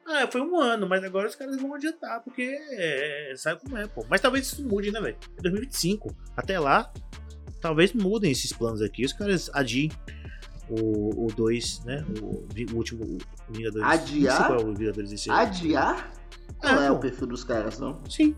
Ah, 0.08 0.28
foi 0.28 0.42
um 0.42 0.60
ano, 0.60 0.88
mas 0.88 1.04
agora 1.04 1.28
os 1.28 1.36
caras 1.36 1.60
vão 1.60 1.74
adiantar, 1.74 2.22
porque 2.24 2.44
é, 2.74 3.34
sabe 3.38 3.62
como 3.62 3.76
é, 3.78 3.88
pô. 3.88 4.06
Mas 4.08 4.22
talvez 4.22 4.46
isso 4.46 4.64
mude, 4.68 4.92
né, 4.92 5.02
velho? 5.02 5.18
É 5.38 5.42
2025. 5.42 6.16
Até 6.38 6.60
lá, 6.60 6.94
talvez 7.60 7.92
mudem 7.94 8.32
esses 8.32 8.54
planos 8.54 8.82
aqui. 8.82 9.04
Os 9.04 9.14
caras 9.14 9.50
adiem 9.54 9.90
o 10.70 11.28
2, 11.36 11.86
né? 11.86 12.06
O, 12.22 12.46
o 12.74 12.76
último 12.76 13.04
o 13.04 13.54
Vingadores. 13.54 13.88
Adiar? 13.88 14.34
Não 14.34 14.48
sei 14.48 14.56
qual 14.56 14.60
é 14.60 14.72
o 14.72 14.74
Vingadores 14.76 15.10
desse 15.10 15.30
ano. 15.30 15.40
Adiar? 15.40 16.12
Não 16.64 16.82
é 16.84 16.88
pô. 16.90 16.94
o 16.96 17.00
perfil 17.00 17.28
dos 17.28 17.44
caras, 17.44 17.80
não. 17.80 18.04
Sim. 18.10 18.36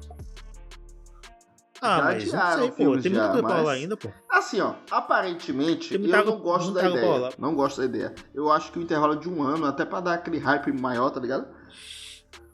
Ah, 1.82 1.98
Já 1.98 2.04
mas 2.04 2.34
não 2.34 2.58
sei, 2.58 2.72
pô. 2.72 2.76
Tem 2.76 2.86
muita 3.12 3.28
coisa 3.30 3.44
pra 3.44 3.50
falar 3.58 3.72
ainda, 3.74 3.98
pô. 3.98 4.10
Assim, 4.30 4.60
ó, 4.62 4.74
aparentemente, 4.90 5.98
Tem 5.98 6.10
eu 6.10 6.26
não 6.26 6.40
gosto 6.40 6.72
da 6.72 6.90
ideia. 6.90 7.06
rolar. 7.06 7.34
Não 7.38 7.56
gosto 7.56 7.78
da 7.80 7.86
ideia. 7.86 8.16
Eu 8.34 8.52
acho 8.52 8.72
que 8.72 8.80
o 8.80 8.82
intervalo 8.82 9.16
de 9.16 9.30
um 9.30 9.44
ano, 9.44 9.66
até 9.66 9.86
pra 9.86 10.00
dar 10.00 10.14
aquele 10.16 10.38
hype 10.40 10.72
maior, 10.72 11.10
tá 11.10 11.20
ligado? 11.20 11.48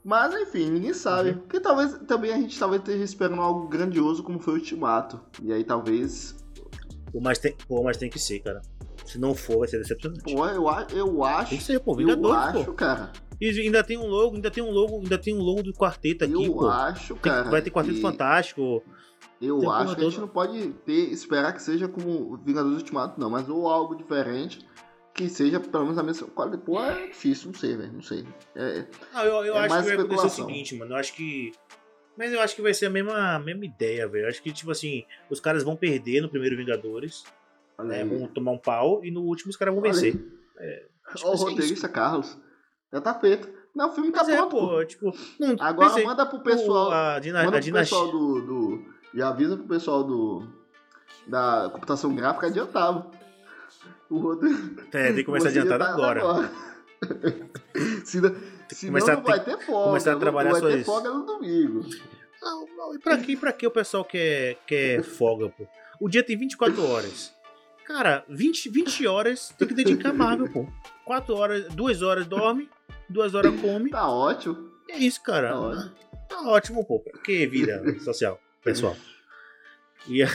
Mas 0.03 0.33
enfim, 0.35 0.69
ninguém 0.69 0.93
sabe. 0.93 1.29
Uhum. 1.29 1.37
Porque 1.39 1.59
talvez 1.59 1.97
também 2.07 2.33
a 2.33 2.37
gente 2.37 2.57
talvez 2.59 2.81
esteja 2.81 3.03
esperando 3.03 3.41
algo 3.41 3.67
grandioso 3.69 4.21
como 4.21 4.39
foi 4.39 4.55
o 4.55 4.57
Ultimato. 4.57 5.19
E 5.41 5.53
aí 5.53 5.63
talvez. 5.63 6.35
Pô, 7.11 7.19
mas 7.21 7.39
tem, 7.39 7.55
pô, 7.67 7.81
mas 7.83 7.95
tem 7.95 8.09
que 8.09 8.19
ser, 8.19 8.39
cara. 8.39 8.61
Se 9.05 9.17
não 9.17 9.33
for, 9.33 9.59
vai 9.59 9.67
ser 9.67 9.77
decepcionante. 9.79 10.21
Pô, 10.23 10.45
eu, 10.47 10.65
eu 10.91 11.23
acho. 11.23 11.49
Tem 11.51 11.57
que 11.57 11.63
ser, 11.63 11.79
pô. 11.79 11.99
eu 11.99 12.33
acho, 12.33 12.65
pô. 12.65 12.73
cara. 12.73 13.11
E 13.39 13.49
ainda 13.61 13.83
tem 13.83 13.97
um 13.97 14.07
logo, 14.07 14.35
ainda 14.35 14.49
tem 14.51 14.63
um 14.63 14.71
logo, 14.71 14.97
ainda 14.99 15.17
tem 15.17 15.35
um 15.35 15.41
logo 15.41 15.63
do 15.63 15.73
quarteto 15.73 16.23
aqui, 16.23 16.33
eu 16.45 16.53
pô. 16.53 16.67
acho, 16.67 17.13
Tem- 17.15 17.21
cara. 17.23 17.49
vai 17.49 17.61
ter 17.61 17.71
Quarteto 17.71 17.99
Fantástico. 17.99 18.83
Eu 19.45 19.59
Tem 19.59 19.69
acho 19.69 19.95
que 19.95 20.01
a 20.01 20.03
gente 20.05 20.19
não 20.19 20.27
pode 20.27 20.69
ter, 20.85 21.11
esperar 21.11 21.51
que 21.53 21.61
seja 21.61 21.87
como 21.87 22.37
Vingadores 22.37 22.77
Ultimato, 22.77 23.19
não, 23.19 23.29
mas 23.29 23.49
ou 23.49 23.67
algo 23.67 23.95
diferente 23.95 24.65
que 25.13 25.29
seja 25.29 25.59
pelo 25.59 25.83
menos 25.83 25.97
a 25.97 26.03
mesma 26.03 26.27
qualidade. 26.27 26.63
Pô, 26.63 26.79
é 26.81 27.07
difícil, 27.07 27.47
não 27.51 27.53
sei, 27.59 27.75
velho, 27.75 27.93
não 27.93 28.01
sei. 28.01 28.25
É, 28.55 28.85
Ah, 29.13 29.25
eu, 29.25 29.45
eu 29.45 29.55
É 29.55 29.59
acho 29.59 29.77
que 29.77 29.83
vai 29.83 29.95
acontecer 30.05 30.25
o 30.25 30.29
seguinte, 30.29 30.75
mano. 30.75 30.93
Eu 30.93 30.97
acho 30.97 31.13
que. 31.13 31.51
Mas 32.17 32.31
eu 32.31 32.39
acho 32.41 32.55
que 32.55 32.61
vai 32.61 32.73
ser 32.73 32.85
a 32.85 32.89
mesma, 32.89 33.35
a 33.35 33.39
mesma 33.39 33.65
ideia, 33.65 34.07
velho. 34.07 34.27
Acho 34.27 34.41
que, 34.41 34.51
tipo 34.51 34.71
assim, 34.71 35.03
os 35.29 35.39
caras 35.39 35.63
vão 35.63 35.75
perder 35.75 36.21
no 36.21 36.29
primeiro 36.29 36.55
Vingadores, 36.55 37.23
né, 37.79 38.03
vão 38.05 38.27
tomar 38.27 38.51
um 38.51 38.57
pau, 38.57 39.03
e 39.03 39.09
no 39.11 39.21
último 39.21 39.49
os 39.49 39.57
caras 39.57 39.73
vão 39.73 39.83
Olha 39.83 39.91
vencer. 39.93 40.15
É, 40.57 40.85
acho 41.07 41.23
que 41.23 41.29
Ó, 41.29 41.33
o 41.33 41.37
vai 41.37 41.37
ser 41.37 41.43
roteirista 41.51 41.89
Carlos. 41.89 42.37
Já 42.93 43.01
tá 43.01 43.13
feito. 43.19 43.49
Não, 43.75 43.89
o 43.89 43.91
filme 43.93 44.11
tá 44.11 44.19
Mas 44.19 44.29
é, 44.29 44.37
pronto. 44.37 44.51
pô. 44.51 44.67
pô, 44.67 44.85
tipo. 44.85 45.11
Não, 45.39 45.55
Agora 45.59 45.89
pensei, 45.89 46.05
manda 46.05 46.25
pro 46.27 46.39
pessoal. 46.41 46.89
o- 46.89 46.91
a, 46.91 47.19
dina, 47.19 47.39
manda 47.43 47.49
a 47.49 47.51
pro 47.53 47.61
dinastia. 47.61 47.97
pessoal 47.97 48.11
do, 48.11 48.41
do. 48.41 48.92
Já 49.13 49.29
avisa 49.29 49.55
pro 49.57 49.65
pessoal 49.67 50.03
do. 50.03 50.47
Da 51.27 51.69
computação 51.71 52.13
gráfica 52.15 52.47
adiantava. 52.47 53.09
O 54.09 54.17
roteiro. 54.19 54.75
É, 54.91 55.07
tem 55.07 55.15
que 55.15 55.23
começar 55.25 55.49
adiantado 55.49 55.83
tá 55.83 55.91
agora. 55.91 56.49
Se 58.05 58.21
não, 58.21 58.33
senão 58.69 58.91
começar- 58.93 59.15
não 59.15 59.23
vai 59.23 59.43
ter 59.43 59.57
folga. 59.59 59.87
começar 59.89 60.11
a 60.11 60.13
não- 60.13 60.19
trabalhar 60.19 60.51
não 60.53 60.61
vai 60.61 60.71
ter 60.73 60.83
folga 60.83 61.09
no 61.11 61.25
domingo. 61.25 61.85
Não, 62.41 62.67
não, 62.75 62.95
e 62.95 62.99
pra 62.99 63.17
que, 63.17 63.35
pra 63.37 63.53
que 63.53 63.65
o 63.65 63.71
pessoal 63.71 64.03
quer, 64.03 64.57
quer 64.67 65.01
folga, 65.03 65.49
pô? 65.49 65.65
O 65.99 66.09
dia 66.09 66.23
tem 66.23 66.37
24 66.37 66.85
horas. 66.85 67.33
Cara, 67.85 68.23
20, 68.29 68.69
20 68.69 69.07
horas 69.07 69.53
tem 69.57 69.67
que 69.67 69.73
dedicar 69.73 70.09
a 70.09 70.13
Marvel, 70.13 70.49
pô. 70.51 70.67
4 71.05 71.35
horas, 71.35 71.67
2 71.73 72.01
horas 72.01 72.25
dorme, 72.27 72.69
2 73.09 73.33
horas 73.35 73.59
come. 73.61 73.89
Tá 73.89 74.07
ótimo. 74.09 74.69
É 74.89 74.97
isso, 74.97 75.21
cara. 75.23 75.49
Tá 75.49 75.59
ótimo. 75.59 75.91
Tá 76.29 76.41
ótimo, 76.47 76.85
pô. 76.85 76.99
Que 77.23 77.45
vida 77.47 77.99
social, 77.99 78.39
pessoal. 78.63 78.95
E 80.07 80.21
é 80.21 80.27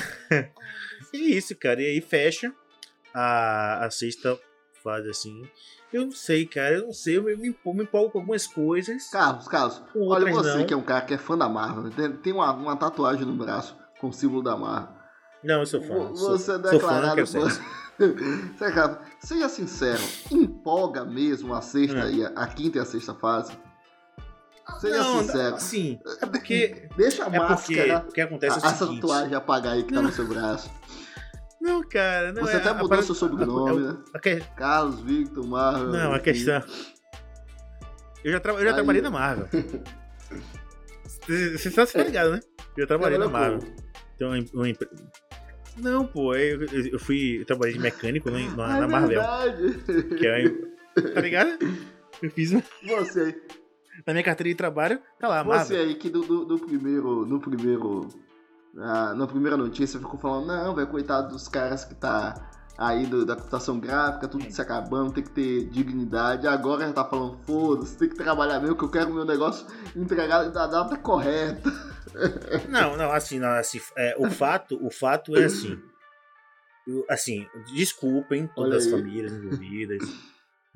isso, 1.12 1.54
cara. 1.56 1.80
E 1.82 1.86
aí 1.86 2.00
fecha 2.00 2.52
a, 3.14 3.84
a 3.84 3.90
sexta 3.90 4.38
fase 4.82 5.10
assim. 5.10 5.42
Eu 5.92 6.04
não 6.06 6.12
sei, 6.12 6.46
cara. 6.46 6.76
Eu 6.76 6.86
não 6.86 6.92
sei. 6.92 7.18
Eu 7.18 7.22
me, 7.24 7.36
me 7.36 7.54
me 7.64 7.82
empolgo 7.82 8.10
com 8.10 8.18
algumas 8.18 8.46
coisas. 8.46 9.10
Carlos, 9.10 9.46
Carlos, 9.48 9.82
olha 9.94 10.32
você 10.32 10.56
não. 10.58 10.66
que 10.66 10.72
é 10.72 10.76
um 10.76 10.82
cara 10.82 11.02
que 11.04 11.14
é 11.14 11.18
fã 11.18 11.36
da 11.36 11.48
Marvel. 11.48 11.90
Tem, 11.90 12.12
tem 12.16 12.32
uma, 12.32 12.50
uma 12.52 12.76
tatuagem 12.76 13.26
no 13.26 13.34
braço 13.34 13.76
com 14.00 14.08
o 14.08 14.12
símbolo 14.12 14.42
da 14.42 14.56
Marvel. 14.56 14.94
Não, 15.44 15.60
eu 15.60 15.66
sou 15.66 15.82
fã. 15.82 15.94
Vo- 15.94 16.16
sou, 16.16 16.38
Você 16.38 16.50
é 16.52 16.54
sou 16.54 16.62
fã, 16.62 16.70
não 16.70 16.70
declarado. 16.78 17.14
quero 17.14 17.26
ser. 17.26 17.40
Você, 18.56 18.72
cara, 18.72 19.00
seja 19.20 19.48
sincero, 19.48 20.02
empolga 20.30 21.04
mesmo 21.04 21.52
a 21.54 21.60
sexta 21.60 22.08
É. 22.08 22.12
e 22.12 22.24
a, 22.24 22.28
a 22.30 22.46
quinta 22.46 22.78
e 22.78 22.80
a 22.80 22.84
sexta 22.84 23.14
fase? 23.14 23.52
Seja 24.80 24.98
não, 24.98 25.22
sincero. 25.22 25.60
Sim, 25.60 25.98
é 26.22 26.26
porque. 26.26 26.88
Deixa 26.96 27.24
a 27.24 27.26
É 27.26 27.30
porque 27.30 27.76
máscara, 27.76 28.04
o 28.08 28.12
que 28.12 28.20
a, 28.20 28.24
acontece 28.24 28.58
é 28.58 28.62
o 28.62 28.66
essa 28.66 28.84
seguinte. 28.86 29.00
tatuagem 29.00 29.34
apagar 29.34 29.72
aí 29.74 29.82
que 29.82 29.92
tá 29.94 30.02
no 30.02 30.12
seu 30.12 30.26
braço. 30.26 30.70
Não, 31.60 31.82
cara, 31.82 32.32
não 32.32 32.42
Você 32.42 32.52
é. 32.54 32.56
até 32.56 32.68
a 32.68 32.74
mudou 32.74 32.88
parada- 32.88 33.06
seu 33.06 33.14
sobrenome, 33.14 33.80
né? 33.86 33.96
a 34.14 34.18
que- 34.20 34.36
Carlos 34.56 35.00
Victor 35.00 35.44
Marvel. 35.46 35.88
Não, 35.88 36.12
a 36.14 36.20
questão. 36.20 36.62
Eu 38.24 38.32
já, 38.32 38.40
tra... 38.40 38.52
eu 38.52 38.62
já 38.62 38.68
Aí. 38.70 38.74
trabalhei 38.74 39.02
na 39.02 39.10
Marvel. 39.10 39.48
Você 41.26 41.70
tá 41.70 41.86
tá 41.86 42.02
ligado, 42.02 42.32
né? 42.32 42.40
Eu 42.76 42.86
trabalhei 42.86 43.18
na 43.18 43.28
Marvel. 43.28 43.60
Então, 44.14 44.28
uma, 44.30 44.44
uma 44.54 44.68
empre- 44.68 44.88
Não, 45.76 46.06
pô, 46.06 46.34
eu, 46.34 46.64
eu- 46.64 46.98
fui. 46.98 47.40
Eu 47.40 47.44
trabalhei 47.46 47.74
de 47.74 47.80
mecânico 47.80 48.30
na, 48.30 48.38
na, 48.38 48.64
Ah, 48.64 48.68
na 48.80 48.84
é 48.84 48.86
Marvel. 48.86 49.08
verdade. 49.08 50.14
Que 50.16 50.26
é. 50.26 51.12
Tá 51.14 51.20
ligado? 51.20 51.58
Eu 52.22 52.30
fiz 52.32 52.52
um- 52.52 52.62
Você. 52.84 53.40
Na 54.06 54.12
minha 54.12 54.22
carteira 54.24 54.48
de 54.50 54.54
trabalho, 54.56 55.00
tá 55.18 55.28
lá, 55.28 55.42
Você 55.42 55.48
Marvel. 55.74 55.80
aí 55.80 55.94
que 55.94 56.08
do, 56.10 56.22
do, 56.22 56.44
do 56.44 56.58
primeiro. 56.58 57.24
No 57.26 57.40
primeiro. 57.40 58.08
ah, 58.78 59.14
na 59.14 59.26
primeira 59.26 59.56
notícia 59.56 59.98
ficou 59.98 60.18
falando, 60.18 60.46
não, 60.46 60.74
vai 60.74 60.86
coitado 60.86 61.28
dos 61.28 61.48
caras 61.48 61.84
que 61.84 61.94
tá 61.94 62.34
aí 62.76 63.06
do- 63.06 63.26
da 63.26 63.34
computação 63.34 63.80
gráfica, 63.80 64.28
tudo 64.28 64.48
se 64.52 64.62
acabando, 64.62 65.12
tem 65.12 65.24
que 65.24 65.30
ter 65.30 65.64
dignidade. 65.68 66.46
Agora 66.46 66.86
já 66.86 66.92
tá 66.92 67.04
falando, 67.04 67.36
foda-se, 67.44 67.98
tem 67.98 68.08
que 68.08 68.14
trabalhar 68.14 68.60
mesmo, 68.60 68.76
que 68.76 68.84
eu 68.84 68.88
quero 68.90 69.12
meu 69.12 69.24
negócio 69.24 69.66
entregado 69.96 70.52
da 70.52 70.66
data 70.66 70.96
correta. 70.96 71.70
Não, 72.68 72.96
não, 72.96 73.12
assim, 73.12 73.38
não, 73.38 73.50
assim 73.50 73.80
é, 73.96 74.16
o, 74.18 74.28
fato, 74.30 74.78
o 74.84 74.90
fato 74.90 75.36
é 75.36 75.44
assim. 75.44 75.78
Eu- 76.86 77.04
assim, 77.08 77.46
desculpem 77.74 78.48
todas 78.56 78.86
as 78.86 78.90
famílias 78.90 79.30
envolvidas. 79.32 80.02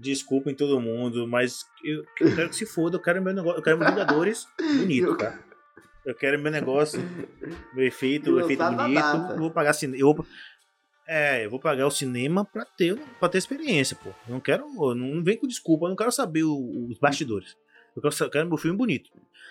Desculpem 0.03 0.55
todo 0.55 0.81
mundo, 0.81 1.27
mas 1.29 1.65
eu, 1.85 2.05
eu 2.21 2.35
quero 2.35 2.49
que 2.49 2.57
se 2.57 2.67
foda, 2.67 2.97
eu 2.97 3.01
quero 3.01 3.23
meu 3.23 3.33
negócio, 3.33 3.59
eu 3.59 3.63
quero 3.63 3.79
meus 3.79 3.91
Vingadores 3.91 4.47
bonito, 4.59 5.07
Eu- 5.07 5.17
tá? 5.17 5.39
Eu 6.05 6.15
quero 6.17 6.37
meu 6.41 6.51
negócio, 6.51 7.01
meu 7.73 7.87
efeito, 7.87 8.33
o 8.33 8.41
efeito 8.41 8.65
bonito. 8.65 8.99
Eu 9.31 9.39
vou 9.39 9.51
pagar 9.53 9.73
cine- 9.73 10.01
eu 10.01 10.13
vou, 10.13 10.27
É, 11.07 11.45
eu 11.45 11.51
vou 11.51 11.61
pagar 11.61 11.87
o 11.87 11.91
cinema 11.91 12.45
pra 12.45 12.65
ter, 12.65 12.97
pra 13.21 13.29
ter 13.29 13.39
experiência, 13.39 13.97
pô. 13.97 14.11
Eu 14.27 14.33
não 14.35 14.41
quero. 14.41 14.65
eu 14.81 14.95
Não 14.95 15.23
vem 15.23 15.37
com 15.37 15.47
desculpa, 15.47 15.85
eu 15.85 15.91
não 15.91 15.97
quero 15.97 16.11
saber 16.13 16.43
o- 16.45 16.87
os 16.89 16.99
bastidores. 16.99 17.57
Eu 17.95 18.01
quero, 18.03 18.15
eu 18.21 18.31
quero 18.31 18.49
meu 18.49 18.57
filme 18.57 18.77
bonito. 18.79 19.11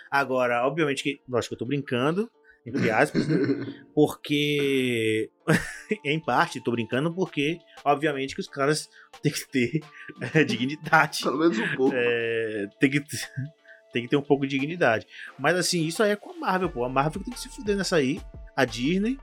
Agora, 0.09 0.65
obviamente 0.65 1.03
que. 1.03 1.21
Lógico 1.29 1.49
que 1.49 1.53
eu 1.55 1.59
tô 1.59 1.65
brincando, 1.65 2.29
entre 2.65 2.91
aspas, 2.91 3.27
né? 3.27 3.65
porque. 3.93 5.29
em 6.05 6.19
parte, 6.19 6.63
tô 6.63 6.71
brincando 6.71 7.13
porque, 7.13 7.59
obviamente, 7.83 8.35
que 8.35 8.41
os 8.41 8.47
caras 8.47 8.89
têm 9.21 9.31
que 9.31 9.47
ter 9.49 9.81
é, 10.33 10.43
dignidade. 10.43 11.23
Pelo 11.23 11.37
menos 11.37 11.57
um 11.57 11.75
pouco. 11.75 11.95
É, 11.95 12.67
tem 12.79 12.89
que 12.89 12.99
ter- 13.01 13.29
tem 13.91 14.03
que 14.03 14.09
ter 14.09 14.15
um 14.17 14.21
pouco 14.21 14.45
de 14.47 14.57
dignidade. 14.57 15.05
Mas 15.37 15.55
assim, 15.57 15.85
isso 15.85 16.01
aí 16.01 16.11
é 16.11 16.15
com 16.15 16.31
a 16.31 16.37
Marvel, 16.37 16.69
pô. 16.69 16.83
A 16.85 16.89
Marvel 16.89 17.21
tem 17.23 17.33
que 17.33 17.39
se 17.39 17.49
fuder 17.49 17.75
nessa 17.75 17.97
aí. 17.97 18.21
A 18.55 18.65
Disney 18.65 19.17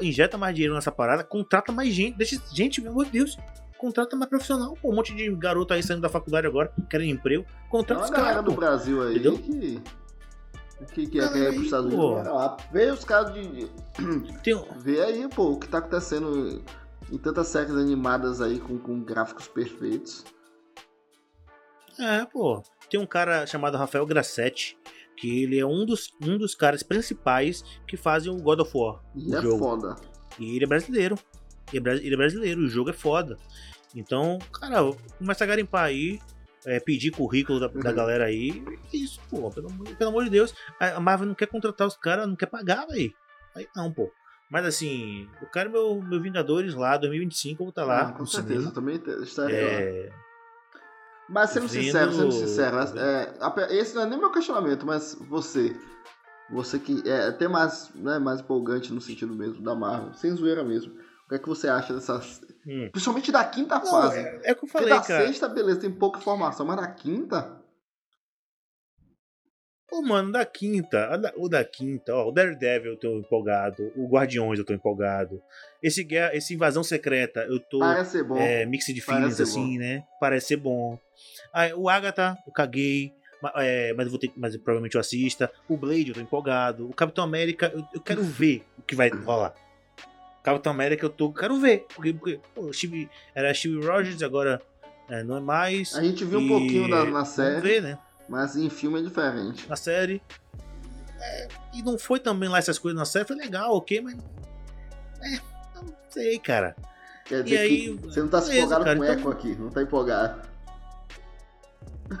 injeta 0.00 0.38
mais 0.38 0.54
dinheiro 0.54 0.74
nessa 0.74 0.90
parada, 0.90 1.22
contrata 1.24 1.72
mais 1.72 1.92
gente. 1.92 2.16
Deixa, 2.16 2.40
gente, 2.52 2.80
meu 2.80 2.94
Deus, 3.04 3.36
contrata 3.76 4.16
mais 4.16 4.28
profissional. 4.28 4.74
Pô, 4.80 4.90
um 4.90 4.94
monte 4.94 5.14
de 5.14 5.30
garoto 5.36 5.74
aí 5.74 5.82
saindo 5.82 6.00
da 6.02 6.08
faculdade 6.08 6.46
agora, 6.46 6.72
querem 6.88 7.10
emprego. 7.10 7.44
Tem 7.44 7.68
Contrata 7.70 8.00
uma 8.00 8.04
os 8.04 8.10
caras, 8.10 8.44
do. 8.44 8.52
Brasil 8.52 9.02
aí 9.02 9.12
Entendeu? 9.14 9.38
que. 9.38 9.80
Que 10.94 11.06
quer, 11.06 11.22
Não, 11.22 11.32
quer 11.32 11.38
ir 11.38 11.46
aí, 11.46 11.52
pros 11.54 11.64
Estados 11.64 11.94
pô. 11.94 12.12
Unidos. 12.14 12.28
Ah, 12.32 12.56
Vê 12.72 12.90
os 12.90 13.04
caras 13.04 13.34
de. 13.34 13.70
Tem 14.44 14.54
um- 14.54 14.78
Vê 14.78 15.02
aí, 15.02 15.28
pô, 15.28 15.52
o 15.52 15.58
que 15.58 15.68
tá 15.68 15.78
acontecendo 15.78 16.62
em 17.10 17.18
tantas 17.18 17.48
séries 17.48 17.72
animadas 17.74 18.40
aí 18.40 18.58
com, 18.60 18.78
com 18.78 19.00
gráficos 19.02 19.48
perfeitos. 19.48 20.24
É, 21.98 22.24
pô. 22.26 22.62
Tem 22.90 22.98
um 23.00 23.06
cara 23.06 23.46
chamado 23.46 23.76
Rafael 23.76 24.06
Grassetti, 24.06 24.78
que 25.16 25.42
ele 25.42 25.58
é 25.58 25.66
um 25.66 25.84
dos, 25.84 26.12
um 26.22 26.38
dos 26.38 26.54
caras 26.54 26.82
principais 26.82 27.62
que 27.86 27.96
fazem 27.96 28.32
o 28.32 28.36
God 28.40 28.60
of 28.60 28.70
War. 28.74 29.02
E 29.14 29.30
o 29.34 29.36
é 29.38 29.42
jogo. 29.42 29.58
foda. 29.58 29.96
E 30.38 30.54
ele 30.56 30.64
é 30.64 30.68
brasileiro. 30.68 31.16
Ele 31.72 31.88
é, 31.90 31.94
ele 31.96 32.14
é 32.14 32.16
brasileiro, 32.16 32.60
o 32.62 32.68
jogo 32.68 32.90
é 32.90 32.94
foda. 32.94 33.36
Então, 33.94 34.38
cara, 34.52 34.78
começa 35.18 35.44
a 35.44 35.46
garimpar 35.46 35.84
aí, 35.84 36.20
é, 36.68 36.80
pedir 36.80 37.10
currículo 37.10 37.58
da, 37.60 37.68
da 37.68 37.92
galera 37.92 38.24
aí. 38.26 38.62
É 38.92 38.96
isso, 38.96 39.20
pô, 39.30 39.50
pelo, 39.50 39.70
amor- 39.70 39.96
pelo 39.96 40.10
amor 40.10 40.24
de 40.24 40.30
Deus. 40.30 40.54
A 40.78 41.00
Marvel 41.00 41.26
não 41.28 41.34
quer 41.34 41.46
contratar 41.46 41.86
os 41.86 41.96
caras, 41.96 42.26
não 42.28 42.36
quer 42.36 42.46
pagar, 42.46 42.86
velho. 42.86 43.12
Aí 43.56 43.66
não, 43.74 43.92
pô. 43.92 44.12
Mas 44.50 44.64
assim, 44.64 45.28
eu 45.42 45.48
quero 45.48 45.70
meu, 45.70 46.00
meu 46.02 46.22
Vingadores 46.22 46.74
lá, 46.74 46.96
2025, 46.96 47.54
eu 47.62 47.66
vou 47.66 47.68
estar 47.70 47.84
lá. 47.84 48.08
Ah, 48.08 48.12
com 48.12 48.20
no 48.20 48.26
certeza, 48.26 48.70
também 48.70 48.98
te- 48.98 49.10
estaria 49.22 49.56
lá. 49.60 49.72
É, 49.80 50.10
Mas 51.28 51.50
sendo 51.50 51.68
vendo- 51.68 51.84
sincero, 51.84 52.12
sendo 52.12 52.32
sincero, 52.32 52.76
é, 52.98 53.34
ape- 53.40 53.74
esse 53.74 53.94
não 53.94 54.02
é 54.02 54.06
nem 54.06 54.18
meu 54.18 54.32
questionamento, 54.32 54.86
mas 54.86 55.14
você. 55.28 55.76
Você 56.50 56.78
que 56.78 57.02
é 57.06 57.26
até 57.28 57.46
mais, 57.46 57.92
né, 57.94 58.18
mais 58.18 58.40
empolgante 58.40 58.90
no 58.90 59.02
sentido 59.02 59.34
mesmo 59.34 59.62
da 59.62 59.74
Marvel, 59.74 60.14
sem 60.14 60.34
zoeira 60.34 60.64
mesmo. 60.64 60.94
O 61.28 61.30
que 61.30 61.34
é 61.34 61.38
que 61.38 61.46
você 61.48 61.68
acha 61.68 61.92
dessas. 61.92 62.40
hum. 62.66 62.88
Principalmente 62.90 63.30
da 63.30 63.44
quinta 63.44 63.78
Não, 63.78 63.90
fase. 63.90 64.18
é, 64.18 64.22
é 64.22 64.38
o 64.38 64.40
que 64.42 64.50
eu 64.50 64.54
Porque 64.60 64.68
falei, 64.72 64.88
da 64.88 65.00
cara. 65.02 65.26
sexta, 65.26 65.46
beleza, 65.46 65.80
tem 65.80 65.92
pouca 65.92 66.18
informação, 66.18 66.64
mas 66.64 66.76
da 66.78 66.86
quinta. 66.90 67.60
Pô, 69.86 70.00
mano, 70.00 70.32
da 70.32 70.46
quinta, 70.46 71.18
da- 71.18 71.32
o 71.36 71.46
da 71.50 71.62
quinta, 71.64 72.14
ó, 72.14 72.28
o 72.28 72.32
Daredevil 72.32 72.92
eu 72.92 72.98
tô 72.98 73.18
empolgado, 73.18 73.92
o 73.94 74.08
Guardiões 74.08 74.58
eu 74.58 74.64
tô 74.64 74.72
empolgado. 74.72 75.38
Esse, 75.82 76.02
guerra- 76.02 76.34
esse 76.34 76.54
Invasão 76.54 76.82
Secreta 76.82 77.40
eu 77.40 77.60
tô 77.60 77.78
Parece 77.80 78.12
ser 78.12 78.24
bom. 78.24 78.36
é, 78.38 78.64
mix 78.64 78.86
de 78.86 79.00
ser 79.00 79.42
assim, 79.42 79.76
né? 79.76 80.04
Parece 80.18 80.46
ser 80.48 80.56
bom. 80.56 80.98
Ah, 81.52 81.68
o 81.76 81.90
Agatha, 81.90 82.38
eu 82.46 82.52
caguei, 82.54 83.12
é, 83.56 83.92
mas 83.92 84.06
eu 84.06 84.10
vou 84.10 84.18
ter, 84.18 84.32
mas 84.34 84.56
provavelmente 84.56 84.94
eu 84.94 85.00
assista. 85.00 85.52
O 85.68 85.76
Blade 85.76 86.08
eu 86.08 86.14
tô 86.14 86.20
empolgado. 86.20 86.88
O 86.88 86.94
Capitão 86.94 87.22
América 87.22 87.70
eu, 87.74 87.84
eu 87.94 88.00
quero 88.00 88.22
ver 88.22 88.64
o 88.78 88.82
que 88.82 88.94
vai 88.94 89.10
rolar. 89.10 89.54
Capitão 90.42 90.72
América 90.72 91.04
eu 91.06 91.10
tô, 91.10 91.32
quero 91.32 91.58
ver, 91.60 91.86
porque, 91.94 92.12
porque 92.14 92.40
pô, 92.54 92.62
o 92.62 92.72
Steve, 92.72 93.08
era 93.34 93.52
Steve 93.52 93.84
Rogers 93.86 94.22
agora 94.22 94.60
é, 95.08 95.22
não 95.22 95.36
é 95.36 95.40
mais. 95.40 95.94
A 95.94 96.02
gente 96.02 96.24
viu 96.24 96.38
um 96.38 96.42
E 96.44 96.48
pouquinho 96.48 96.88
da, 96.90 97.04
na 97.04 97.24
série, 97.24 97.60
ver, 97.60 97.82
né? 97.82 97.98
mas 98.28 98.56
em 98.56 98.68
filme 98.70 99.00
é 99.00 99.02
diferente. 99.02 99.68
na 99.68 99.76
série. 99.76 100.22
É, 101.20 101.48
e 101.74 101.82
não 101.82 101.98
foi 101.98 102.20
também 102.20 102.48
lá 102.48 102.58
essas 102.58 102.78
coisas 102.78 102.98
na 102.98 103.04
série, 103.04 103.26
foi 103.26 103.36
legal, 103.36 103.74
ok, 103.74 104.00
mas. 104.00 104.14
É, 105.22 105.40
não 105.74 105.94
sei, 106.08 106.38
cara. 106.38 106.76
Quer 107.24 107.40
E 107.40 107.42
dizer 107.42 107.58
aí, 107.58 107.98
que 107.98 108.06
você 108.06 108.20
não 108.20 108.28
tá 108.28 108.40
se 108.40 108.56
empolgado 108.56 108.84
cara, 108.84 108.96
com 108.96 109.04
então- 109.04 109.18
eco 109.18 109.30
aqui, 109.30 109.54
não 109.56 109.70
tá 109.70 109.82
empolgado. 109.82 110.48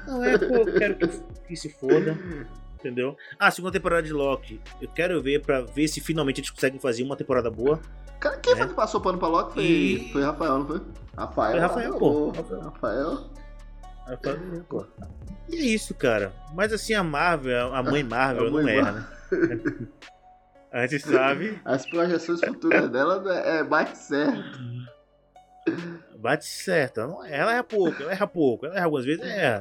Não 0.06 0.22
é, 0.24 0.36
pô, 0.36 0.54
eu 0.56 0.78
quero 0.78 0.96
que, 0.98 1.08
que 1.46 1.56
se 1.56 1.70
foda. 1.70 2.14
Entendeu? 2.78 3.16
Ah, 3.38 3.50
segunda 3.50 3.72
temporada 3.72 4.02
de 4.02 4.12
Loki. 4.12 4.60
Eu 4.80 4.88
quero 4.88 5.20
ver 5.20 5.42
pra 5.42 5.62
ver 5.62 5.88
se 5.88 6.00
finalmente 6.00 6.40
eles 6.40 6.50
conseguem 6.50 6.78
fazer 6.78 7.02
uma 7.02 7.16
temporada 7.16 7.50
boa. 7.50 7.80
Cara, 8.20 8.36
quem 8.38 8.52
É. 8.52 8.56
foi 8.56 8.68
que 8.68 8.74
passou 8.74 9.00
pano 9.00 9.18
pra 9.18 9.26
Loki? 9.28 9.54
Foi, 9.54 9.64
E- 9.64 10.12
foi 10.12 10.22
Rafael, 10.22 10.58
não 10.58 10.66
foi? 10.66 10.80
Rafael. 11.16 11.50
Foi 11.52 11.60
Rafael, 11.60 11.98
pô. 11.98 12.30
Rafael. 12.30 13.30
Falo, 14.22 14.64
pô. 14.68 14.86
E 15.50 15.56
é 15.56 15.60
isso, 15.60 15.94
cara. 15.94 16.32
Mas 16.54 16.72
assim, 16.72 16.94
a 16.94 17.02
Marvel, 17.02 17.74
a 17.74 17.82
mãe 17.82 18.02
Marvel, 18.02 18.46
A 18.46 18.50
mãe 18.50 18.62
não 18.64 18.70
erra, 18.70 18.92
né? 18.92 19.06
A 20.72 20.86
gente 20.86 21.06
sabe, 21.06 21.60
As 21.64 21.84
projeções 21.88 22.40
futuras 22.40 22.88
dela 22.90 23.22
é, 23.34 23.58
é 23.58 23.64
bate 23.64 23.98
certo. 23.98 24.58
bate 26.16 26.44
certo. 26.46 27.00
Ela, 27.26 27.52
erra 27.52 27.64
pouco, 27.64 28.02
ela 28.02 28.12
erra 28.12 28.26
pouco. 28.26 28.66
Ela 28.66 28.76
erra 28.76 28.84
algumas 28.84 29.04
vezes, 29.04 29.22
erra. 29.24 29.60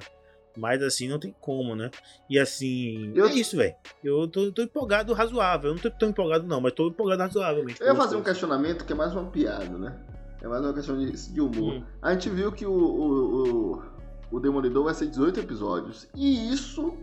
Mas 0.58 0.82
assim, 0.82 1.08
não 1.08 1.20
tem 1.20 1.34
como, 1.40 1.76
né? 1.76 1.92
E 2.30 2.38
assim, 2.40 3.12
Eu- 3.16 3.28
é 3.28 3.34
isso, 3.34 3.56
velho. 3.56 3.76
Eu 4.04 4.28
tô, 4.28 4.52
tô 4.52 4.62
empolgado 4.64 5.14
razoável. 5.14 5.70
Eu 5.70 5.76
não 5.76 5.82
tô 5.82 5.90
tão 5.92 6.10
empolgado, 6.10 6.48
não, 6.48 6.60
mas 6.60 6.74
tô 6.74 6.88
empolgado 6.88 7.22
razoavelmente. 7.22 7.80
Eu 7.82 7.88
ia 7.88 7.96
fazer 7.96 8.16
um 8.16 8.24
questionamento 8.24 8.86
que 8.86 8.94
é 8.94 8.96
mais 8.96 9.14
uma 9.14 9.26
piada, 9.26 9.78
né? 9.78 9.98
É 10.42 10.48
mais 10.48 10.64
uma 10.64 10.74
questão 10.74 10.98
de, 10.98 11.12
de 11.12 11.42
humor. 11.42 11.74
Hum. 11.76 11.84
A 12.02 12.14
gente 12.14 12.30
viu 12.30 12.52
que 12.52 12.66
o, 12.66 12.72
o, 12.72 13.74
o, 13.78 13.84
o 14.32 14.40
Demolidor 14.40 14.84
vai 14.86 14.94
ser 14.94 15.08
18 15.08 15.40
episódios. 15.40 16.08
E 16.16 16.52
isso 16.54 16.96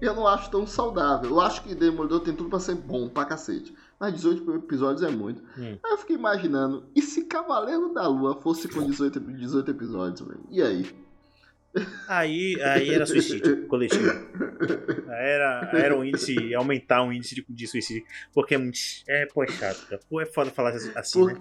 eu 0.00 0.14
não 0.14 0.26
acho 0.26 0.50
tão 0.50 0.66
saudável. 0.66 1.30
Eu 1.30 1.40
acho 1.40 1.62
que 1.62 1.74
Demolidor 1.74 2.20
tem 2.20 2.34
tudo 2.34 2.48
pra 2.48 2.58
ser 2.58 2.74
bom 2.74 3.08
pra 3.08 3.24
cacete. 3.26 3.74
Mas 3.98 4.14
18 4.14 4.54
episódios 4.54 5.02
é 5.02 5.10
muito. 5.10 5.42
Hum. 5.58 5.76
Aí 5.84 5.92
eu 5.92 5.98
fiquei 5.98 6.16
imaginando, 6.16 6.84
e 6.96 7.02
se 7.02 7.26
Cavaleiro 7.26 7.92
da 7.92 8.08
Lua 8.08 8.40
fosse 8.40 8.66
com 8.66 8.82
18, 8.82 9.20
18 9.20 9.70
episódios, 9.70 10.26
velho? 10.26 10.40
E 10.50 10.62
aí? 10.62 10.86
Aí, 12.08 12.60
aí 12.62 12.90
era 12.92 13.06
suicídio 13.06 13.66
coletivo. 13.68 14.10
Era, 15.08 15.70
era 15.74 15.96
o 15.98 16.04
índice, 16.04 16.54
aumentar 16.54 17.02
o 17.02 17.12
índice 17.12 17.34
de, 17.36 17.44
de 17.48 17.66
suicídio. 17.66 18.04
Porque 18.32 18.54
é 18.54 18.58
muito. 18.58 18.78
É, 19.08 19.26
pô, 19.26 19.42
é 19.44 19.48
chato, 19.48 19.86
cara. 19.88 20.00
Pô, 20.08 20.20
é 20.20 20.26
foda 20.26 20.50
falar 20.50 20.70
assim, 20.96 21.24
né? 21.26 21.36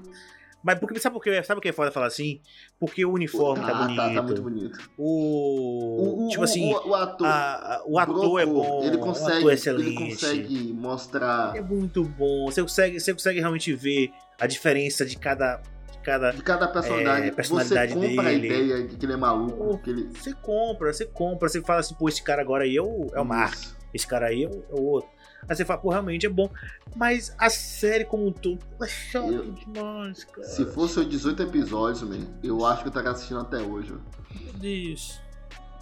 Mas 0.62 0.78
porque, 0.78 1.00
sabe 1.00 1.14
por 1.14 1.24
que 1.24 1.42
sabe 1.44 1.62
que 1.62 1.70
é 1.70 1.72
foda 1.74 1.90
falar 1.92 2.08
assim? 2.08 2.42
Porque 2.78 3.06
o 3.06 3.14
uniforme 3.14 3.64
tá, 3.64 3.72
Ah, 3.72 3.82
bonito. 3.86 3.96
tá, 3.98 4.14
tá 4.14 4.22
muito 4.22 4.42
bonito. 4.42 4.92
O, 4.98 6.02
O, 6.02 6.26
o- 6.26 6.30
tipo 6.30 6.44
assim, 6.44 6.74
o, 6.74 6.90
o 6.90 6.96
ator, 6.96 7.26
a- 7.28 7.76
a- 7.78 7.84
o 7.88 7.98
ator 7.98 8.40
é 8.42 8.46
Broco, 8.46 8.62
bom. 8.62 8.84
ele 8.84 8.98
o 8.98 9.00
consegue, 9.00 9.38
ator 9.38 9.52
é 9.52 9.54
excelente. 9.54 9.88
ele 9.88 9.96
consegue 9.96 10.74
mostrar 10.74 11.56
É 11.56 11.62
muito 11.62 12.04
bom. 12.04 12.46
Você 12.46 12.62
consegue, 12.62 13.00
você 13.00 13.14
consegue 13.14 13.40
realmente 13.40 13.74
ver 13.74 14.12
a 14.40 14.46
diferença 14.48 15.06
de 15.06 15.18
cada. 15.18 15.62
De 16.00 16.04
cada 16.06 16.32
de 16.32 16.42
cada 16.42 16.68
personalidade. 16.68 17.28
É, 17.28 17.32
personalidade 17.32 17.94
você 17.94 18.08
compra 18.10 18.24
dele. 18.30 18.54
a 18.54 18.58
ideia 18.60 18.88
de 18.88 18.96
que 18.96 19.06
ele 19.06 19.14
é 19.14 19.18
maluco, 19.18 19.74
Oh. 19.74 19.78
que 19.78 19.90
ele 19.90 20.04
você 20.14 20.34
compra, 20.34 20.92
você 20.94 21.06
compra, 21.06 21.50
você 21.50 21.62
fala 21.62 21.80
assim, 21.82 21.94
pô, 21.96 22.08
esse 22.10 22.24
cara 22.24 22.42
agora 22.42 22.64
aí 22.64 22.76
é 22.78 22.82
o, 22.82 23.08
é 23.14 23.20
o 23.20 23.26
Mark. 23.26 23.60
Esse 23.94 24.08
cara 24.08 24.28
aí 24.28 24.44
é 24.44 24.48
o, 24.48 24.64
é 24.70 24.80
o 24.80 24.84
outro. 24.84 25.10
Aí 25.48 25.56
você 25.56 25.64
fala, 25.66 25.80
pô, 25.80 25.90
realmente 25.90 26.26
é 26.26 26.30
bom. 26.30 26.50
Mas 26.96 27.34
a 27.38 27.50
série 27.50 28.06
como 28.06 28.28
um 28.28 28.32
todo 28.32 28.60
é 28.82 28.88
chato 28.88 29.32
Eu- 29.32 29.52
demais, 29.52 30.24
cara. 30.26 30.48
Se 30.48 30.66
fosse 30.66 31.00
os 31.00 31.08
18 31.10 31.44
episódios, 31.44 32.02
man, 32.04 32.26
eu 32.44 32.66
acho 32.66 32.82
que 32.82 32.88
eu 32.88 32.92
estaria 32.92 33.12
assistindo 33.12 33.40
até 33.40 33.58
hoje. 33.58 33.94
Meu 34.42 34.54
Deus. 34.54 35.20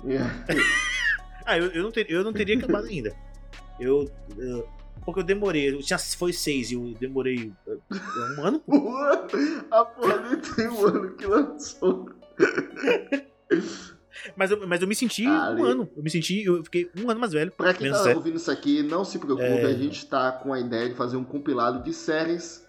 É. 0.05 0.17
Ah, 1.49 1.57
eu, 1.57 1.67
eu, 1.67 1.81
não, 1.83 1.91
ter- 1.93 2.11
eu 2.11 2.25
não 2.25 2.33
teria 2.33 2.57
acabado 2.57 2.87
ainda. 2.87 3.15
Eu, 3.79 4.11
eu- 4.37 4.67
Porque 5.07 5.21
eu 5.21 5.23
demorei. 5.23 5.73
Eu 5.73 5.79
tinha, 5.79 5.97
foi 5.97 6.33
seis 6.33 6.69
e 6.69 6.73
eu 6.73 6.93
demorei 6.99 7.53
uh, 7.65 7.81
um 8.37 8.43
ano. 8.43 8.61
A 9.71 9.85
porra 9.85 10.17
nem 10.27 10.37
tem 10.41 10.67
um 10.67 10.85
ano 10.85 11.15
que 11.15 11.25
lançou. 11.25 12.09
Mas 14.35 14.51
eu, 14.51 14.67
mas 14.67 14.81
eu 14.81 14.87
me 14.87 14.93
senti 14.93 15.25
Ah, 15.25 15.55
um 15.57 15.63
ano. 15.63 15.89
Eu 15.95 16.03
me 16.03 16.09
senti. 16.09 16.43
Eu 16.43 16.61
fiquei 16.61 16.91
um 17.01 17.09
ano 17.09 17.21
mais 17.21 17.31
velho. 17.31 17.53
Pra 17.53 17.73
quem 17.73 17.89
tá 17.89 17.99
sério. 17.99 18.17
ouvindo 18.17 18.35
isso 18.35 18.51
aqui, 18.51 18.83
não 18.83 19.05
se 19.05 19.17
preocupe, 19.17 19.47
É. 19.47 19.65
a 19.67 19.73
gente 19.73 20.05
tá 20.07 20.29
com 20.29 20.51
a 20.51 20.59
ideia 20.59 20.89
de 20.89 20.95
fazer 20.95 21.15
um 21.15 21.23
compilado 21.23 21.81
de 21.83 21.93
séries 21.93 22.67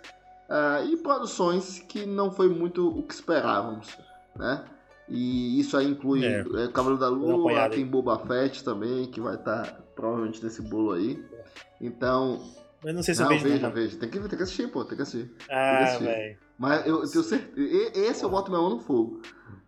ah, 0.48 0.80
e 0.88 0.96
produções 0.96 1.80
que 1.88 2.06
não 2.06 2.30
foi 2.30 2.48
muito 2.48 2.86
o 2.88 3.02
que 3.02 3.14
esperávamos, 3.14 3.88
né? 4.36 4.64
E 5.08 5.58
isso 5.58 5.76
aí 5.76 5.88
inclui 5.88 6.24
É. 6.24 6.38
é, 6.42 6.68
Cavaleiro 6.68 7.00
da 7.00 7.08
Lua, 7.08 7.68
tem 7.68 7.84
Boba 7.84 8.16
Fett 8.20 8.62
também, 8.62 9.06
que 9.06 9.20
vai 9.20 9.34
estar 9.34 9.82
provavelmente 9.96 10.40
nesse 10.44 10.62
bolo 10.62 10.92
aí. 10.92 11.20
Então, 11.80 12.42
Mas 12.82 12.94
não 12.94 13.02
sei 13.02 13.14
se 13.14 13.20
eu 13.20 13.24
não, 13.24 13.32
vejo. 13.32 13.44
veja, 13.44 13.66
não. 13.68 13.74
veja, 13.74 13.96
tem 13.98 14.08
que, 14.08 14.18
tem 14.20 14.36
que 14.36 14.42
assistir, 14.42 14.68
pô, 14.70 14.84
tem 14.84 14.96
que 14.96 15.02
assistir. 15.02 15.32
Ah, 15.50 15.96
velho. 16.00 16.38
Mas 16.58 16.86
eu 16.86 17.08
tenho 17.08 17.24
certeza. 17.24 17.98
Esse 17.98 18.24
eu 18.24 18.30
boto 18.30 18.50
minha 18.50 18.60
mão 18.60 18.70
no 18.70 18.80
fogo. 18.80 19.20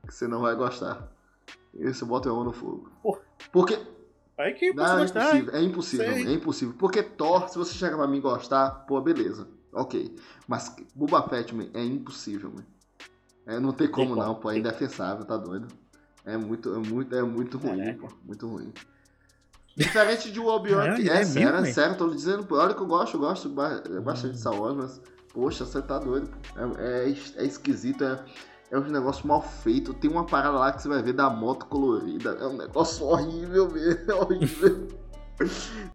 Que 0.06 0.12
você 0.14 0.26
não 0.26 0.40
vai 0.40 0.54
gostar. 0.56 1.08
Esse 1.74 2.02
eu 2.02 2.08
boto 2.08 2.28
minha 2.28 2.36
mão 2.36 2.44
no 2.44 2.52
fogo. 2.52 2.90
Pô. 3.02 3.18
Porque. 3.52 3.78
Aí 4.38 4.54
que 4.54 4.66
eu 4.68 4.74
Não, 4.74 4.98
é 4.98 5.00
gostar. 5.02 5.34
hein? 5.36 5.40
impossível. 5.42 5.54
É 5.54 5.62
impossível, 5.62 6.12
Sei. 6.14 6.26
é 6.26 6.32
impossível. 6.32 6.74
Porque 6.78 7.02
Thor, 7.02 7.48
se 7.48 7.58
você 7.58 7.74
chegar 7.74 7.96
pra 7.96 8.06
mim 8.08 8.18
e 8.18 8.20
gostar, 8.20 8.70
pô, 8.86 9.00
beleza. 9.00 9.46
Ok. 9.72 10.16
Mas 10.48 10.74
Boba 10.94 11.22
Fett, 11.28 11.54
man, 11.54 11.68
é 11.74 11.84
impossível, 11.84 12.50
man. 12.50 12.64
É, 13.46 13.60
não 13.60 13.72
tem 13.72 13.86
como 13.88 14.10
como, 14.10 14.20
não, 14.20 14.34
pô. 14.34 14.50
É 14.50 14.54
tem 14.54 14.60
indefensável, 14.60 15.24
tá 15.24 15.36
doido. 15.36 15.68
É 16.24 16.36
muito, 16.36 16.74
é 16.74 16.78
muito, 16.78 17.14
é 17.14 17.22
muito 17.22 17.58
ruim, 17.58 17.78
Caraca. 17.78 17.98
pô. 18.00 18.08
Muito 18.24 18.46
ruim. 18.48 18.72
Diferente 19.80 20.30
de 20.30 20.38
Obi-Wan, 20.40 20.84
É, 20.88 20.94
que 20.96 21.08
é 21.10 21.20
é, 21.20 21.24
sério, 21.24 21.52
mesmo, 21.52 21.66
é 21.66 21.72
sério, 21.72 21.96
tô 21.96 22.08
dizendo, 22.10 22.46
olha 22.50 22.74
que 22.74 22.80
eu 22.80 22.86
gosto, 22.86 23.16
eu 23.16 23.20
gosto 23.20 23.48
ba- 23.48 23.82
bastante 24.02 24.34
de 24.34 24.40
Star 24.40 24.54
Wars, 24.60 24.76
mas, 24.76 25.00
poxa, 25.32 25.64
você 25.64 25.80
tá 25.82 25.98
doido. 25.98 26.30
É, 26.78 27.06
é 27.08 27.14
é 27.36 27.44
esquisito, 27.44 28.04
é, 28.04 28.22
é 28.70 28.78
um 28.78 28.82
negócio 28.82 29.26
mal 29.26 29.40
feito. 29.42 29.94
Tem 29.94 30.10
uma 30.10 30.24
parada 30.26 30.56
lá 30.58 30.70
que 30.72 30.82
você 30.82 30.88
vai 30.88 31.02
ver 31.02 31.14
da 31.14 31.30
moto 31.30 31.66
colorida, 31.66 32.36
é 32.40 32.46
um 32.46 32.56
negócio 32.56 33.06
horrível 33.06 33.70
mesmo, 33.70 34.10
é 34.10 34.14
horrível. 34.22 34.88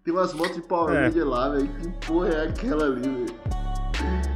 Tem 0.03 0.11
umas 0.13 0.33
motos 0.33 0.55
de 0.55 0.61
Power 0.63 0.95
É. 0.95 1.05
Ranger 1.05 1.27
lá, 1.27 1.49
velho, 1.49 1.67
que 1.67 2.07
porra 2.07 2.29
é 2.29 2.47
aquela 2.47 2.85
ali, 2.85 3.01
velho? 3.01 4.34